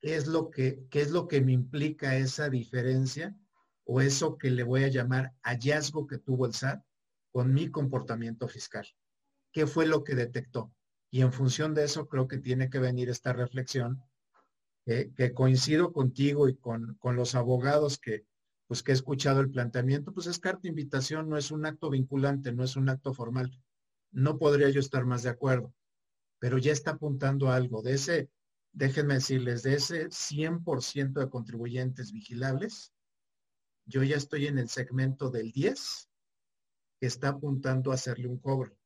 ¿Qué 0.00 0.16
es 0.16 0.26
lo 0.26 0.50
que, 0.50 0.84
qué 0.90 1.00
es 1.00 1.12
lo 1.12 1.28
que 1.28 1.40
me 1.42 1.52
implica 1.52 2.16
esa 2.16 2.50
diferencia 2.50 3.36
o 3.84 4.00
eso 4.00 4.36
que 4.36 4.50
le 4.50 4.64
voy 4.64 4.82
a 4.82 4.88
llamar 4.88 5.32
hallazgo 5.42 6.08
que 6.08 6.18
tuvo 6.18 6.44
el 6.44 6.54
SAT 6.54 6.82
con 7.30 7.54
mi 7.54 7.70
comportamiento 7.70 8.48
fiscal? 8.48 8.88
Qué 9.52 9.66
fue 9.66 9.86
lo 9.86 10.04
que 10.04 10.14
detectó. 10.14 10.72
Y 11.10 11.22
en 11.22 11.32
función 11.32 11.74
de 11.74 11.84
eso 11.84 12.08
creo 12.08 12.28
que 12.28 12.38
tiene 12.38 12.70
que 12.70 12.78
venir 12.78 13.08
esta 13.08 13.32
reflexión, 13.32 14.02
que 14.84 15.32
coincido 15.34 15.92
contigo 15.92 16.48
y 16.48 16.56
con, 16.56 16.98
los 17.02 17.34
abogados 17.34 17.98
que, 17.98 18.26
pues, 18.66 18.82
que 18.82 18.92
he 18.92 18.94
escuchado 18.94 19.40
el 19.40 19.50
planteamiento, 19.50 20.12
pues 20.12 20.26
es 20.26 20.38
carta 20.38 20.68
invitación, 20.68 21.28
no 21.28 21.36
es 21.36 21.50
un 21.50 21.66
acto 21.66 21.90
vinculante, 21.90 22.52
no 22.52 22.64
es 22.64 22.76
un 22.76 22.88
acto 22.88 23.12
formal. 23.12 23.60
No 24.12 24.38
podría 24.38 24.70
yo 24.70 24.80
estar 24.80 25.04
más 25.04 25.22
de 25.22 25.30
acuerdo, 25.30 25.72
pero 26.38 26.58
ya 26.58 26.72
está 26.72 26.92
apuntando 26.92 27.50
algo. 27.50 27.82
De 27.82 27.94
ese, 27.94 28.30
déjenme 28.72 29.14
decirles, 29.14 29.62
de 29.62 29.74
ese 29.74 30.08
100% 30.08 31.20
de 31.20 31.30
contribuyentes 31.30 32.12
vigilables, 32.12 32.92
yo 33.86 34.02
ya 34.02 34.16
estoy 34.16 34.46
en 34.46 34.58
el 34.58 34.68
segmento 34.68 35.30
del 35.30 35.52
10 35.52 36.08
que 37.00 37.06
está 37.06 37.30
apuntando 37.30 37.90
a 37.90 37.94
hacerle 37.94 38.28
un 38.28 38.38
cobro. 38.38 38.79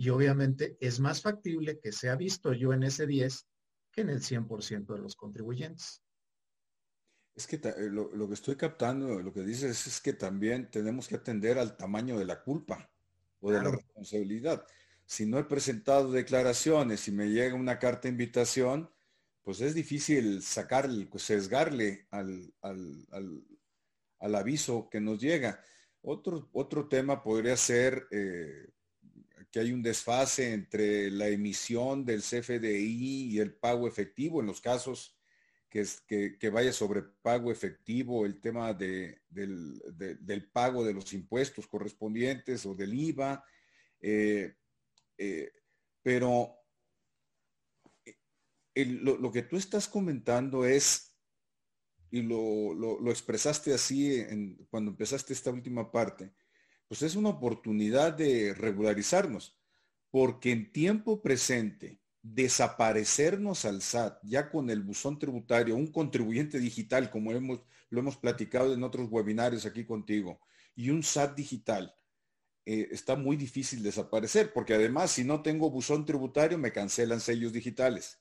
Y 0.00 0.08
obviamente 0.08 0.78
es 0.80 0.98
más 0.98 1.20
factible 1.20 1.78
que 1.78 1.92
sea 1.92 2.16
visto 2.16 2.54
yo 2.54 2.72
en 2.72 2.84
ese 2.84 3.06
10 3.06 3.46
que 3.92 4.00
en 4.00 4.08
el 4.08 4.22
100% 4.22 4.94
de 4.94 4.98
los 4.98 5.14
contribuyentes. 5.14 6.02
Es 7.34 7.46
que 7.46 7.56
eh, 7.56 7.90
lo, 7.90 8.26
que 8.26 8.32
estoy 8.32 8.56
captando, 8.56 9.20
lo 9.20 9.30
que 9.30 9.42
dices 9.42 9.86
es 9.86 10.00
que 10.00 10.14
también 10.14 10.70
tenemos 10.70 11.06
que 11.06 11.16
atender 11.16 11.58
al 11.58 11.76
tamaño 11.76 12.18
de 12.18 12.24
la 12.24 12.42
culpa 12.42 12.90
o 13.40 13.52
de 13.52 13.62
la 13.62 13.72
responsabilidad. 13.72 14.66
Si 15.04 15.26
no 15.26 15.38
he 15.38 15.44
presentado 15.44 16.10
declaraciones 16.10 17.06
y 17.06 17.12
me 17.12 17.28
llega 17.28 17.54
una 17.54 17.78
carta 17.78 18.08
de 18.08 18.12
invitación, 18.12 18.90
pues 19.42 19.60
es 19.60 19.74
difícil 19.74 20.40
sacarle, 20.40 21.08
pues 21.08 21.24
sesgarle 21.24 22.06
al, 22.10 22.54
al, 22.62 24.34
aviso 24.34 24.88
que 24.88 24.98
nos 25.02 25.20
llega. 25.20 25.62
Otro, 26.00 26.48
otro 26.54 26.88
tema 26.88 27.22
podría 27.22 27.58
ser 27.58 28.08
eh, 28.10 28.70
que 29.50 29.60
hay 29.60 29.72
un 29.72 29.82
desfase 29.82 30.52
entre 30.52 31.10
la 31.10 31.28
emisión 31.28 32.04
del 32.04 32.22
CFDI 32.22 33.32
y 33.32 33.38
el 33.40 33.54
pago 33.54 33.88
efectivo 33.88 34.40
en 34.40 34.46
los 34.46 34.60
casos 34.60 35.20
que, 35.70 36.50
vaya 36.52 36.72
sobre 36.72 37.02
pago 37.02 37.52
efectivo, 37.52 38.26
el 38.26 38.40
tema 38.40 38.74
de, 38.74 39.22
del, 39.28 40.50
pago 40.52 40.84
de 40.84 40.92
los 40.92 41.12
impuestos 41.12 41.68
correspondientes 41.68 42.66
o 42.66 42.74
del 42.74 42.92
IVA. 42.92 43.44
Eh, 44.00 44.56
eh, 45.16 45.52
pero 46.02 46.56
eh, 48.74 48.84
lo, 48.84 49.30
que 49.30 49.42
tú 49.42 49.56
estás 49.56 49.86
comentando 49.86 50.64
es, 50.64 51.16
y 52.10 52.22
lo, 52.22 53.08
expresaste 53.08 53.72
así 53.72 54.24
cuando 54.70 54.90
empezaste 54.90 55.32
esta 55.32 55.52
última 55.52 55.92
parte, 55.92 56.32
pues 56.90 57.02
es 57.02 57.14
una 57.14 57.28
oportunidad 57.28 58.14
de 58.14 58.52
regularizarnos, 58.52 59.56
porque 60.10 60.50
en 60.50 60.72
tiempo 60.72 61.22
presente, 61.22 62.00
desaparecernos 62.20 63.64
al 63.64 63.80
SAT, 63.80 64.18
ya 64.24 64.50
con 64.50 64.70
el 64.70 64.82
buzón 64.82 65.16
tributario, 65.16 65.76
un 65.76 65.92
contribuyente 65.92 66.58
digital, 66.58 67.08
como 67.08 67.30
hemos, 67.30 67.60
lo 67.90 68.00
hemos 68.00 68.16
platicado 68.16 68.74
en 68.74 68.82
otros 68.82 69.06
webinarios 69.08 69.66
aquí 69.66 69.84
contigo, 69.84 70.40
y 70.74 70.90
un 70.90 71.04
SAT 71.04 71.36
digital, 71.36 71.94
eh, 72.66 72.88
está 72.90 73.14
muy 73.14 73.36
difícil 73.36 73.84
desaparecer, 73.84 74.52
porque 74.52 74.74
además 74.74 75.12
si 75.12 75.22
no 75.22 75.42
tengo 75.42 75.70
buzón 75.70 76.04
tributario 76.04 76.58
me 76.58 76.72
cancelan 76.72 77.20
sellos 77.20 77.52
digitales. 77.52 78.18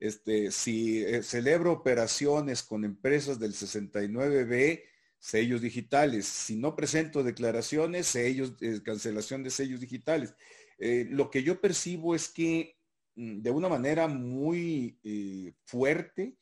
Este, 0.00 0.50
si 0.52 1.04
eh, 1.04 1.22
celebro 1.22 1.70
operaciones 1.70 2.62
con 2.62 2.82
empresas 2.82 3.38
del 3.38 3.52
69B, 3.52 4.84
sellos 5.26 5.60
digitales. 5.60 6.24
Si 6.24 6.54
no 6.54 6.76
presento 6.76 7.24
declaraciones, 7.24 8.06
sellos, 8.06 8.52
eh, 8.60 8.80
cancelación 8.84 9.42
de 9.42 9.50
sellos 9.50 9.80
digitales. 9.80 10.34
Eh, 10.78 11.04
lo 11.10 11.30
que 11.32 11.42
yo 11.42 11.60
percibo 11.60 12.14
es 12.14 12.28
que 12.28 12.76
mm, 13.16 13.40
de 13.42 13.50
una 13.50 13.68
manera 13.68 14.06
muy 14.06 15.00
eh, 15.02 15.54
fuerte, 15.64 16.36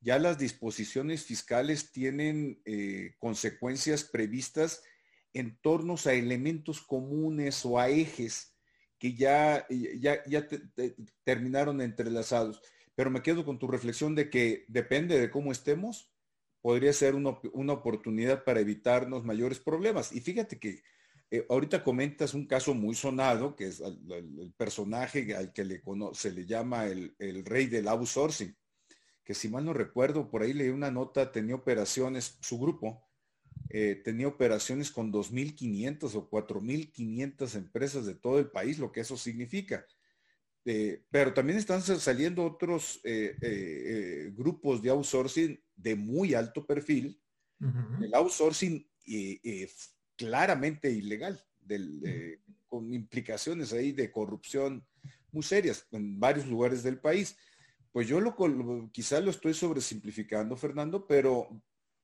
ya 0.00 0.20
las 0.20 0.38
disposiciones 0.38 1.24
fiscales 1.24 1.90
tienen 1.90 2.62
consecuencias 3.18 4.04
previstas 4.04 4.84
en 5.32 5.58
torno 5.60 5.96
a 6.06 6.12
elementos 6.12 6.80
comunes 6.80 7.64
o 7.64 7.80
a 7.80 7.88
ejes 7.88 8.54
que 8.96 9.14
ya, 9.14 9.66
ya, 9.68 10.24
ya 10.24 10.46
terminaron 11.24 11.80
entrelazados. 11.80 12.62
Pero 12.94 13.10
me 13.10 13.22
quedo 13.22 13.44
con 13.44 13.58
tu 13.58 13.66
reflexión 13.66 14.14
de 14.14 14.30
que 14.30 14.66
depende 14.68 15.18
de 15.18 15.32
cómo 15.32 15.50
estemos, 15.50 16.12
podría 16.60 16.92
ser 16.92 17.14
una, 17.14 17.72
oportunidad 17.72 18.44
para 18.44 18.60
evitarnos 18.60 19.24
mayores 19.24 19.60
problemas. 19.60 20.12
Y 20.12 20.20
fíjate 20.20 20.58
que 20.58 20.82
eh, 21.30 21.46
ahorita 21.48 21.84
comentas 21.84 22.34
un 22.34 22.46
caso 22.46 22.74
muy 22.74 22.94
sonado, 22.94 23.54
que 23.54 23.66
es 23.66 23.80
el, 23.80 24.52
personaje 24.56 25.34
al 25.34 25.52
que 25.52 25.82
se 26.14 26.32
le 26.32 26.46
llama 26.46 26.86
el, 26.86 27.14
rey 27.44 27.66
del 27.66 27.88
outsourcing, 27.88 28.56
que 29.24 29.34
si 29.34 29.48
mal 29.48 29.64
no 29.64 29.72
recuerdo, 29.72 30.30
por 30.30 30.42
ahí 30.42 30.52
leí 30.52 30.70
una 30.70 30.90
nota, 30.90 31.30
tenía 31.30 31.54
operaciones, 31.54 32.38
su 32.40 32.58
grupo 32.58 33.08
eh, 33.70 34.00
tenía 34.02 34.26
operaciones 34.28 34.90
con 34.90 35.12
2.500 35.12 36.14
o 36.14 36.30
4.500 36.30 37.54
empresas 37.56 38.06
de 38.06 38.14
todo 38.14 38.38
el 38.38 38.50
país, 38.50 38.78
lo 38.78 38.92
que 38.92 39.00
eso 39.00 39.16
significa. 39.16 39.84
Eh, 40.64 41.02
pero 41.10 41.32
también 41.32 41.58
están 41.58 41.80
saliendo 41.80 42.44
otros 42.44 43.00
grupos 44.34 44.82
de 44.82 44.90
outsourcing 44.90 45.58
de 45.74 45.96
muy 45.96 46.34
alto 46.34 46.66
perfil, 46.66 47.20
el 48.00 48.14
outsourcing 48.14 48.86
claramente 50.16 50.90
ilegal, 50.90 51.42
con 52.66 52.92
implicaciones 52.92 53.72
ahí 53.72 53.92
de 53.92 54.12
corrupción 54.12 54.86
muy 55.32 55.42
serias 55.42 55.86
en 55.92 56.18
varios 56.18 56.46
lugares 56.46 56.82
del 56.82 56.98
país. 56.98 57.36
Pues 57.92 58.06
yo 58.06 58.20
lo, 58.20 58.36
quizá 58.92 59.20
lo 59.20 59.30
estoy 59.30 59.54
sobresimplificando, 59.54 60.56
Fernando, 60.56 61.06
pero 61.06 61.48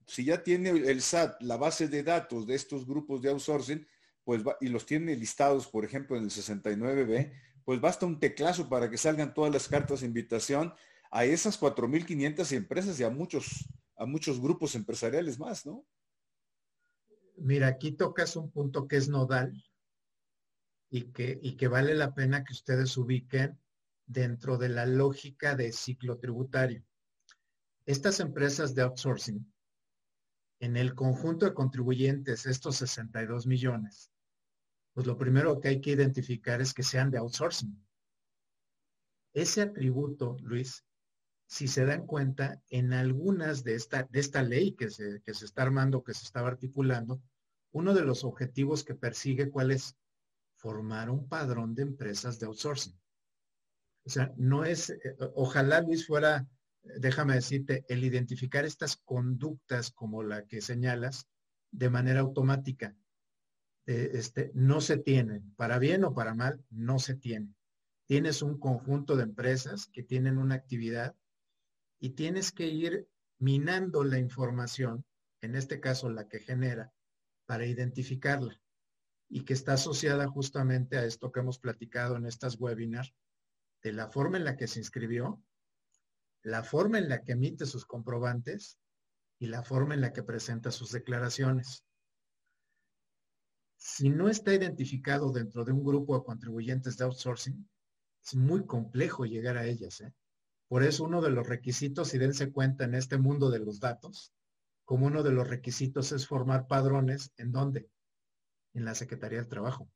si 0.07 0.25
ya 0.25 0.43
tiene 0.43 0.71
el 0.71 1.01
SAT 1.01 1.43
la 1.43 1.57
base 1.57 1.89
de 1.89 2.03
datos 2.03 2.47
de 2.47 2.55
estos 2.55 2.87
grupos 2.87 3.23
de 3.23 3.31
outsourcing, 3.31 3.87
pues 4.25 4.43
y 4.61 4.69
los 4.69 4.87
tiene 4.87 5.15
listados, 5.17 5.67
por 5.67 5.85
ejemplo, 5.85 6.17
en 6.17 6.25
el 6.25 6.31
69B, 6.31 7.33
pues 7.65 7.81
basta 7.81 8.07
un 8.07 8.21
teclazo 8.21 8.69
para 8.69 8.91
que 8.91 8.99
salgan 8.99 9.35
todas 9.35 9.53
las 9.53 9.69
cartas 9.69 10.01
de 10.01 10.07
invitación 10.07 10.75
a 11.11 11.25
esas 11.25 11.61
4.500 11.61 12.53
empresas 12.53 12.99
y 13.01 13.05
a 13.05 13.11
muchos, 13.11 13.69
a 13.97 14.05
muchos 14.05 14.41
grupos 14.41 14.75
empresariales 14.75 15.39
más, 15.39 15.65
¿no? 15.65 15.87
Mira, 17.37 17.69
aquí 17.69 17.93
tocas 17.93 18.37
un 18.37 18.51
punto 18.51 18.87
que 18.87 18.97
es 18.97 19.09
nodal 19.09 19.65
y 20.91 21.13
que, 21.13 21.39
y 21.43 21.57
que 21.57 21.69
vale 21.69 21.95
la 21.95 22.15
pena 22.15 22.45
que 22.45 22.53
ustedes 22.53 22.97
ubiquen 22.97 23.59
dentro 24.07 24.59
de 24.59 24.69
la 24.69 24.87
lógica 24.87 25.57
de 25.57 25.73
ciclo 25.73 26.19
tributario. 26.19 26.85
Estas 27.87 28.21
empresas 28.21 28.75
de 28.75 28.83
outsourcing, 28.83 29.53
en 30.61 30.77
el 30.77 30.95
conjunto 30.95 31.47
de 31.47 31.55
contribuyentes, 31.55 32.47
estos 32.47 32.77
62 32.77 33.47
millones, 33.47 34.11
pues 34.95 35.07
lo 35.07 35.19
primero 35.19 35.61
que 35.61 35.69
hay 35.69 35.81
que 35.81 35.91
identificar 35.91 36.61
es 36.61 36.73
que 36.73 36.85
sean 36.85 37.11
de 37.11 37.19
outsourcing. 37.19 37.85
Ese 39.35 39.63
atributo, 39.63 40.37
Luis, 40.41 40.85
si 41.47 41.67
se 41.67 41.85
dan 41.85 42.07
cuenta, 42.07 42.63
en 42.71 42.93
algunas 42.93 43.65
de 43.65 43.75
esta, 43.75 44.05
de 44.05 44.21
esta 44.21 44.43
ley 44.43 44.75
que 44.75 44.91
se, 44.91 45.21
que 45.23 45.35
se 45.35 45.45
está 45.45 45.63
armando, 45.63 46.05
que 46.05 46.15
se 46.15 46.25
estaba 46.25 46.49
articulando, 46.49 47.21
uno 47.73 47.93
de 47.93 48.05
los 48.05 48.23
objetivos 48.23 48.85
que 48.85 48.95
persigue, 48.95 49.51
¿cuál 49.51 49.73
es? 49.73 49.97
Formar 50.57 51.11
un 51.11 51.29
padrón 51.29 51.75
de 51.75 51.83
empresas 51.83 52.39
de 52.39 52.47
outsourcing. 52.47 52.97
O 54.07 54.11
sea, 54.11 54.33
no 54.37 54.65
es, 54.65 54.91
eh, 54.91 55.17
ojalá 55.35 55.81
Luis 55.81 56.07
fuera, 56.07 56.47
déjame 56.83 57.35
decirte, 57.35 57.85
el 57.89 58.05
identificar 58.05 58.65
estas 58.65 58.97
conductas 58.97 59.91
como 59.91 60.23
la 60.23 60.47
que 60.47 60.61
señalas 60.61 61.27
de 61.73 61.91
manera 61.91 62.21
automática. 62.21 62.95
Eh, 63.87 64.13
este, 64.15 64.51
no 64.55 64.81
se 64.81 64.97
tienen, 64.97 65.55
para 65.57 65.79
bien 65.79 66.05
o 66.05 66.15
para 66.15 66.35
mal, 66.35 66.65
no 66.71 66.99
se 66.99 67.15
tienen. 67.15 67.55
Tienes 68.07 68.43
un 68.43 68.59
conjunto 68.59 69.17
de 69.17 69.25
empresas 69.25 69.89
que 69.93 70.03
tienen 70.03 70.39
una 70.39 70.55
actividad 70.55 71.15
y 72.01 72.11
tienes 72.11 72.53
que 72.53 72.67
ir 72.67 73.09
minando 73.39 74.05
la 74.05 74.19
información, 74.19 75.05
en 75.43 75.55
este 75.55 75.81
caso 75.81 76.09
la 76.09 76.29
que 76.29 76.39
genera, 76.39 76.93
para 77.47 77.67
identificarla 77.67 78.61
y 79.29 79.45
que 79.45 79.53
está 79.53 79.75
asociada 79.75 80.29
justamente 80.29 80.97
a 80.97 81.05
esto 81.05 81.33
que 81.33 81.41
hemos 81.41 81.59
platicado 81.59 82.17
en 82.17 82.27
estas 82.27 82.59
webinars, 82.59 83.15
de 83.83 83.93
la 83.93 84.09
forma 84.09 84.39
en 84.39 84.45
la 84.45 84.57
que 84.57 84.67
se 84.67 84.79
inscribió, 84.79 85.43
la 86.43 86.63
forma 86.63 86.99
en 86.99 87.09
la 87.09 87.23
que 87.23 87.33
emite 87.33 87.67
sus 87.67 87.85
comprobantes 87.85 88.79
y 89.39 89.47
la 89.47 89.63
forma 89.63 89.95
en 89.95 90.03
la 90.03 90.13
que 90.13 90.23
presenta 90.23 90.71
sus 90.71 90.93
declaraciones. 90.93 91.85
Si 93.87 94.09
no 94.09 94.31
está 94.31 94.55
identificado 94.55 95.31
dentro 95.31 95.63
de 95.63 95.71
un 95.71 95.85
grupo 95.85 96.17
de 96.17 96.25
contribuyentes 96.25 96.97
de 96.97 97.05
outsourcing, 97.05 97.69
es 98.25 98.35
muy 98.35 98.65
complejo 98.65 99.27
llegar 99.27 99.59
a 99.59 99.67
ellas. 99.67 100.01
¿eh? 100.01 100.11
Por 100.69 100.83
eso 100.83 101.05
uno 101.05 101.21
de 101.21 101.29
los 101.29 101.47
requisitos, 101.47 102.15
y 102.15 102.19
dense 102.19 102.51
cuenta 102.51 102.85
en 102.85 102.95
este 102.95 103.19
mundo 103.19 103.51
de 103.51 103.59
los 103.59 103.81
datos, 103.81 104.33
como 104.87 105.05
uno 105.05 105.23
de 105.23 105.33
los 105.33 105.47
requisitos 105.47 106.13
es 106.13 106.27
formar 106.27 106.67
padrones, 106.67 107.31
¿en 107.37 107.53
dónde? 107.53 107.91
En 108.73 108.87
la 108.87 108.95
Secretaría 108.95 109.37
del 109.37 109.49
Trabajo. 109.49 109.87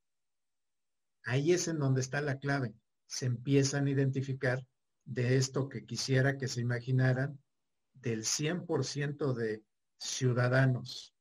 Ahí 1.24 1.52
es 1.52 1.66
en 1.66 1.78
donde 1.78 2.02
está 2.02 2.20
la 2.20 2.38
clave. 2.38 2.74
Se 3.06 3.24
empiezan 3.24 3.86
a 3.86 3.90
identificar 3.90 4.66
de 5.06 5.38
esto 5.38 5.70
que 5.70 5.86
quisiera 5.86 6.36
que 6.36 6.48
se 6.48 6.60
imaginaran, 6.60 7.40
del 7.94 8.24
100% 8.24 9.32
de 9.32 9.64
ciudadanos 9.96 11.14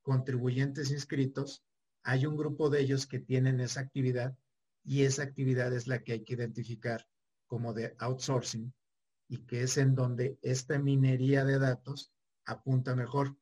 contribuyentes 0.00 0.90
inscritos, 0.90 1.62
hay 2.04 2.26
un 2.26 2.36
grupo 2.36 2.70
de 2.70 2.80
ellos 2.80 3.06
que 3.06 3.18
tienen 3.18 3.60
esa 3.60 3.80
actividad 3.80 4.36
y 4.84 5.02
esa 5.02 5.22
actividad 5.22 5.72
es 5.72 5.86
la 5.86 6.02
que 6.02 6.12
hay 6.12 6.24
que 6.24 6.34
identificar 6.34 7.06
como 7.46 7.72
de 7.72 7.94
outsourcing 7.98 8.72
y 9.28 9.46
que 9.46 9.62
es 9.62 9.76
en 9.76 9.94
donde 9.94 10.38
esta 10.42 10.78
minería 10.78 11.44
de 11.44 11.58
datos 11.58 12.12
apunta 12.44 12.94
mejor. 12.94 13.36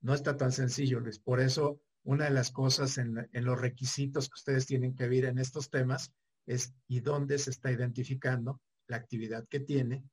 No 0.00 0.14
está 0.14 0.36
tan 0.36 0.52
sencillo, 0.52 1.00
Luis. 1.00 1.18
Por 1.18 1.40
eso, 1.40 1.80
una 2.04 2.26
de 2.26 2.30
las 2.30 2.50
cosas 2.50 2.98
en, 2.98 3.28
los 3.32 3.60
requisitos 3.60 4.28
que 4.28 4.34
ustedes 4.34 4.66
tienen 4.66 4.94
que 4.94 5.08
ver 5.08 5.24
en 5.24 5.38
estos 5.38 5.70
temas 5.70 6.12
es 6.46 6.74
y 6.86 7.00
dónde 7.00 7.38
se 7.38 7.50
está 7.50 7.70
identificando 7.70 8.60
la 8.86 8.96
actividad 8.96 9.46
que 9.48 9.60
tiene 9.60 10.04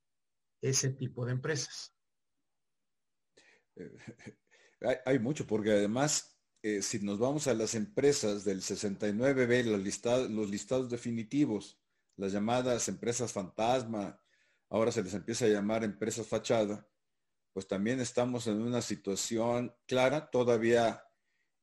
ese 0.62 0.90
tipo 0.92 1.26
de 1.26 1.34
empresas. 1.34 1.94
hay, 5.06 5.20
mucho, 5.20 5.46
porque 5.46 5.72
además, 5.72 6.35
eh, 6.66 6.82
si 6.82 6.98
nos 6.98 7.20
vamos 7.20 7.46
a 7.46 7.54
las 7.54 7.76
empresas 7.76 8.44
del 8.44 8.62
69B, 8.62 9.66
los 9.66 9.80
listados, 9.82 10.32
los 10.32 10.50
listados 10.50 10.90
definitivos, 10.90 11.80
las 12.18 12.32
llamadas 12.32 12.88
empresas 12.88 13.32
fantasma, 13.32 14.20
ahora 14.72 14.92
se 14.92 15.04
les 15.04 15.14
empieza 15.14 15.46
a 15.46 15.50
llamar 15.50 15.84
empresas 15.84 16.26
fachada, 16.26 16.88
pues 17.54 17.68
también 17.68 18.00
estamos 18.00 18.48
en 18.48 18.64
una 18.64 18.82
situación 18.82 19.76
clara, 19.86 20.32
todavía 20.32 21.04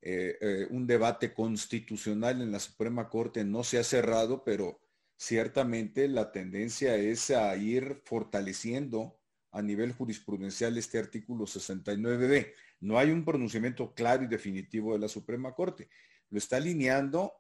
eh, 0.02 0.38
eh, 0.40 0.68
un 0.70 0.86
debate 0.86 1.34
constitucional 1.34 2.40
en 2.40 2.52
la 2.52 2.60
Suprema 2.60 3.08
Corte 3.08 3.42
no 3.44 3.64
se 3.64 3.78
ha 3.78 3.84
cerrado, 3.84 4.44
pero 4.44 4.80
ciertamente 5.16 6.06
la 6.06 6.30
tendencia 6.30 6.94
es 6.94 7.32
a 7.32 7.56
ir 7.56 8.02
fortaleciendo 8.04 9.18
a 9.50 9.62
nivel 9.62 9.94
jurisprudencial 9.94 10.78
este 10.78 11.00
artículo 11.00 11.44
69b. 11.44 12.54
No 12.82 12.98
hay 12.98 13.12
un 13.12 13.24
pronunciamiento 13.24 13.94
claro 13.94 14.24
y 14.24 14.26
definitivo 14.26 14.92
de 14.92 14.98
la 14.98 15.08
Suprema 15.08 15.54
Corte. 15.54 15.88
Lo 16.30 16.38
está 16.38 16.56
alineando 16.56 17.32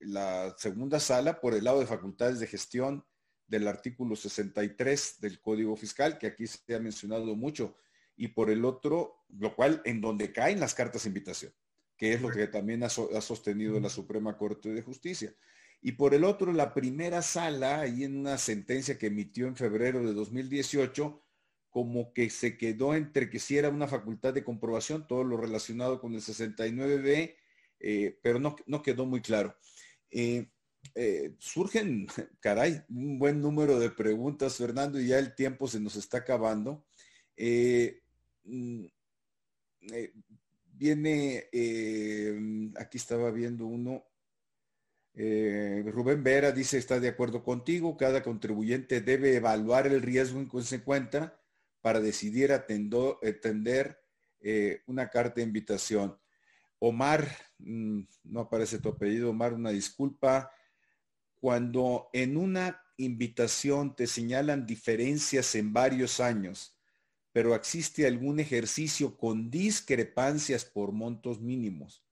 la 0.00 0.56
segunda 0.58 0.98
sala 0.98 1.40
por 1.40 1.54
el 1.54 1.62
lado 1.62 1.78
de 1.78 1.86
facultades 1.86 2.40
de 2.40 2.48
gestión 2.48 3.04
del 3.46 3.68
artículo 3.68 4.16
63 4.16 5.20
del 5.20 5.40
Código 5.40 5.76
Fiscal, 5.76 6.18
que 6.18 6.26
aquí 6.26 6.48
se 6.48 6.74
ha 6.74 6.80
mencionado 6.80 7.36
mucho, 7.36 7.76
y 8.16 8.28
por 8.28 8.50
el 8.50 8.64
otro, 8.64 9.24
lo 9.28 9.54
cual 9.54 9.82
en 9.84 10.00
donde 10.00 10.32
caen 10.32 10.58
las 10.58 10.74
cartas 10.74 11.04
de 11.04 11.10
invitación, 11.10 11.54
que 11.96 12.14
es 12.14 12.20
lo 12.20 12.30
que 12.30 12.48
también 12.48 12.82
ha, 12.82 12.88
sostenido 12.88 13.78
la 13.78 13.88
Suprema 13.88 14.36
Corte 14.36 14.72
de 14.72 14.82
Justicia. 14.82 15.32
Y 15.80 15.92
por 15.92 16.12
el 16.12 16.24
otro, 16.24 16.52
la 16.52 16.74
primera 16.74 17.22
sala, 17.22 17.80
ahí 17.80 18.02
en 18.02 18.16
una 18.16 18.36
sentencia 18.36 18.98
que 18.98 19.06
emitió 19.06 19.46
en 19.46 19.54
febrero 19.54 20.04
de 20.04 20.12
2018, 20.12 21.22
como 21.72 22.12
que 22.12 22.28
se 22.28 22.58
quedó 22.58 22.94
entre 22.94 23.30
que 23.30 23.38
si 23.38 23.56
era 23.56 23.70
una 23.70 23.88
facultad 23.88 24.34
de 24.34 24.44
comprobación, 24.44 25.06
todo 25.06 25.24
lo 25.24 25.38
relacionado 25.38 26.02
con 26.02 26.14
el 26.14 26.20
69B, 26.20 27.34
eh, 27.80 28.18
pero 28.22 28.38
no, 28.38 28.54
no, 28.66 28.82
quedó 28.82 29.06
muy 29.06 29.22
claro. 29.22 29.56
Eh, 30.10 30.50
eh, 30.94 31.34
surgen, 31.38 32.06
caray, 32.40 32.82
un 32.90 33.18
buen 33.18 33.40
número 33.40 33.80
de 33.80 33.88
preguntas, 33.90 34.58
Fernando, 34.58 35.00
y 35.00 35.08
ya 35.08 35.18
el 35.18 35.34
tiempo 35.34 35.66
se 35.66 35.80
nos 35.80 35.96
está 35.96 36.18
acabando. 36.18 36.84
Mm, 38.44 38.84
viene, 40.74 41.48
aquí 42.76 42.98
estaba 42.98 43.30
viendo 43.30 43.64
uno, 43.64 44.04
Rubén 45.14 46.22
Vera 46.22 46.52
dice, 46.52 46.76
está 46.76 47.00
de 47.00 47.08
acuerdo 47.08 47.42
contigo, 47.42 47.96
cada 47.96 48.22
contribuyente 48.22 49.00
debe 49.00 49.36
evaluar 49.36 49.86
el 49.86 50.02
riesgo 50.02 50.38
en 50.38 50.50
que 50.50 50.60
se 50.60 50.76
encuentra 50.76 51.41
para 51.82 52.00
decidir 52.00 52.52
atender 52.52 53.98
una 54.86 55.10
carta 55.10 55.34
de 55.36 55.42
invitación. 55.42 56.18
Omar, 56.78 57.28
mm, 57.58 58.00
no 58.24 58.40
aparece 58.40 58.78
tu 58.78 58.88
apellido, 58.88 59.30
Omar, 59.30 59.52
una 59.52 59.70
disculpa 59.70 60.50
cuando 61.34 62.08
en 62.12 62.36
una 62.36 62.80
invitación 62.96 63.94
te 63.96 64.06
señalan 64.06 64.66
diferencias 64.66 65.54
en 65.54 65.72
varios 65.72 66.20
años, 66.20 66.78
pero 67.32 67.54
existe 67.54 68.06
algún 68.06 68.40
ejercicio 68.40 69.16
con 69.16 69.50
discrepancias 69.50 70.64
por 70.64 70.92
montos 70.92 71.40
mínimos, 71.40 72.04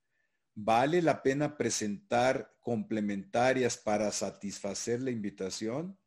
¿vale 0.55 1.03
la 1.03 1.23
pena 1.23 1.57
presentar 1.57 2.57
complementarias 2.61 3.77
para 3.77 4.11
satisfacer 4.11 5.01
la 5.01 5.11
invitación? 5.11 5.99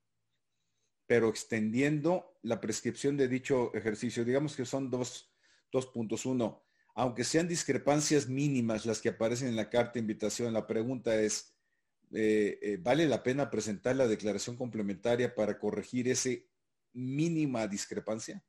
Pero 1.05 1.29
extendiendo 1.29 2.37
la 2.43 2.61
prescripción 2.61 3.17
de 3.17 3.27
dicho 3.27 3.73
ejercicio, 3.73 4.23
digamos 4.23 4.55
que 4.55 4.65
son 4.65 4.89
dos, 4.89 5.31
dos 5.71 5.87
puntos. 5.87 6.25
Uno, 6.25 6.63
aunque 6.95 7.23
sean 7.23 7.47
discrepancias 7.47 8.27
mínimas 8.27 8.85
las 8.85 9.01
que 9.01 9.09
aparecen 9.09 9.49
en 9.49 9.55
la 9.55 9.69
carta 9.69 9.93
de 9.93 9.99
invitación, 10.01 10.53
la 10.53 10.67
pregunta 10.67 11.15
es, 11.15 11.53
eh, 12.11 12.59
eh, 12.61 12.77
vale 12.81 13.07
la 13.07 13.23
pena 13.23 13.49
presentar 13.49 13.95
la 13.95 14.07
declaración 14.07 14.55
complementaria 14.55 15.33
para 15.33 15.57
corregir 15.57 16.07
ese 16.07 16.47
mínima 16.93 17.67
discrepancia? 17.67 18.43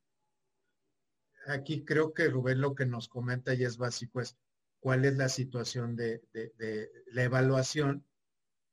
Aquí 1.47 1.85
creo 1.85 2.15
que 2.15 2.29
Rubén 2.29 2.61
lo 2.61 2.75
que 2.75 2.87
nos 2.87 3.09
comenta 3.09 3.55
y 3.55 3.65
es 3.65 3.77
básico 3.77 4.21
es 4.21 4.37
cuál 4.81 5.05
es 5.05 5.17
la 5.17 5.29
situación 5.29 5.97
de, 5.97 6.23
la 7.07 7.23
evaluación 7.23 8.07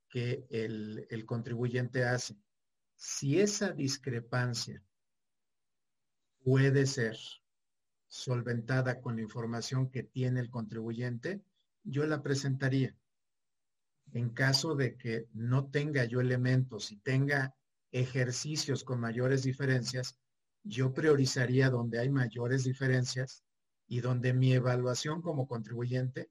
que 0.09 0.45
el, 0.49 1.07
el 1.09 1.25
contribuyente 1.25 2.03
hace. 2.03 2.35
Si 3.03 3.39
esa 3.39 3.71
discrepancia 3.71 4.83
puede 6.43 6.85
ser 6.85 7.17
solventada 8.07 9.01
con 9.01 9.15
la 9.15 9.23
información 9.23 9.89
que 9.89 10.03
tiene 10.03 10.39
el 10.39 10.51
contribuyente, 10.51 11.41
yo 11.83 12.05
la 12.05 12.21
presentaría. 12.21 12.95
En 14.11 14.29
caso 14.29 14.75
de 14.75 14.97
que 14.97 15.27
no 15.33 15.65
tenga 15.71 16.05
yo 16.05 16.21
elementos 16.21 16.91
y 16.91 16.97
tenga 16.97 17.55
ejercicios 17.91 18.83
con 18.83 18.99
mayores 18.99 19.41
diferencias, 19.41 20.19
yo 20.61 20.93
priorizaría 20.93 21.71
donde 21.71 21.97
hay 21.97 22.11
mayores 22.11 22.65
diferencias 22.65 23.43
y 23.87 24.01
donde 24.01 24.31
mi 24.31 24.53
evaluación 24.53 25.23
como 25.23 25.47
contribuyente 25.47 26.29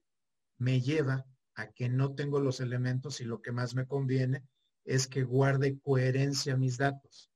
me 0.57 0.79
lleva 0.79 1.25
a 1.53 1.67
que 1.67 1.89
no 1.89 2.15
tengo 2.15 2.39
los 2.39 2.61
elementos 2.61 3.19
y 3.19 3.25
lo 3.25 3.41
que 3.41 3.51
más 3.51 3.75
me 3.75 3.85
conviene 3.85 4.45
es 4.85 5.07
que 5.07 5.23
guarde 5.23 5.79
coherencia 5.79 6.57
mis 6.57 6.77
datos. 6.77 7.31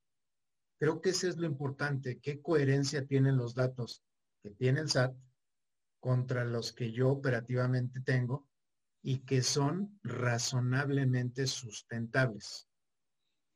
Creo 0.80 1.02
que 1.02 1.12
eso 1.12 1.28
es 1.28 1.38
lo 1.38 1.46
importante, 1.46 2.20
qué 2.20 2.42
coherencia 2.42 3.06
tienen 3.06 3.38
los 3.38 3.56
datos 3.56 4.04
que 4.44 4.52
tiene 4.52 4.82
el 4.82 4.90
SAT 4.90 5.16
contra 6.00 6.46
los 6.46 6.74
que 6.74 6.92
yo 6.92 7.10
operativamente 7.10 8.02
tengo 8.02 8.48
y 9.02 9.20
que 9.20 9.42
son 9.42 10.00
razonablemente 10.04 11.48
sustentables. 11.48 12.68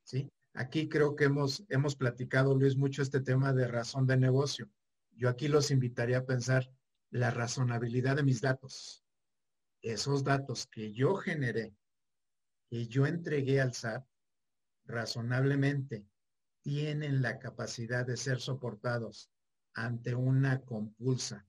¿Sí? 0.03 0.31
Aquí 0.53 0.89
creo 0.89 1.15
que 1.15 1.25
hemos, 1.25 1.63
hemos 1.69 1.95
platicado, 1.95 2.55
Luis, 2.55 2.75
mucho 2.75 3.01
este 3.01 3.19
tema 3.19 3.53
de 3.53 3.67
razón 3.67 4.07
de 4.07 4.17
negocio. 4.17 4.69
Yo 5.11 5.29
aquí 5.29 5.47
los 5.47 5.71
invitaría 5.71 6.19
a 6.19 6.25
pensar 6.25 6.71
la 7.11 7.29
razonabilidad 7.31 8.15
de 8.15 8.23
mis 8.23 8.41
datos. 8.41 9.03
Esos 9.81 10.23
datos 10.23 10.67
que 10.67 10.91
yo 10.91 11.15
generé, 11.15 11.75
que 12.69 12.87
yo 12.87 13.05
entregué 13.05 13.59
al 13.59 13.73
SAT, 13.73 14.05
razonablemente 14.85 16.05
tienen 16.61 17.21
la 17.21 17.39
capacidad 17.39 18.05
de 18.05 18.17
ser 18.17 18.39
soportados 18.39 19.31
ante 19.73 20.15
una 20.15 20.61
compulsa 20.61 21.45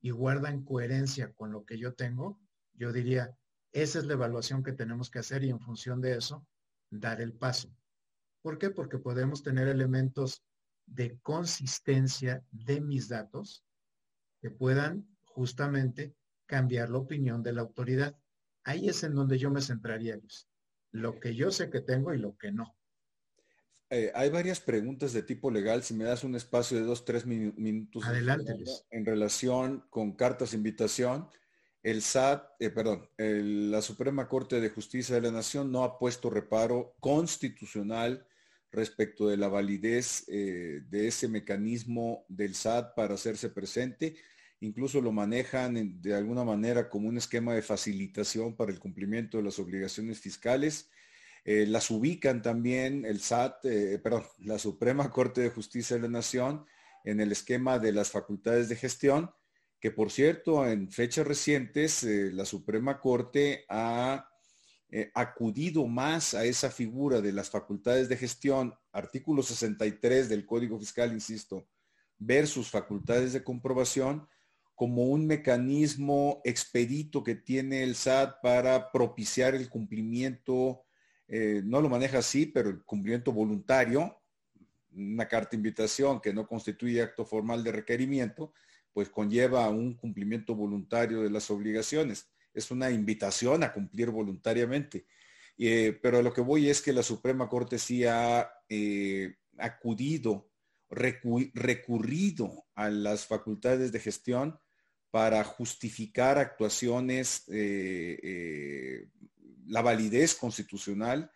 y 0.00 0.10
guardan 0.10 0.64
coherencia 0.64 1.32
con 1.32 1.52
lo 1.52 1.64
que 1.64 1.78
yo 1.78 1.94
tengo, 1.94 2.40
yo 2.74 2.92
diría, 2.92 3.36
esa 3.72 3.98
es 3.98 4.06
la 4.06 4.14
evaluación 4.14 4.62
que 4.62 4.72
tenemos 4.72 5.10
que 5.10 5.18
hacer 5.18 5.44
y 5.44 5.50
en 5.50 5.60
función 5.60 6.00
de 6.00 6.16
eso, 6.16 6.46
dar 6.90 7.20
el 7.20 7.32
paso. 7.32 7.74
¿Por 8.42 8.58
qué? 8.58 8.70
Porque 8.70 8.98
podemos 8.98 9.42
tener 9.42 9.68
elementos 9.68 10.44
de 10.86 11.18
consistencia 11.20 12.44
de 12.50 12.80
mis 12.80 13.08
datos 13.08 13.64
que 14.40 14.50
puedan 14.50 15.08
justamente 15.24 16.14
cambiar 16.46 16.90
la 16.90 16.98
opinión 16.98 17.42
de 17.42 17.52
la 17.52 17.62
autoridad. 17.62 18.16
Ahí 18.64 18.88
es 18.88 19.02
en 19.02 19.14
donde 19.14 19.38
yo 19.38 19.50
me 19.50 19.62
centraría, 19.62 20.20
Lo 20.94 21.18
que 21.18 21.34
yo 21.34 21.50
sé 21.50 21.70
que 21.70 21.80
tengo 21.80 22.14
y 22.14 22.18
lo 22.18 22.38
que 22.38 22.52
no. 22.52 22.76
Eh, 23.90 24.12
hay 24.14 24.30
varias 24.30 24.60
preguntas 24.60 25.12
de 25.12 25.24
tipo 25.24 25.50
legal. 25.50 25.82
Si 25.82 25.92
me 25.92 26.04
das 26.04 26.22
un 26.22 26.36
espacio 26.36 26.78
de 26.78 26.84
dos, 26.84 27.04
tres 27.04 27.26
minutos. 27.26 28.04
Adelante. 28.06 28.54
En 28.90 29.04
relación 29.04 29.84
con 29.90 30.12
cartas 30.12 30.52
de 30.52 30.58
invitación, 30.58 31.28
el 31.82 32.00
SAT, 32.00 32.46
eh, 32.60 32.70
perdón, 32.70 33.08
la 33.18 33.82
Suprema 33.82 34.28
Corte 34.28 34.60
de 34.60 34.70
Justicia 34.70 35.16
de 35.16 35.20
la 35.20 35.32
Nación 35.32 35.72
no 35.72 35.82
ha 35.82 35.98
puesto 35.98 36.30
reparo 36.30 36.94
constitucional 37.00 38.24
respecto 38.70 39.26
de 39.28 39.36
la 39.36 39.48
validez 39.48 40.24
eh, 40.28 40.82
de 40.88 41.08
ese 41.08 41.26
mecanismo 41.26 42.24
del 42.28 42.54
SAT 42.54 42.94
para 42.94 43.14
hacerse 43.14 43.48
presente. 43.48 44.14
Incluso 44.60 45.00
lo 45.00 45.12
manejan 45.12 46.00
de 46.00 46.14
alguna 46.14 46.44
manera 46.44 46.88
como 46.88 47.08
un 47.08 47.18
esquema 47.18 47.54
de 47.54 47.62
facilitación 47.62 48.56
para 48.56 48.72
el 48.72 48.78
cumplimiento 48.78 49.36
de 49.36 49.44
las 49.44 49.58
obligaciones 49.58 50.20
fiscales. 50.20 50.88
Eh, 51.44 51.66
las 51.66 51.90
ubican 51.90 52.40
también 52.40 53.04
el 53.04 53.20
SAT, 53.20 53.64
eh, 53.66 53.98
perdón, 53.98 54.24
la 54.38 54.58
Suprema 54.58 55.10
Corte 55.10 55.42
de 55.42 55.50
Justicia 55.50 55.96
de 55.96 56.02
la 56.02 56.08
Nación 56.08 56.64
en 57.04 57.20
el 57.20 57.32
esquema 57.32 57.78
de 57.78 57.92
las 57.92 58.10
facultades 58.10 58.70
de 58.70 58.76
gestión, 58.76 59.30
que 59.78 59.90
por 59.90 60.10
cierto, 60.10 60.66
en 60.66 60.90
fechas 60.90 61.26
recientes, 61.26 62.02
eh, 62.02 62.30
la 62.32 62.46
Suprema 62.46 63.00
Corte 63.00 63.64
ha 63.68 64.30
acudido 65.12 65.88
más 65.88 66.34
a 66.34 66.44
esa 66.44 66.70
figura 66.70 67.20
de 67.20 67.32
las 67.32 67.50
facultades 67.50 68.08
de 68.08 68.16
gestión, 68.16 68.74
artículo 68.92 69.42
63 69.42 70.28
del 70.28 70.46
Código 70.46 70.78
Fiscal, 70.78 71.12
insisto, 71.12 71.66
versus 72.16 72.70
facultades 72.70 73.32
de 73.32 73.42
comprobación, 73.42 74.28
como 74.74 75.04
un 75.04 75.26
mecanismo 75.26 76.40
expedito 76.44 77.22
que 77.22 77.34
tiene 77.34 77.82
el 77.82 77.94
SAT 77.94 78.40
para 78.42 78.90
propiciar 78.90 79.54
el 79.54 79.68
cumplimiento 79.68 80.84
eh, 81.28 81.62
no 81.64 81.80
lo 81.80 81.88
maneja 81.88 82.18
así, 82.18 82.46
pero 82.46 82.70
el 82.70 82.84
cumplimiento 82.84 83.32
voluntario, 83.32 84.20
una 84.92 85.26
carta 85.26 85.56
invitación 85.56 86.20
que 86.20 86.32
no 86.32 86.46
constituye 86.46 87.02
acto 87.02 87.24
formal 87.24 87.64
de 87.64 87.72
requerimiento, 87.72 88.52
pues 88.92 89.08
conlleva 89.08 89.68
un 89.68 89.94
cumplimiento 89.94 90.54
voluntario 90.54 91.22
de 91.22 91.30
las 91.30 91.50
obligaciones. 91.50 92.30
Es 92.52 92.70
una 92.70 92.90
invitación 92.90 93.64
a 93.64 93.72
cumplir 93.72 94.10
voluntariamente. 94.10 95.06
Eh, 95.56 95.98
pero 96.02 96.18
a 96.18 96.22
lo 96.22 96.32
que 96.32 96.40
voy 96.40 96.68
es 96.68 96.82
que 96.82 96.92
la 96.92 97.02
Suprema 97.02 97.48
Corte 97.48 97.78
sí 97.78 98.04
ha 98.04 98.48
eh, 98.68 99.36
acudido, 99.58 100.50
recurrido 100.90 102.66
a 102.74 102.90
las 102.90 103.26
facultades 103.26 103.90
de 103.90 104.00
gestión 104.00 104.58
para 105.14 105.44
justificar 105.44 106.38
actuaciones 106.38 107.44
la 109.66 109.80
validez 109.80 110.34
constitucional 110.34 111.30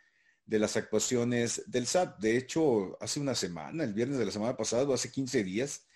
de 0.49 0.59
las 0.59 0.77
actuaciones 0.77 1.63
del 1.67 1.87
SAT. 1.87 2.19
De 2.19 2.37
hecho, 2.37 2.97
hace 3.03 3.21
una 3.21 3.35
semana, 3.35 3.85
el 3.85 3.93
viernes 3.93 4.19
de 4.19 4.25
la 4.25 4.31
semana 4.31 4.57
pasada, 4.57 4.93
hace 4.95 5.13
15 5.13 5.45
días, 5.45 5.87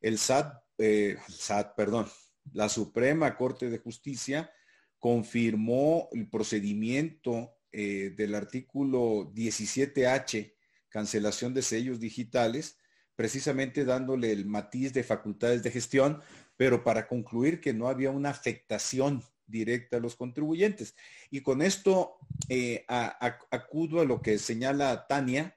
el 0.00 0.18
SAT, 0.18 0.52
eh, 0.78 1.16
SAT, 1.28 1.76
perdón, 1.76 2.08
la 2.52 2.68
Suprema 2.68 3.36
Corte 3.36 3.70
de 3.70 3.78
Justicia 3.78 4.52
confirmó 4.98 6.08
el 6.12 6.28
procedimiento 6.28 7.54
eh, 7.70 8.12
del 8.16 8.34
artículo 8.34 9.32
17H, 9.32 10.54
cancelación 10.88 11.54
de 11.54 11.62
sellos 11.62 12.00
digitales, 12.00 12.78
precisamente 13.14 13.84
dándole 13.84 14.32
el 14.32 14.46
matiz 14.46 14.92
de 14.92 15.04
facultades 15.04 15.62
de 15.62 15.70
gestión, 15.70 16.20
pero 16.60 16.84
para 16.84 17.08
concluir 17.08 17.58
que 17.58 17.72
no 17.72 17.88
había 17.88 18.10
una 18.10 18.28
afectación 18.28 19.22
directa 19.46 19.96
a 19.96 20.00
los 20.00 20.14
contribuyentes. 20.14 20.94
Y 21.30 21.40
con 21.40 21.62
esto 21.62 22.18
eh, 22.50 22.84
acudo 22.86 24.02
a 24.02 24.04
lo 24.04 24.20
que 24.20 24.36
señala 24.36 25.06
Tania 25.06 25.56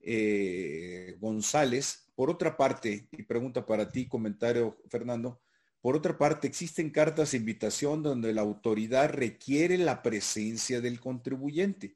eh, 0.00 1.16
González. 1.20 2.10
Por 2.14 2.30
otra 2.30 2.56
parte, 2.56 3.08
y 3.12 3.24
pregunta 3.24 3.66
para 3.66 3.90
ti, 3.90 4.08
comentario 4.08 4.78
Fernando, 4.88 5.38
por 5.82 5.94
otra 5.94 6.16
parte, 6.16 6.48
existen 6.48 6.88
cartas 6.88 7.32
de 7.32 7.36
invitación 7.36 8.02
donde 8.02 8.32
la 8.32 8.40
autoridad 8.40 9.10
requiere 9.10 9.76
la 9.76 10.02
presencia 10.02 10.80
del 10.80 10.98
contribuyente. 10.98 11.92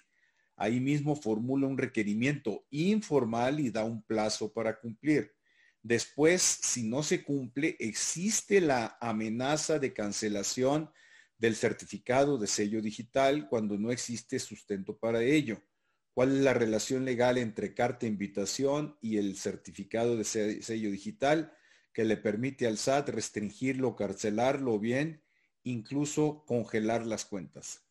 Ahí 0.56 0.78
mismo 0.78 1.16
formula 1.16 1.66
un 1.66 1.78
requerimiento 1.78 2.66
informal 2.68 3.60
y 3.60 3.70
da 3.70 3.84
un 3.84 4.02
plazo 4.02 4.52
para 4.52 4.78
cumplir. 4.78 5.32
Después, 5.82 6.42
si 6.42 6.88
no 6.88 7.02
se 7.02 7.24
cumple, 7.24 7.76
existe 7.80 8.60
la 8.60 8.96
amenaza 9.00 9.78
de 9.78 9.92
cancelación 9.92 10.90
del 11.38 11.56
certificado 11.56 12.38
de 12.38 12.46
sello 12.46 12.80
digital 12.80 13.48
cuando 13.48 13.76
no 13.76 13.90
existe 13.90 14.38
sustento 14.38 14.96
para 14.96 15.22
ello. 15.22 15.60
¿Cuál 16.14 16.36
es 16.36 16.44
la 16.44 16.54
relación 16.54 17.04
legal 17.04 17.36
entre 17.36 17.74
carta 17.74 18.06
invitación 18.06 18.96
y 19.00 19.16
el 19.16 19.36
certificado 19.36 20.16
de 20.16 20.24
sello 20.24 20.90
digital 20.90 21.52
que 21.92 22.04
le 22.04 22.16
permite 22.16 22.66
al 22.66 22.78
SAT 22.78 23.08
restringirlo, 23.08 23.96
carcelarlo 23.96 24.78
bien, 24.78 25.24
incluso 25.64 26.44
congelar 26.46 27.06
las 27.06 27.24
cuentas? 27.24 27.82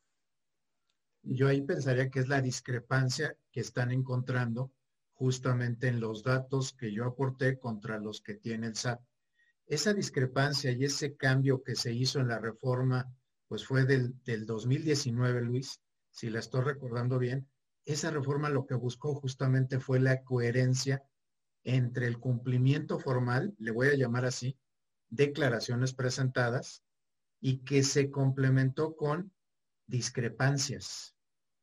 Yo 1.23 1.47
ahí 1.47 1.61
pensaría 1.61 2.09
que 2.09 2.19
es 2.19 2.29
la 2.29 2.41
discrepancia 2.41 3.35
que 3.51 3.59
están 3.59 3.91
encontrando 3.91 4.71
justamente 5.21 5.87
en 5.87 5.99
los 5.99 6.23
datos 6.23 6.73
que 6.73 6.91
yo 6.91 7.05
aporté 7.05 7.59
contra 7.59 7.99
los 7.99 8.21
que 8.21 8.33
tiene 8.33 8.65
el 8.65 8.75
SAT. 8.75 8.99
Esa 9.67 9.93
discrepancia 9.93 10.71
y 10.71 10.83
ese 10.83 11.15
cambio 11.15 11.61
que 11.61 11.75
se 11.75 11.93
hizo 11.93 12.19
en 12.19 12.27
la 12.27 12.39
reforma 12.39 13.07
pues 13.47 13.63
fue 13.63 13.85
del, 13.85 14.15
2019, 14.47 15.43
Luis, 15.43 15.79
si 16.09 16.31
la 16.31 16.39
estoy 16.39 16.63
recordando 16.63 17.19
bien, 17.19 17.47
esa 17.85 18.09
reforma 18.09 18.49
lo 18.49 18.65
que 18.65 18.73
buscó 18.73 19.13
justamente 19.13 19.79
fue 19.79 19.99
la 19.99 20.23
coherencia 20.23 21.03
entre 21.63 22.07
el 22.07 22.17
cumplimiento 22.17 22.97
formal, 22.97 23.53
le 23.59 23.69
voy 23.69 23.89
a 23.89 23.95
llamar 23.95 24.25
así, 24.25 24.57
declaraciones 25.11 25.93
presentadas 25.93 26.81
y 27.39 27.59
que 27.59 27.83
se 27.83 28.09
complementó 28.09 28.95
con 28.95 29.31
discrepancias. 29.85 31.15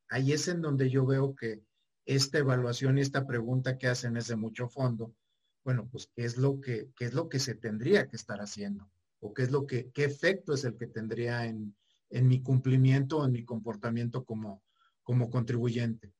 Ahí 0.08 0.32
es 0.32 0.46
en 0.46 0.62
donde 0.62 0.90
yo 0.90 1.04
veo 1.04 1.34
que 1.34 1.66
esta 2.08 2.38
evaluación 2.38 2.96
y 2.98 3.02
esta 3.02 3.26
pregunta 3.26 3.76
que 3.76 3.86
hacen 3.86 4.16
es 4.16 4.28
de 4.28 4.36
mucho 4.36 4.68
fondo. 4.68 5.14
Bueno, 5.62 5.88
pues 5.90 6.10
qué 6.16 6.24
es 6.24 6.38
lo 6.38 6.60
que 6.60 6.90
es 6.98 7.12
lo 7.12 7.28
que 7.28 7.38
se 7.38 7.54
tendría 7.54 8.08
que 8.08 8.16
estar 8.16 8.40
haciendo 8.40 8.90
o 9.20 9.34
qué 9.34 9.42
es 9.42 9.50
lo 9.50 9.66
que 9.66 9.90
qué 9.92 10.04
efecto 10.04 10.54
es 10.54 10.64
el 10.64 10.76
que 10.76 10.86
tendría 10.86 11.44
en, 11.44 11.76
en 12.10 12.26
mi 12.26 12.42
cumplimiento, 12.42 13.24
en 13.24 13.32
mi 13.32 13.44
comportamiento 13.44 14.24
como, 14.24 14.62
como 15.02 15.28
contribuyente. 15.28 16.14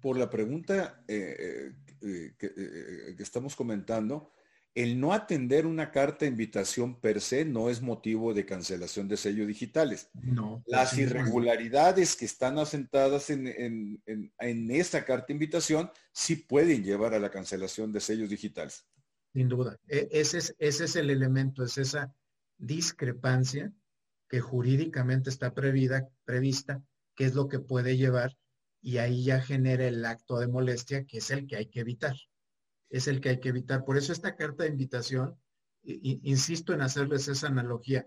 Por 0.00 0.16
la 0.18 0.28
pregunta 0.28 1.04
eh, 1.06 1.72
eh, 2.02 2.34
eh, 2.36 3.14
que, 3.16 3.22
estamos 3.22 3.54
comentando, 3.54 4.32
el 4.74 5.00
no 5.00 5.12
atender 5.12 5.66
una 5.66 5.90
carta 5.90 6.24
de 6.24 6.30
invitación 6.30 7.00
per 7.00 7.20
se 7.20 7.44
no 7.44 7.70
es 7.70 7.82
motivo 7.82 8.32
de 8.32 8.46
cancelación 8.46 9.08
de 9.08 9.16
sellos 9.16 9.46
digitales. 9.48 10.10
No. 10.14 10.62
Las 10.66 10.96
irregularidades 10.96 12.14
que 12.14 12.24
están 12.24 12.58
asentadas 12.58 13.30
en, 13.30 13.48
en, 14.06 14.70
esta 14.70 15.04
carta 15.04 15.26
de 15.28 15.34
invitación 15.34 15.90
sí 16.12 16.36
pueden 16.36 16.84
llevar 16.84 17.14
a 17.14 17.18
la 17.18 17.30
cancelación 17.30 17.92
de 17.92 18.00
sellos 18.00 18.30
digitales. 18.30 18.86
Sin 19.32 19.48
duda. 19.48 19.76
E, 19.88 20.08
ese 20.12 20.38
es, 20.38 20.54
ese 20.58 20.84
es 20.84 20.96
el 20.96 21.10
elemento, 21.10 21.64
es 21.64 21.76
esa 21.76 22.14
discrepancia 22.56 23.72
que 24.28 24.40
jurídicamente 24.40 25.30
está 25.30 25.52
prevista, 25.52 26.08
prevista, 26.24 26.80
que 27.16 27.24
es 27.24 27.34
lo 27.34 27.48
que 27.48 27.58
puede 27.58 27.96
llevar 27.96 28.36
y 28.80 28.98
ahí 28.98 29.24
ya 29.24 29.40
genera 29.42 29.86
el 29.86 30.04
acto 30.04 30.38
de 30.38 30.46
molestia, 30.46 31.04
que 31.04 31.18
es 31.18 31.30
el 31.30 31.48
que 31.48 31.56
hay 31.56 31.66
que 31.66 31.80
evitar 31.80 32.16
es 32.90 33.06
el 33.06 33.20
que 33.20 33.30
hay 33.30 33.40
que 33.40 33.48
evitar. 33.48 33.84
Por 33.84 33.96
eso 33.96 34.12
esta 34.12 34.36
carta 34.36 34.64
de 34.64 34.70
invitación, 34.70 35.38
insisto 35.82 36.74
en 36.74 36.82
hacerles 36.82 37.28
esa 37.28 37.46
analogía, 37.46 38.06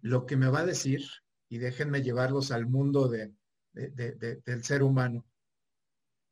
lo 0.00 0.24
que 0.24 0.36
me 0.36 0.48
va 0.48 0.60
a 0.60 0.66
decir, 0.66 1.02
y 1.48 1.58
déjenme 1.58 2.02
llevarlos 2.02 2.52
al 2.52 2.66
mundo 2.66 3.08
de, 3.08 3.34
del 3.72 4.64
ser 4.64 4.82
humano, 4.82 5.26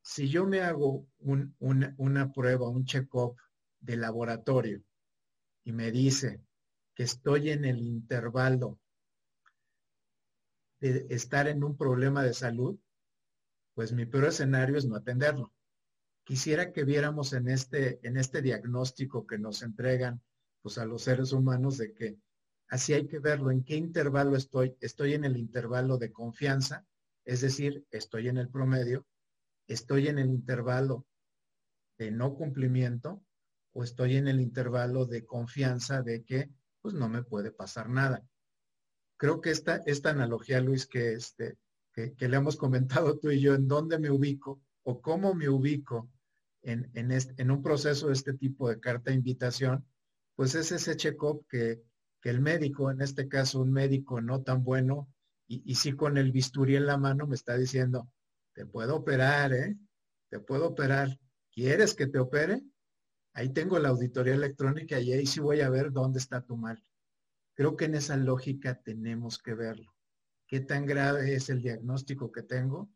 si 0.00 0.28
yo 0.28 0.46
me 0.46 0.60
hago 0.60 1.06
una, 1.18 1.94
una 1.98 2.32
prueba, 2.32 2.68
un 2.68 2.84
check-up 2.84 3.36
de 3.80 3.96
laboratorio 3.96 4.82
y 5.64 5.72
me 5.72 5.90
dice 5.90 6.40
que 6.94 7.02
estoy 7.02 7.50
en 7.50 7.64
el 7.64 7.78
intervalo 7.82 8.78
de 10.80 11.06
estar 11.10 11.48
en 11.48 11.62
un 11.62 11.76
problema 11.76 12.22
de 12.22 12.32
salud, 12.32 12.78
pues 13.74 13.92
mi 13.92 14.06
peor 14.06 14.26
escenario 14.26 14.78
es 14.78 14.86
no 14.86 14.96
atenderlo 14.96 15.52
quisiera 16.28 16.74
que 16.74 16.84
viéramos 16.84 17.32
en 17.32 17.48
este, 17.48 18.06
en 18.06 18.18
este 18.18 18.42
diagnóstico 18.42 19.26
que 19.26 19.38
nos 19.38 19.62
entregan 19.62 20.20
pues, 20.60 20.76
a 20.76 20.84
los 20.84 21.00
seres 21.00 21.32
humanos 21.32 21.78
de 21.78 21.94
que 21.94 22.18
así 22.68 22.92
hay 22.92 23.06
que 23.06 23.18
verlo, 23.18 23.50
en 23.50 23.64
qué 23.64 23.76
intervalo 23.76 24.36
estoy. 24.36 24.76
Estoy 24.78 25.14
en 25.14 25.24
el 25.24 25.38
intervalo 25.38 25.96
de 25.96 26.12
confianza, 26.12 26.84
es 27.24 27.40
decir, 27.40 27.86
estoy 27.90 28.28
en 28.28 28.36
el 28.36 28.50
promedio, 28.50 29.06
estoy 29.68 30.08
en 30.08 30.18
el 30.18 30.28
intervalo 30.28 31.06
de 31.96 32.10
no 32.10 32.34
cumplimiento 32.34 33.24
o 33.72 33.82
estoy 33.82 34.16
en 34.16 34.28
el 34.28 34.42
intervalo 34.42 35.06
de 35.06 35.24
confianza 35.24 36.02
de 36.02 36.24
que 36.24 36.50
pues 36.82 36.92
no 36.92 37.08
me 37.08 37.22
puede 37.22 37.52
pasar 37.52 37.88
nada. 37.88 38.22
Creo 39.16 39.40
que 39.40 39.50
esta, 39.50 39.76
esta 39.86 40.10
analogía, 40.10 40.60
Luis, 40.60 40.86
que, 40.86 41.14
este, 41.14 41.56
que, 41.90 42.12
que 42.12 42.28
le 42.28 42.36
hemos 42.36 42.56
comentado 42.58 43.18
tú 43.18 43.30
y 43.30 43.40
yo, 43.40 43.54
en 43.54 43.66
dónde 43.66 43.98
me 43.98 44.10
ubico 44.10 44.60
o 44.82 45.00
cómo 45.00 45.32
me 45.32 45.48
ubico 45.48 46.10
en, 46.62 47.50
un 47.50 47.62
proceso 47.62 48.08
de 48.08 48.12
este 48.12 48.34
tipo 48.34 48.68
de 48.68 48.80
carta 48.80 49.10
de 49.10 49.16
invitación, 49.16 49.84
pues 50.34 50.54
es 50.54 50.72
ese 50.72 50.96
check-up 50.96 51.46
que, 51.48 51.82
el 52.24 52.42
médico, 52.42 52.90
en 52.90 53.00
este 53.00 53.26
caso 53.26 53.58
un 53.62 53.72
médico 53.72 54.20
no 54.20 54.42
tan 54.42 54.62
bueno, 54.62 55.08
y, 55.46 55.62
y 55.64 55.76
sí 55.76 55.92
con 55.92 56.18
el 56.18 56.30
bisturí 56.30 56.76
en 56.76 56.84
la 56.84 56.98
mano 56.98 57.26
me 57.26 57.34
está 57.34 57.56
diciendo, 57.56 58.12
te 58.52 58.66
puedo 58.66 58.96
operar, 58.96 59.54
¿eh? 59.54 59.78
Te 60.28 60.38
puedo 60.40 60.66
operar. 60.66 61.18
¿Quieres 61.50 61.94
que 61.94 62.06
te 62.06 62.18
opere? 62.18 62.62
Ahí 63.32 63.50
tengo 63.50 63.78
la 63.78 63.90
auditoría 63.90 64.34
electrónica 64.34 65.00
y 65.00 65.12
ahí 65.12 65.24
sí 65.24 65.40
voy 65.40 65.60
a 65.60 65.70
ver 65.70 65.92
dónde 65.92 66.18
está 66.18 66.40
tu 66.42 66.56
mal. 66.56 66.82
Creo 67.54 67.76
que 67.76 67.86
en 67.86 67.94
esa 67.94 68.16
lógica 68.16 68.74
tenemos 68.82 69.38
que 69.38 69.54
verlo. 69.54 69.94
¿Qué 70.46 70.60
tan 70.60 70.86
grave 70.86 71.34
es 71.34 71.48
el 71.50 71.62
diagnóstico 71.62 72.32
que 72.32 72.42
tengo 72.42 72.90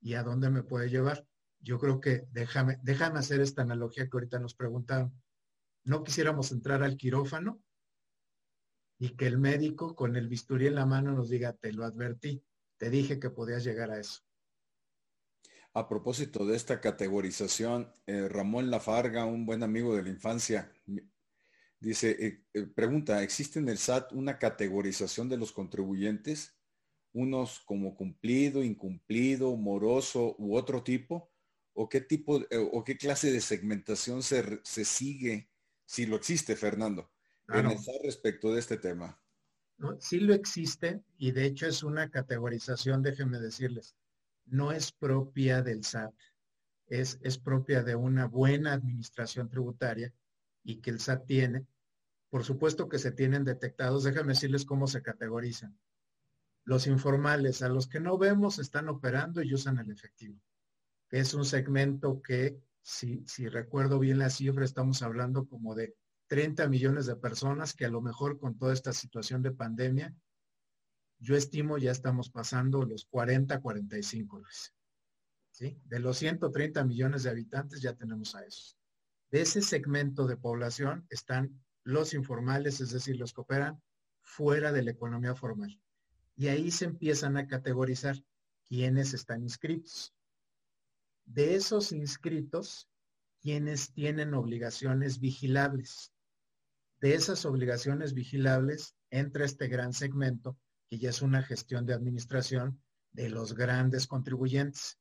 y 0.00 0.14
a 0.14 0.22
dónde 0.22 0.50
me 0.50 0.62
puede 0.62 0.88
llevar? 0.88 1.26
Yo 1.62 1.78
creo 1.78 2.00
que 2.00 2.26
déjame, 2.32 2.78
déjame 2.82 3.20
hacer 3.20 3.40
esta 3.40 3.62
analogía 3.62 4.04
que 4.04 4.16
ahorita 4.16 4.38
nos 4.38 4.54
preguntaron. 4.54 5.12
No 5.84 6.02
quisiéramos 6.02 6.52
entrar 6.52 6.82
al 6.82 6.96
quirófano 6.96 7.62
y 8.98 9.16
que 9.16 9.26
el 9.26 9.38
médico 9.38 9.94
con 9.94 10.16
el 10.16 10.28
bisturí 10.28 10.66
en 10.66 10.74
la 10.74 10.86
mano 10.86 11.12
nos 11.12 11.28
diga, 11.28 11.54
te 11.54 11.72
lo 11.72 11.84
advertí, 11.84 12.44
te 12.76 12.90
dije 12.90 13.18
que 13.18 13.30
podías 13.30 13.64
llegar 13.64 13.90
a 13.90 13.98
eso. 13.98 14.22
A 15.74 15.88
propósito 15.88 16.44
de 16.44 16.54
esta 16.54 16.80
categorización, 16.80 17.92
eh, 18.06 18.28
Ramón 18.28 18.70
Lafarga, 18.70 19.24
un 19.24 19.46
buen 19.46 19.62
amigo 19.62 19.96
de 19.96 20.02
la 20.02 20.10
infancia, 20.10 20.70
dice, 21.80 22.10
eh, 22.10 22.44
eh, 22.52 22.66
pregunta, 22.66 23.22
¿existe 23.22 23.58
en 23.58 23.68
el 23.68 23.78
SAT 23.78 24.12
una 24.12 24.38
categorización 24.38 25.28
de 25.28 25.38
los 25.38 25.50
contribuyentes? 25.50 26.56
Unos 27.12 27.60
como 27.60 27.96
cumplido, 27.96 28.62
incumplido, 28.62 29.56
moroso 29.56 30.36
u 30.38 30.56
otro 30.56 30.82
tipo? 30.82 31.31
O 31.74 31.88
qué 31.88 32.00
tipo 32.00 32.40
eh, 32.50 32.68
o 32.72 32.84
qué 32.84 32.96
clase 32.96 33.32
de 33.32 33.40
segmentación 33.40 34.22
se, 34.22 34.84
sigue, 34.84 35.48
si 35.84 36.06
lo 36.06 36.16
existe, 36.16 36.56
Fernando, 36.56 37.10
respecto 38.04 38.52
de 38.52 38.60
este 38.60 38.76
tema. 38.76 39.20
sí 39.98 40.20
lo 40.20 40.34
existe 40.34 41.02
y 41.18 41.32
de 41.32 41.46
hecho 41.46 41.66
es 41.66 41.82
una 41.82 42.10
categorización, 42.10 43.02
déjenme 43.02 43.40
decirles, 43.40 43.96
no 44.46 44.72
es 44.72 44.92
propia 44.92 45.62
del 45.62 45.84
SAT, 45.84 46.14
es, 46.86 47.18
es 47.22 47.38
propia 47.38 47.82
de 47.82 47.94
una 47.94 48.26
buena 48.26 48.72
administración 48.74 49.48
tributaria 49.48 50.12
y 50.62 50.76
que 50.76 50.90
el 50.90 51.00
SAT 51.00 51.26
tiene. 51.26 51.66
Por 52.28 52.44
supuesto 52.44 52.88
que 52.88 52.98
se 52.98 53.12
tienen 53.12 53.44
detectados, 53.44 54.04
déjenme 54.04 54.32
decirles 54.32 54.64
cómo 54.64 54.86
se 54.86 55.02
categorizan. 55.02 55.78
Los 56.64 56.86
informales, 56.86 57.62
a 57.62 57.68
los 57.68 57.88
que 57.88 58.00
no 58.00 58.16
vemos, 58.18 58.58
están 58.58 58.88
operando 58.88 59.42
y 59.42 59.52
usan 59.52 59.78
el 59.78 59.90
efectivo 59.90 60.40
es 61.12 61.34
un 61.34 61.44
segmento 61.44 62.22
que, 62.22 62.58
si, 62.80 63.22
recuerdo 63.48 63.98
bien 63.98 64.18
la 64.18 64.30
cifra, 64.30 64.64
estamos 64.64 65.02
hablando 65.02 65.46
como 65.46 65.74
de 65.74 65.94
30 66.28 66.68
millones 66.68 67.04
de 67.04 67.16
personas 67.16 67.74
que 67.74 67.84
a 67.84 67.90
lo 67.90 68.00
mejor 68.00 68.38
con 68.38 68.56
toda 68.56 68.72
esta 68.72 68.94
situación 68.94 69.42
de 69.42 69.52
pandemia, 69.52 70.16
yo 71.18 71.36
estimo 71.36 71.76
ya 71.76 71.92
estamos 71.92 72.30
pasando 72.30 72.84
los 72.86 73.04
40, 73.04 73.60
45. 73.60 74.42
¿sí? 75.50 75.78
De 75.84 76.00
los 76.00 76.16
130 76.16 76.82
millones 76.84 77.24
de 77.24 77.30
habitantes 77.30 77.82
ya 77.82 77.92
tenemos 77.92 78.34
a 78.34 78.44
esos. 78.46 78.78
De 79.30 79.42
ese 79.42 79.60
segmento 79.60 80.26
de 80.26 80.38
población 80.38 81.06
están 81.10 81.62
los 81.84 82.14
informales, 82.14 82.80
es 82.80 82.90
decir, 82.90 83.18
los 83.18 83.34
que 83.34 83.42
operan 83.42 83.82
fuera 84.22 84.72
de 84.72 84.82
la 84.82 84.92
economía 84.92 85.34
formal. 85.34 85.78
Y 86.36 86.48
ahí 86.48 86.70
se 86.70 86.86
empiezan 86.86 87.36
a 87.36 87.46
categorizar 87.46 88.16
quiénes 88.64 89.12
están 89.12 89.42
inscritos 89.42 90.14
de 91.34 91.54
esos 91.54 91.92
inscritos, 91.92 92.88
quienes 93.40 93.92
tienen 93.92 94.34
obligaciones 94.34 95.18
vigilables. 95.18 96.12
De 97.00 97.14
esas 97.14 97.46
obligaciones 97.46 98.12
vigilables 98.12 98.94
entra 99.10 99.44
este 99.44 99.66
gran 99.68 99.92
segmento, 99.92 100.58
que 100.88 100.98
ya 100.98 101.10
es 101.10 101.22
una 101.22 101.42
gestión 101.42 101.86
de 101.86 101.94
administración 101.94 102.80
de 103.12 103.30
los 103.30 103.54
grandes 103.54 104.06
contribuyentes. 104.06 104.98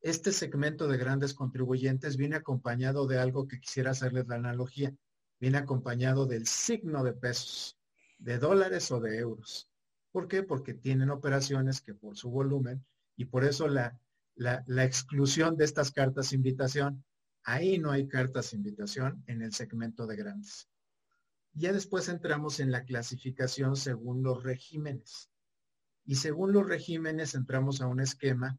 Este 0.00 0.32
segmento 0.32 0.86
de 0.86 0.98
grandes 0.98 1.34
contribuyentes 1.34 2.16
viene 2.16 2.36
acompañado 2.36 3.06
de 3.06 3.18
algo 3.18 3.48
que 3.48 3.58
quisiera 3.58 3.92
hacerles 3.92 4.28
la 4.28 4.36
analogía. 4.36 4.94
Viene 5.40 5.58
acompañado 5.58 6.26
del 6.26 6.46
signo 6.46 7.02
de 7.02 7.14
pesos, 7.14 7.78
de 8.18 8.38
dólares 8.38 8.90
o 8.92 9.00
de 9.00 9.18
euros. 9.18 9.68
¿Por 10.12 10.28
qué? 10.28 10.42
Porque 10.42 10.74
tienen 10.74 11.10
operaciones 11.10 11.80
que 11.80 11.94
por 11.94 12.16
su 12.16 12.30
volumen 12.30 12.84
y 13.16 13.24
por 13.24 13.44
eso 13.44 13.66
la 13.66 13.98
la, 14.38 14.84
exclusión 14.84 15.56
de 15.56 15.64
estas 15.64 15.90
cartas 15.90 16.32
invitación. 16.32 17.04
Ahí 17.42 17.78
no 17.78 17.90
hay 17.90 18.06
cartas 18.06 18.52
invitación 18.52 19.22
en 19.26 19.42
el 19.42 19.52
segmento 19.52 20.06
de 20.06 20.16
grandes. 20.16 20.68
Ya 21.52 21.72
después 21.72 22.08
entramos 22.08 22.60
en 22.60 22.70
la 22.70 22.84
clasificación 22.84 23.74
según 23.74 24.22
los 24.22 24.44
regímenes. 24.44 25.28
Y 26.04 26.14
según 26.14 26.52
los 26.52 26.66
regímenes 26.66 27.34
entramos 27.34 27.80
a 27.80 27.88
un 27.88 28.00
esquema 28.00 28.58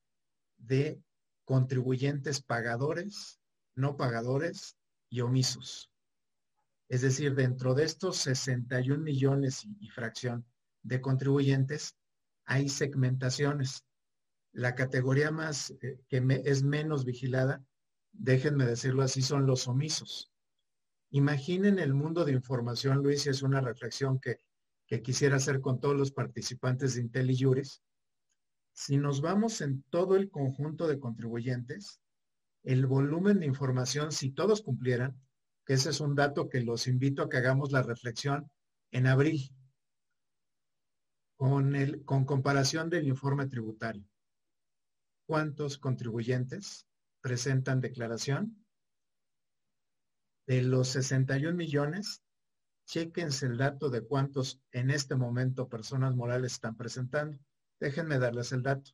de 0.57 1.01
contribuyentes 1.45 2.41
pagadores, 2.41 3.39
no 3.73 3.95
pagadores 3.95 4.75
y 5.09 5.21
omisos. 5.21 5.91
Es 6.89 7.01
decir, 7.01 7.35
dentro 7.35 7.73
de 7.73 7.85
estos 7.85 8.17
61 8.17 9.01
millones 9.01 9.65
y 9.79 9.89
fracción 9.89 10.45
de 10.83 10.99
contribuyentes, 10.99 11.95
hay 12.45 12.67
segmentaciones 12.67 13.85
la 14.53 14.75
categoría 14.75 15.31
más 15.31 15.71
eh, 15.81 15.99
que 16.07 16.41
es 16.45 16.63
menos 16.63 17.05
vigilada, 17.05 17.63
déjenme 18.11 18.65
decirlo 18.65 19.03
así, 19.03 19.21
son 19.21 19.45
los 19.45 19.67
omisos. 19.67 20.31
Imaginen 21.11 21.79
el 21.79 21.93
mundo 21.93 22.25
de 22.25 22.33
información, 22.33 22.97
Luis, 22.97 23.25
y 23.25 23.29
es 23.29 23.41
una 23.41 23.61
reflexión 23.61 24.19
que, 24.19 24.37
quisiera 25.03 25.35
hacer 25.35 25.61
con 25.61 25.79
todos 25.79 25.95
los 25.95 26.11
participantes 26.11 26.95
de 26.95 27.01
IntelliJuris. 27.01 27.83
Si 28.73 28.97
nos 28.97 29.21
vamos 29.21 29.61
en 29.61 29.83
todo 29.91 30.15
el 30.15 30.31
conjunto 30.31 30.87
de 30.87 30.99
contribuyentes, 30.99 32.01
el 32.63 32.87
volumen 32.87 33.39
de 33.39 33.45
información, 33.45 34.11
si 34.11 34.31
todos 34.31 34.63
cumplieran, 34.63 35.15
que 35.63 35.73
ese 35.73 35.91
es 35.91 35.99
un 35.99 36.15
dato 36.15 36.49
que 36.49 36.61
los 36.61 36.87
invito 36.87 37.21
a 37.21 37.29
que 37.29 37.37
hagamos 37.37 37.71
la 37.71 37.83
reflexión 37.83 38.49
en 38.89 39.05
abril, 39.05 39.53
con 41.37 42.25
comparación 42.25 42.89
del 42.89 43.07
informe 43.07 43.45
tributario 43.45 44.03
cuántos 45.29 45.77
contribuyentes 45.77 46.87
presentan 47.21 47.81
declaración 47.81 48.65
De 50.47 50.63
los 50.63 50.87
61 50.87 51.55
millones, 51.55 52.23
chequense 52.87 53.45
el 53.45 53.57
dato 53.57 53.91
de 53.91 54.01
cuántos 54.01 54.59
en 54.71 54.89
este 54.89 55.13
momento 55.13 55.69
personas 55.69 56.15
morales 56.15 56.53
están 56.53 56.75
presentando. 56.75 57.37
Déjenme 57.79 58.17
darles 58.17 58.53
el 58.53 58.63
dato. 58.63 58.89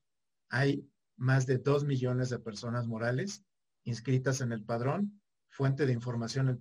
Hay 0.50 0.92
más 1.16 1.46
de 1.46 1.58
2 1.58 1.86
millones 1.86 2.30
de 2.30 2.40
personas 2.40 2.86
morales 2.86 3.46
inscritas 3.86 4.42
en 4.42 4.52
el 4.52 4.66
padrón, 4.66 5.22
fuente 5.48 5.86
de 5.86 5.94
información 5.94 6.50
el, 6.50 6.60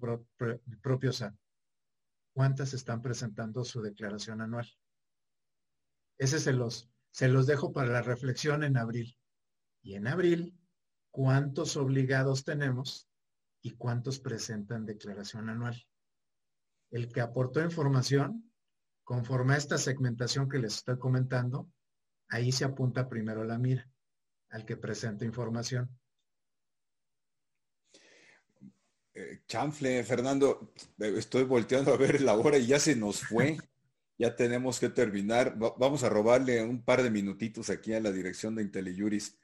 propio 0.79 1.13
SAT. 1.13 1.35
¿Cuántas 2.33 2.75
están 2.75 3.03
presentando 3.03 3.65
su 3.65 3.83
declaración 3.83 4.41
anual? 4.41 4.73
Ese 6.17 6.39
se 6.39 6.53
los, 6.53 6.89
se 7.11 7.27
los 7.27 7.49
dejo 7.49 7.73
para 7.73 7.91
la 7.91 8.03
reflexión 8.03 8.63
en 8.63 8.77
abril. 8.77 9.19
Y 9.85 9.97
en 9.97 10.07
abril, 10.07 10.59
¿cuántos 11.11 11.77
obligados 11.77 12.43
tenemos 12.43 13.07
y 13.63 13.73
cuántos 13.73 14.19
presentan 14.19 14.87
declaración 14.87 15.51
anual? 15.51 15.77
El 16.91 17.13
que 17.13 17.21
aportó 17.21 17.63
información, 17.63 18.51
conforme 19.05 19.55
a 19.55 19.59
esta 19.59 19.77
segmentación 19.77 20.49
que 20.49 20.59
les 20.59 20.77
estoy 20.77 20.99
comentando, 20.99 21.69
ahí 22.31 22.51
se 22.51 22.65
apunta 22.65 23.11
primero 23.11 23.45
la 23.45 23.59
mira, 23.59 23.87
al 24.49 24.65
que 24.65 24.79
presenta 24.79 25.27
información. 25.27 25.91
Eh, 29.13 29.43
chanfle, 29.47 30.03
Fernando, 30.03 30.73
estoy 30.99 31.45
volteando 31.45 31.93
a 31.93 31.99
ver 31.99 32.23
la 32.23 32.35
hora 32.35 32.57
y 32.57 32.67
ya 32.67 32.81
se 32.81 32.97
nos 32.97 33.21
fue. 33.21 33.59
ya 34.19 34.35
tenemos 34.35 34.81
que 34.81 34.89
terminar. 34.89 35.59
vamos 35.59 36.05
a 36.05 36.09
robarle 36.09 36.63
un 36.63 36.83
par 36.83 37.03
de 37.03 37.11
minutitos 37.11 37.69
aquí 37.69 37.93
a 37.93 38.01
la 38.01 38.13
dirección 38.13 38.55
de 38.55 38.63
IntelliJuris, 38.63 39.37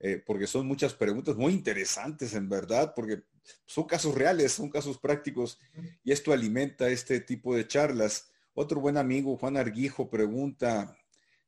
eh, 0.00 0.22
porque 0.24 0.46
son 0.46 0.66
muchas 0.66 0.94
preguntas 0.94 1.36
muy 1.36 1.52
interesantes 1.52 2.34
en 2.34 2.48
verdad, 2.48 2.92
porque 2.94 3.22
son 3.66 3.84
casos 3.84 4.14
reales, 4.14 4.52
son 4.52 4.70
casos 4.70 4.98
prácticos 4.98 5.58
y 6.04 6.12
esto 6.12 6.32
alimenta 6.32 6.88
este 6.88 7.20
tipo 7.20 7.56
de 7.56 7.66
charlas. 7.66 8.30
Otro 8.54 8.80
buen 8.80 8.96
amigo, 8.96 9.36
Juan 9.36 9.56
Arguijo, 9.56 10.08
pregunta, 10.08 10.96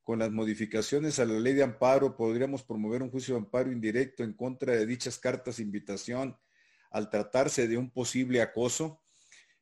con 0.02 0.18
las 0.18 0.32
modificaciones 0.32 1.20
a 1.20 1.24
la 1.24 1.38
ley 1.38 1.54
de 1.54 1.62
amparo, 1.62 2.16
¿podríamos 2.16 2.64
promover 2.64 3.02
un 3.02 3.10
juicio 3.10 3.34
de 3.34 3.40
amparo 3.40 3.70
indirecto 3.70 4.24
en 4.24 4.32
contra 4.32 4.72
de 4.72 4.84
dichas 4.84 5.18
cartas 5.18 5.58
de 5.58 5.62
invitación 5.62 6.36
al 6.90 7.08
tratarse 7.08 7.68
de 7.68 7.78
un 7.78 7.90
posible 7.90 8.42
acoso? 8.42 9.00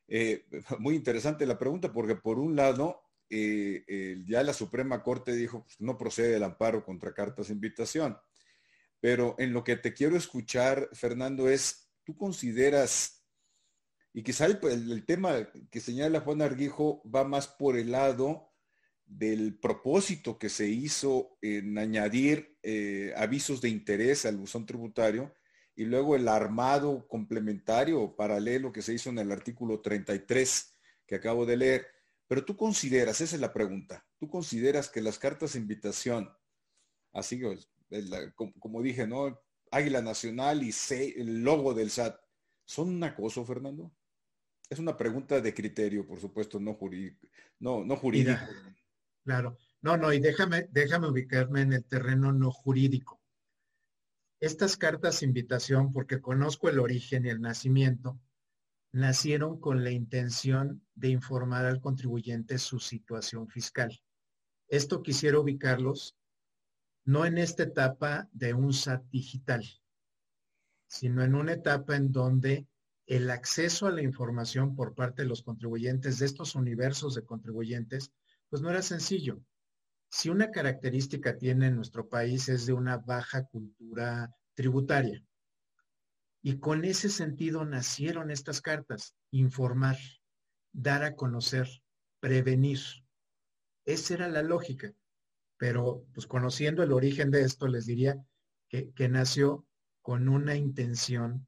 Eh, 0.07 0.47
muy 0.79 0.95
interesante 0.95 1.45
la 1.45 1.59
pregunta 1.59 1.93
porque 1.93 2.15
por 2.15 2.39
un 2.39 2.57
lado, 2.57 3.03
eh, 3.29 4.23
ya 4.27 4.43
la 4.43 4.55
Suprema 4.55 5.03
Corte 5.03 5.33
dijo, 5.33 5.65
pues, 5.65 5.79
no 5.81 5.99
procede 5.99 6.37
el 6.37 6.45
amparo 6.45 6.83
contra 6.83 7.13
cartas 7.13 7.49
de 7.49 7.55
invitación. 7.55 8.17
Pero 9.01 9.37
en 9.39 9.53
lo 9.53 9.65
que 9.65 9.77
te 9.77 9.95
quiero 9.95 10.17
escuchar, 10.17 10.89
Fernando, 10.93 11.49
es, 11.49 11.91
¿tú 12.05 12.17
consideras, 12.17 13.25
y 14.13 14.23
quizá 14.23 14.47
el, 14.47 15.05
tema 15.07 15.49
que 15.71 15.81
señala 15.81 16.21
Juan 16.21 16.43
Arguijo 16.43 17.03
va 17.09 17.25
más 17.25 17.47
por 17.47 17.77
el 17.77 17.93
lado 17.93 18.53
del 19.05 19.59
propósito 19.59 20.39
que 20.39 20.49
se 20.49 20.69
hizo 20.69 21.39
en 21.41 21.79
añadir 21.79 22.59
eh, 22.63 23.13
avisos 23.17 23.61
de 23.61 23.69
interés 23.71 24.27
al 24.27 24.37
buzón 24.37 24.67
tributario 24.67 25.35
y 25.75 25.85
luego 25.85 26.17
el 26.17 26.27
armado 26.27 27.07
complementario 27.07 28.03
o 28.03 28.17
paralelo 28.17 28.73
que 28.73 28.83
se 28.83 28.95
hizo 28.95 29.11
en 29.11 29.19
el 29.19 29.31
artículo 29.31 29.81
33 29.81 30.77
que 31.07 31.15
acabo 31.15 31.47
de 31.47 31.57
leer. 31.57 31.87
Pero 32.27 32.45
tú 32.45 32.57
consideras, 32.57 33.21
esa 33.21 33.37
es 33.37 33.41
la 33.41 33.53
pregunta, 33.53 34.05
tú 34.19 34.29
consideras 34.29 34.89
que 34.91 35.01
las 35.01 35.19
cartas 35.19 35.53
de 35.53 35.61
invitación, 35.61 36.31
así 37.13 37.41
como, 38.35 38.83
dije, 38.83 39.07
¿no? 39.07 39.41
Águila 39.71 40.03
Nacional 40.03 40.63
y 40.63 40.73
el 41.17 41.43
logo 41.43 41.75
del 41.75 41.91
SAT, 41.91 42.19
¿son 42.65 42.89
un 42.89 43.05
acoso, 43.05 43.45
Fernando? 43.45 43.93
Es 44.71 44.79
una 44.79 44.97
pregunta 44.97 45.41
de 45.41 45.55
criterio, 45.55 46.07
por 46.07 46.21
supuesto, 46.21 46.61
no 46.61 46.75
jurídico. 46.75 47.27
No, 47.59 47.85
no 47.85 47.97
jurídico. 47.97 48.41
claro. 49.25 49.57
No, 49.81 49.97
no, 49.97 50.13
y 50.13 50.21
déjame, 50.21 50.69
déjame 50.71 51.09
ubicarme 51.09 51.63
en 51.63 51.73
el 51.73 51.85
terreno 51.85 52.33
no 52.33 52.51
jurídico. 52.51 53.21
Estas 54.41 54.77
cartas 54.77 55.21
de 55.21 55.27
invitación, 55.27 55.93
porque 55.93 56.21
conozco 56.21 56.69
el 56.69 56.79
origen 56.79 57.27
y 57.27 57.29
el 57.29 57.41
nacimiento, 57.41 58.21
nacieron 58.93 59.61
con 59.61 59.85
la 59.85 59.91
intención 59.91 60.85
de 60.95 61.09
informar 61.09 61.67
al 61.67 61.81
contribuyente 61.81 62.59
su 62.59 62.81
situación 62.81 63.49
fiscal. 63.49 64.01
Esto 64.69 65.03
quisiera 65.03 65.39
ubicarlos 65.39 66.17
no 67.09 67.25
en 67.25 67.39
esta 67.39 67.63
etapa 67.63 68.29
de 68.33 68.53
un 68.53 68.75
SAT 68.75 69.03
digital, 69.09 69.65
sino 70.89 71.23
en 71.23 71.35
una 71.35 71.55
etapa 71.55 71.97
en 71.97 72.13
donde 72.13 72.69
el 73.07 73.31
acceso 73.31 73.87
a 73.87 73.91
la 73.91 74.03
información 74.03 74.77
por 74.77 74.95
parte 74.95 75.23
de 75.23 75.29
los 75.29 75.43
contribuyentes 75.43 76.19
de 76.19 76.27
estos 76.27 76.55
universos 76.55 77.15
de 77.15 77.25
contribuyentes, 77.25 78.13
pues 78.51 78.61
no 78.61 78.69
era 78.69 78.83
sencillo. 78.83 79.41
Si 80.11 80.29
una 80.29 80.51
característica 80.51 81.39
tiene 81.39 81.71
nuestro 81.71 82.11
país 82.11 82.51
es 82.51 82.67
de 82.67 82.75
una 82.75 82.99
baja 82.99 83.47
cultura 83.47 84.31
tributaria. 84.53 85.25
Y 86.43 86.59
con 86.59 86.85
ese 86.85 87.09
sentido 87.09 87.65
nacieron 87.65 88.31
estas 88.31 88.61
cartas, 88.61 89.17
informar, 89.31 89.97
dar 90.75 91.05
a 91.05 91.17
conocer, 91.17 91.71
prevenir. 92.21 92.81
Esa 93.87 94.13
era 94.13 94.29
la 94.29 94.43
lógica. 94.43 94.93
Pero 95.59 96.07
pues 96.15 96.27
conociendo 96.27 96.83
el 96.83 96.93
origen 96.93 97.31
de 97.31 97.43
esto, 97.43 97.67
les 97.67 97.85
diría 97.85 98.17
que, 98.69 99.09
nació 99.09 99.67
con 100.01 100.29
una 100.29 100.55
intención 100.55 101.47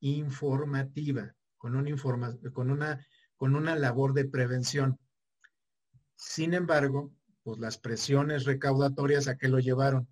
informativa, 0.00 1.34
con 1.56 1.76
una, 1.76 3.06
con, 3.36 3.54
una, 3.54 3.76
labor 3.76 4.12
de 4.12 4.26
prevención. 4.26 4.98
Sin 6.16 6.52
embargo, 6.52 7.14
pues 7.42 7.58
las 7.58 7.78
presiones 7.78 8.44
recaudatorias 8.44 9.28
a 9.28 9.38
qué 9.38 9.48
lo 9.48 9.60
llevaron. 9.60 10.08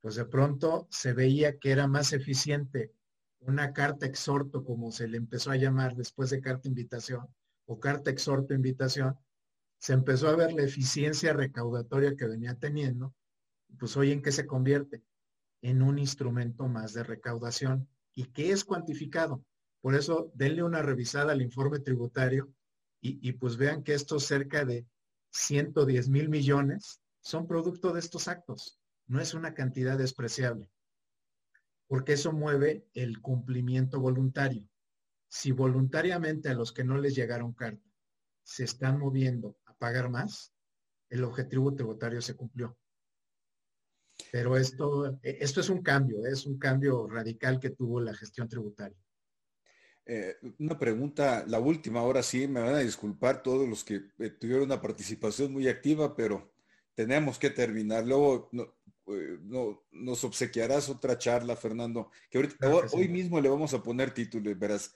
Pues 0.00 0.16
de 0.16 0.24
pronto 0.24 0.88
se 0.90 1.12
veía 1.12 1.58
que 1.58 1.70
era 1.70 1.86
más 1.86 2.12
eficiente 2.12 2.92
una 3.40 3.72
carta 3.72 4.06
exhorto, 4.06 4.64
como 4.64 4.90
se 4.90 5.06
le 5.06 5.18
empezó 5.18 5.50
a 5.50 5.56
llamar 5.56 5.94
después 5.94 6.30
de 6.30 6.40
carta 6.40 6.68
invitación, 6.68 7.26
o 7.66 7.78
carta 7.78 8.10
exhorto 8.10 8.54
invitación, 8.54 9.16
se 9.78 9.92
empezó 9.92 10.28
a 10.28 10.36
ver 10.36 10.52
la 10.52 10.62
eficiencia 10.62 11.32
recaudatoria 11.32 12.16
que 12.16 12.26
venía 12.26 12.54
teniendo, 12.54 13.14
pues 13.78 13.96
hoy 13.96 14.12
en 14.12 14.22
qué 14.22 14.32
se 14.32 14.46
convierte? 14.46 15.02
En 15.62 15.82
un 15.82 15.98
instrumento 15.98 16.68
más 16.68 16.92
de 16.92 17.02
recaudación 17.02 17.88
y 18.14 18.26
que 18.26 18.50
es 18.50 18.64
cuantificado. 18.64 19.44
Por 19.80 19.94
eso, 19.94 20.30
denle 20.34 20.62
una 20.62 20.82
revisada 20.82 21.32
al 21.32 21.42
informe 21.42 21.80
tributario 21.80 22.52
y, 23.00 23.32
pues 23.34 23.56
vean 23.56 23.84
que 23.84 23.94
estos 23.94 24.24
cerca 24.24 24.64
de 24.64 24.84
110 25.30 26.08
mil 26.08 26.28
millones 26.28 27.00
son 27.20 27.46
producto 27.46 27.92
de 27.92 28.00
estos 28.00 28.26
actos. 28.26 28.80
No 29.06 29.20
es 29.20 29.34
una 29.34 29.54
cantidad 29.54 29.96
despreciable 29.96 30.70
porque 31.86 32.14
eso 32.14 32.32
mueve 32.32 32.86
el 32.94 33.20
cumplimiento 33.20 34.00
voluntario. 34.00 34.68
Si 35.28 35.52
voluntariamente 35.52 36.48
a 36.48 36.54
los 36.54 36.72
que 36.72 36.84
no 36.84 36.98
les 36.98 37.14
llegaron 37.14 37.52
carta 37.52 37.82
se 38.42 38.64
están 38.64 38.98
moviendo 38.98 39.56
pagar 39.78 40.08
más, 40.08 40.52
el 41.08 41.24
objetivo 41.24 41.74
tributario 41.74 42.20
se 42.20 42.34
cumplió. 42.34 42.76
Pero 44.32 44.56
esto, 44.56 45.18
esto 45.22 45.60
es 45.60 45.68
un 45.68 45.82
cambio, 45.82 46.26
es 46.26 46.46
un 46.46 46.58
cambio 46.58 47.06
radical 47.06 47.60
que 47.60 47.70
tuvo 47.70 48.00
la 48.00 48.14
gestión 48.14 48.48
tributaria. 48.48 48.98
Eh, 50.08 50.36
una 50.60 50.78
pregunta, 50.78 51.44
la 51.48 51.58
última, 51.58 52.00
ahora 52.00 52.22
sí, 52.22 52.46
me 52.46 52.60
van 52.60 52.74
a 52.74 52.78
disculpar 52.78 53.42
todos 53.42 53.68
los 53.68 53.82
que 53.82 54.02
eh, 54.18 54.30
tuvieron 54.30 54.64
una 54.64 54.80
participación 54.80 55.52
muy 55.52 55.68
activa, 55.68 56.14
pero 56.14 56.54
tenemos 56.94 57.38
que 57.38 57.50
terminar. 57.50 58.06
Luego, 58.06 58.48
eh, 58.52 59.38
no, 59.42 59.84
nos 59.90 60.22
obsequiarás 60.22 60.88
otra 60.88 61.18
charla, 61.18 61.56
Fernando, 61.56 62.10
que 62.30 62.38
ahorita, 62.38 62.72
hoy, 62.92 63.08
mismo 63.08 63.40
le 63.40 63.48
vamos 63.48 63.74
a 63.74 63.82
poner 63.82 64.14
título, 64.14 64.54
verás. 64.56 64.94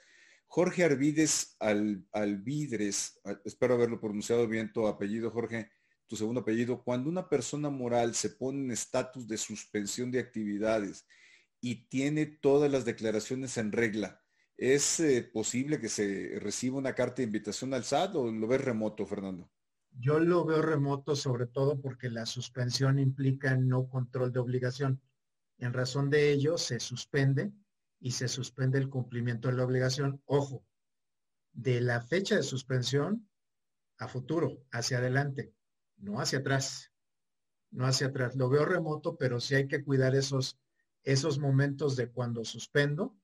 Jorge 0.52 0.82
Arvides 0.82 1.54
Al, 1.60 2.04
Alvidres, 2.10 3.20
espero 3.44 3.74
haberlo 3.74 4.00
pronunciado 4.00 4.48
bien 4.48 4.72
tu 4.72 4.84
apellido, 4.88 5.30
Jorge, 5.30 5.70
tu 6.08 6.16
segundo 6.16 6.40
apellido, 6.40 6.82
cuando 6.82 7.08
una 7.08 7.28
persona 7.28 7.70
moral 7.70 8.16
se 8.16 8.30
pone 8.30 8.64
en 8.64 8.72
estatus 8.72 9.28
de 9.28 9.38
suspensión 9.38 10.10
de 10.10 10.18
actividades 10.18 11.06
y 11.60 11.86
tiene 11.86 12.26
todas 12.26 12.68
las 12.68 12.84
declaraciones 12.84 13.56
en 13.58 13.70
regla, 13.70 14.24
¿es 14.56 14.98
eh, 14.98 15.22
posible 15.22 15.78
que 15.78 15.88
se 15.88 16.40
reciba 16.40 16.78
una 16.78 16.96
carta 16.96 17.18
de 17.18 17.28
invitación 17.28 17.72
al 17.72 17.84
SAT 17.84 18.16
o 18.16 18.32
lo 18.32 18.48
ves 18.48 18.60
remoto, 18.60 19.06
Fernando? 19.06 19.48
Yo 20.00 20.18
lo 20.18 20.44
veo 20.44 20.62
remoto 20.62 21.14
sobre 21.14 21.46
todo 21.46 21.80
porque 21.80 22.10
la 22.10 22.26
suspensión 22.26 22.98
implica 22.98 23.56
no 23.56 23.88
control 23.88 24.32
de 24.32 24.40
obligación. 24.40 25.00
En 25.58 25.72
razón 25.72 26.10
de 26.10 26.32
ello, 26.32 26.58
se 26.58 26.80
suspende 26.80 27.52
y 28.00 28.12
se 28.12 28.28
suspende 28.28 28.78
el 28.78 28.88
cumplimiento 28.88 29.48
de 29.48 29.54
la 29.54 29.64
obligación. 29.64 30.22
Ojo, 30.24 30.64
de 31.52 31.80
la 31.80 32.00
fecha 32.00 32.36
de 32.36 32.42
suspensión 32.42 33.28
a 33.98 34.08
futuro, 34.08 34.64
hacia 34.72 34.98
adelante, 34.98 35.54
no 35.98 36.20
hacia 36.20 36.38
atrás, 36.38 36.90
no 37.70 37.86
hacia 37.86 38.08
atrás. 38.08 38.34
Lo 38.34 38.48
veo 38.48 38.64
remoto, 38.64 39.16
pero 39.16 39.40
sí 39.40 39.54
hay 39.54 39.68
que 39.68 39.84
cuidar 39.84 40.14
esos, 40.14 40.58
esos 41.04 41.38
momentos 41.38 41.96
de 41.96 42.10
cuando 42.10 42.44
suspendo 42.44 43.16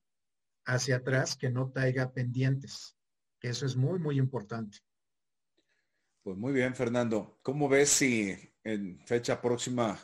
hacia 0.65 0.97
atrás 0.97 1.35
que 1.35 1.49
no 1.49 1.71
traiga 1.71 2.13
pendientes. 2.13 2.95
Eso 3.41 3.65
es 3.65 3.75
muy, 3.75 3.99
muy 3.99 4.17
importante. 4.17 4.79
Pues 6.21 6.37
muy 6.37 6.53
bien, 6.53 6.75
Fernando. 6.75 7.39
¿Cómo 7.41 7.69
ves 7.69 7.89
si 7.89 8.37
en 8.63 8.99
fecha 9.05 9.41
próxima 9.41 9.97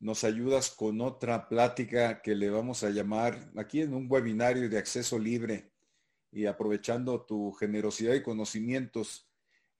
nos 0.00 0.24
ayudas 0.24 0.70
con 0.70 1.00
otra 1.00 1.48
plática 1.48 2.22
que 2.22 2.34
le 2.34 2.50
vamos 2.50 2.84
a 2.84 2.90
llamar 2.90 3.50
aquí 3.56 3.80
en 3.80 3.94
un 3.94 4.06
webinario 4.08 4.68
de 4.68 4.78
acceso 4.78 5.18
libre 5.18 5.72
y 6.30 6.46
aprovechando 6.46 7.24
tu 7.24 7.52
generosidad 7.52 8.14
y 8.14 8.22
conocimientos, 8.22 9.28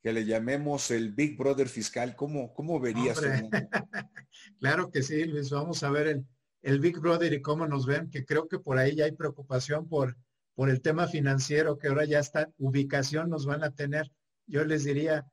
que 0.02 0.12
le 0.12 0.24
llamemos 0.24 0.90
el 0.90 1.12
Big 1.12 1.36
Brother 1.36 1.68
fiscal? 1.68 2.14
¿Cómo, 2.16 2.52
cómo 2.54 2.80
verías? 2.80 3.20
claro 4.60 4.90
que 4.90 5.02
sí, 5.02 5.24
Luis. 5.24 5.50
Vamos 5.50 5.82
a 5.82 5.90
ver 5.90 6.06
el, 6.06 6.26
el 6.62 6.80
Big 6.80 6.98
Brother 6.98 7.32
y 7.32 7.42
cómo 7.42 7.66
nos 7.66 7.86
ven, 7.86 8.10
que 8.10 8.24
creo 8.24 8.48
que 8.48 8.58
por 8.58 8.78
ahí 8.78 8.94
ya 8.96 9.04
hay 9.04 9.12
preocupación 9.12 9.88
por, 9.88 10.16
por 10.54 10.70
el 10.70 10.80
tema 10.80 11.06
financiero, 11.06 11.78
que 11.78 11.88
ahora 11.88 12.04
ya 12.04 12.20
está, 12.20 12.50
ubicación 12.58 13.28
nos 13.30 13.46
van 13.46 13.64
a 13.64 13.74
tener. 13.74 14.10
Yo 14.46 14.64
les 14.64 14.84
diría, 14.84 15.26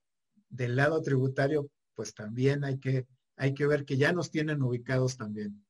del 0.49 0.75
lado 0.75 1.01
tributario, 1.01 1.69
pues 1.93 2.13
también 2.13 2.63
hay 2.63 2.79
que, 2.79 3.05
hay 3.35 3.53
que 3.53 3.67
ver 3.67 3.85
que 3.85 3.97
ya 3.97 4.11
nos 4.13 4.31
tienen 4.31 4.61
ubicados 4.61 5.17
también. 5.17 5.63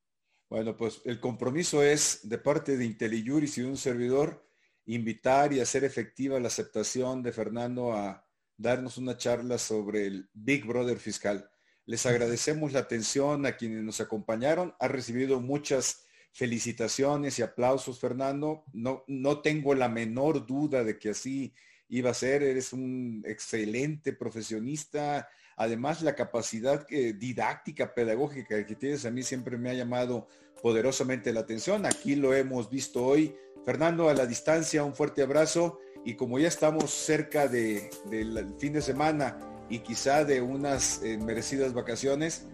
Bueno, 0.50 0.78
pues 0.78 1.02
el 1.06 1.20
compromiso 1.20 1.82
es 1.84 2.20
de 2.24 2.38
parte 2.38 2.78
de 2.78 2.86
IntelliJuris 2.86 3.58
y 3.58 3.62
de 3.62 3.68
un 3.68 3.78
servidor 3.78 4.48
invitar 4.86 5.52
y 5.52 5.60
hacer 5.60 5.84
efectiva 5.84 6.40
la 6.40 6.48
aceptación 6.48 7.24
de 7.24 7.32
Fernando 7.32 7.94
a 7.94 8.26
darnos 8.58 8.98
una 8.98 9.18
charla 9.18 9.58
sobre 9.58 10.06
el 10.06 10.30
Big 10.34 10.66
Brother 10.66 10.98
fiscal. 10.98 11.50
Les 11.86 12.06
agradecemos 12.06 12.74
la 12.74 12.80
atención 12.80 13.46
a 13.46 13.58
quienes 13.58 13.84
nos 13.84 14.02
acompañaron. 14.02 14.74
Ha 14.80 14.88
recibido 14.88 15.40
muchas 15.40 16.06
felicitaciones 16.32 17.40
y 17.40 17.42
aplausos, 17.42 18.00
Fernando. 18.00 18.64
No, 18.74 19.04
no 19.08 19.42
tengo 19.42 19.76
la 19.76 19.90
menor 19.90 20.46
duda 20.46 20.84
de 20.84 20.98
que 20.98 21.10
así 21.10 21.54
iba 21.88 22.12
a 22.12 22.16
ser. 22.16 22.44
Eres 22.44 22.74
un 22.74 23.24
excelente 23.26 24.14
profesionista. 24.14 25.30
Además, 25.58 26.02
la 26.02 26.16
capacidad 26.16 26.86
didáctica, 26.88 27.94
pedagógica 27.94 28.66
que 28.66 28.76
tienes 28.76 29.06
a 29.06 29.12
mí 29.12 29.24
siempre 29.24 29.58
me 29.58 29.70
ha 29.70 29.74
llamado 29.74 30.28
poderosamente 30.62 31.32
la 31.32 31.42
atención. 31.42 31.86
Aquí 31.86 32.16
lo 32.16 32.34
hemos 32.34 32.70
visto 32.70 33.06
hoy. 33.06 33.36
Fernando, 33.64 34.10
a 34.10 34.14
la 34.14 34.26
distancia, 34.26 34.84
un 34.84 34.94
fuerte 34.94 35.22
abrazo. 35.22 35.80
Y 36.04 36.16
como 36.16 36.40
ya 36.40 36.48
estamos 36.48 36.92
cerca 36.92 37.48
del 37.48 38.54
fin 38.60 38.74
de 38.74 38.82
semana, 38.82 39.38
y 39.70 39.80
quizá 39.80 40.24
de 40.24 40.42
unas 40.42 41.02
eh, 41.04 41.18
merecidas 41.18 41.74
vacaciones. 41.74 42.46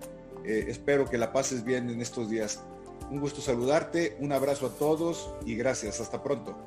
Eh, 0.43 0.65
espero 0.67 1.05
que 1.09 1.17
la 1.17 1.31
pases 1.31 1.63
bien 1.63 1.89
en 1.89 2.01
estos 2.01 2.29
días. 2.29 2.63
Un 3.09 3.19
gusto 3.19 3.41
saludarte, 3.41 4.17
un 4.19 4.31
abrazo 4.31 4.67
a 4.67 4.69
todos 4.69 5.33
y 5.45 5.55
gracias. 5.55 5.99
Hasta 5.99 6.23
pronto. 6.23 6.57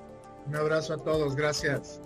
Un 0.46 0.56
abrazo 0.56 0.94
a 0.94 0.98
todos, 0.98 1.34
gracias. 1.34 2.00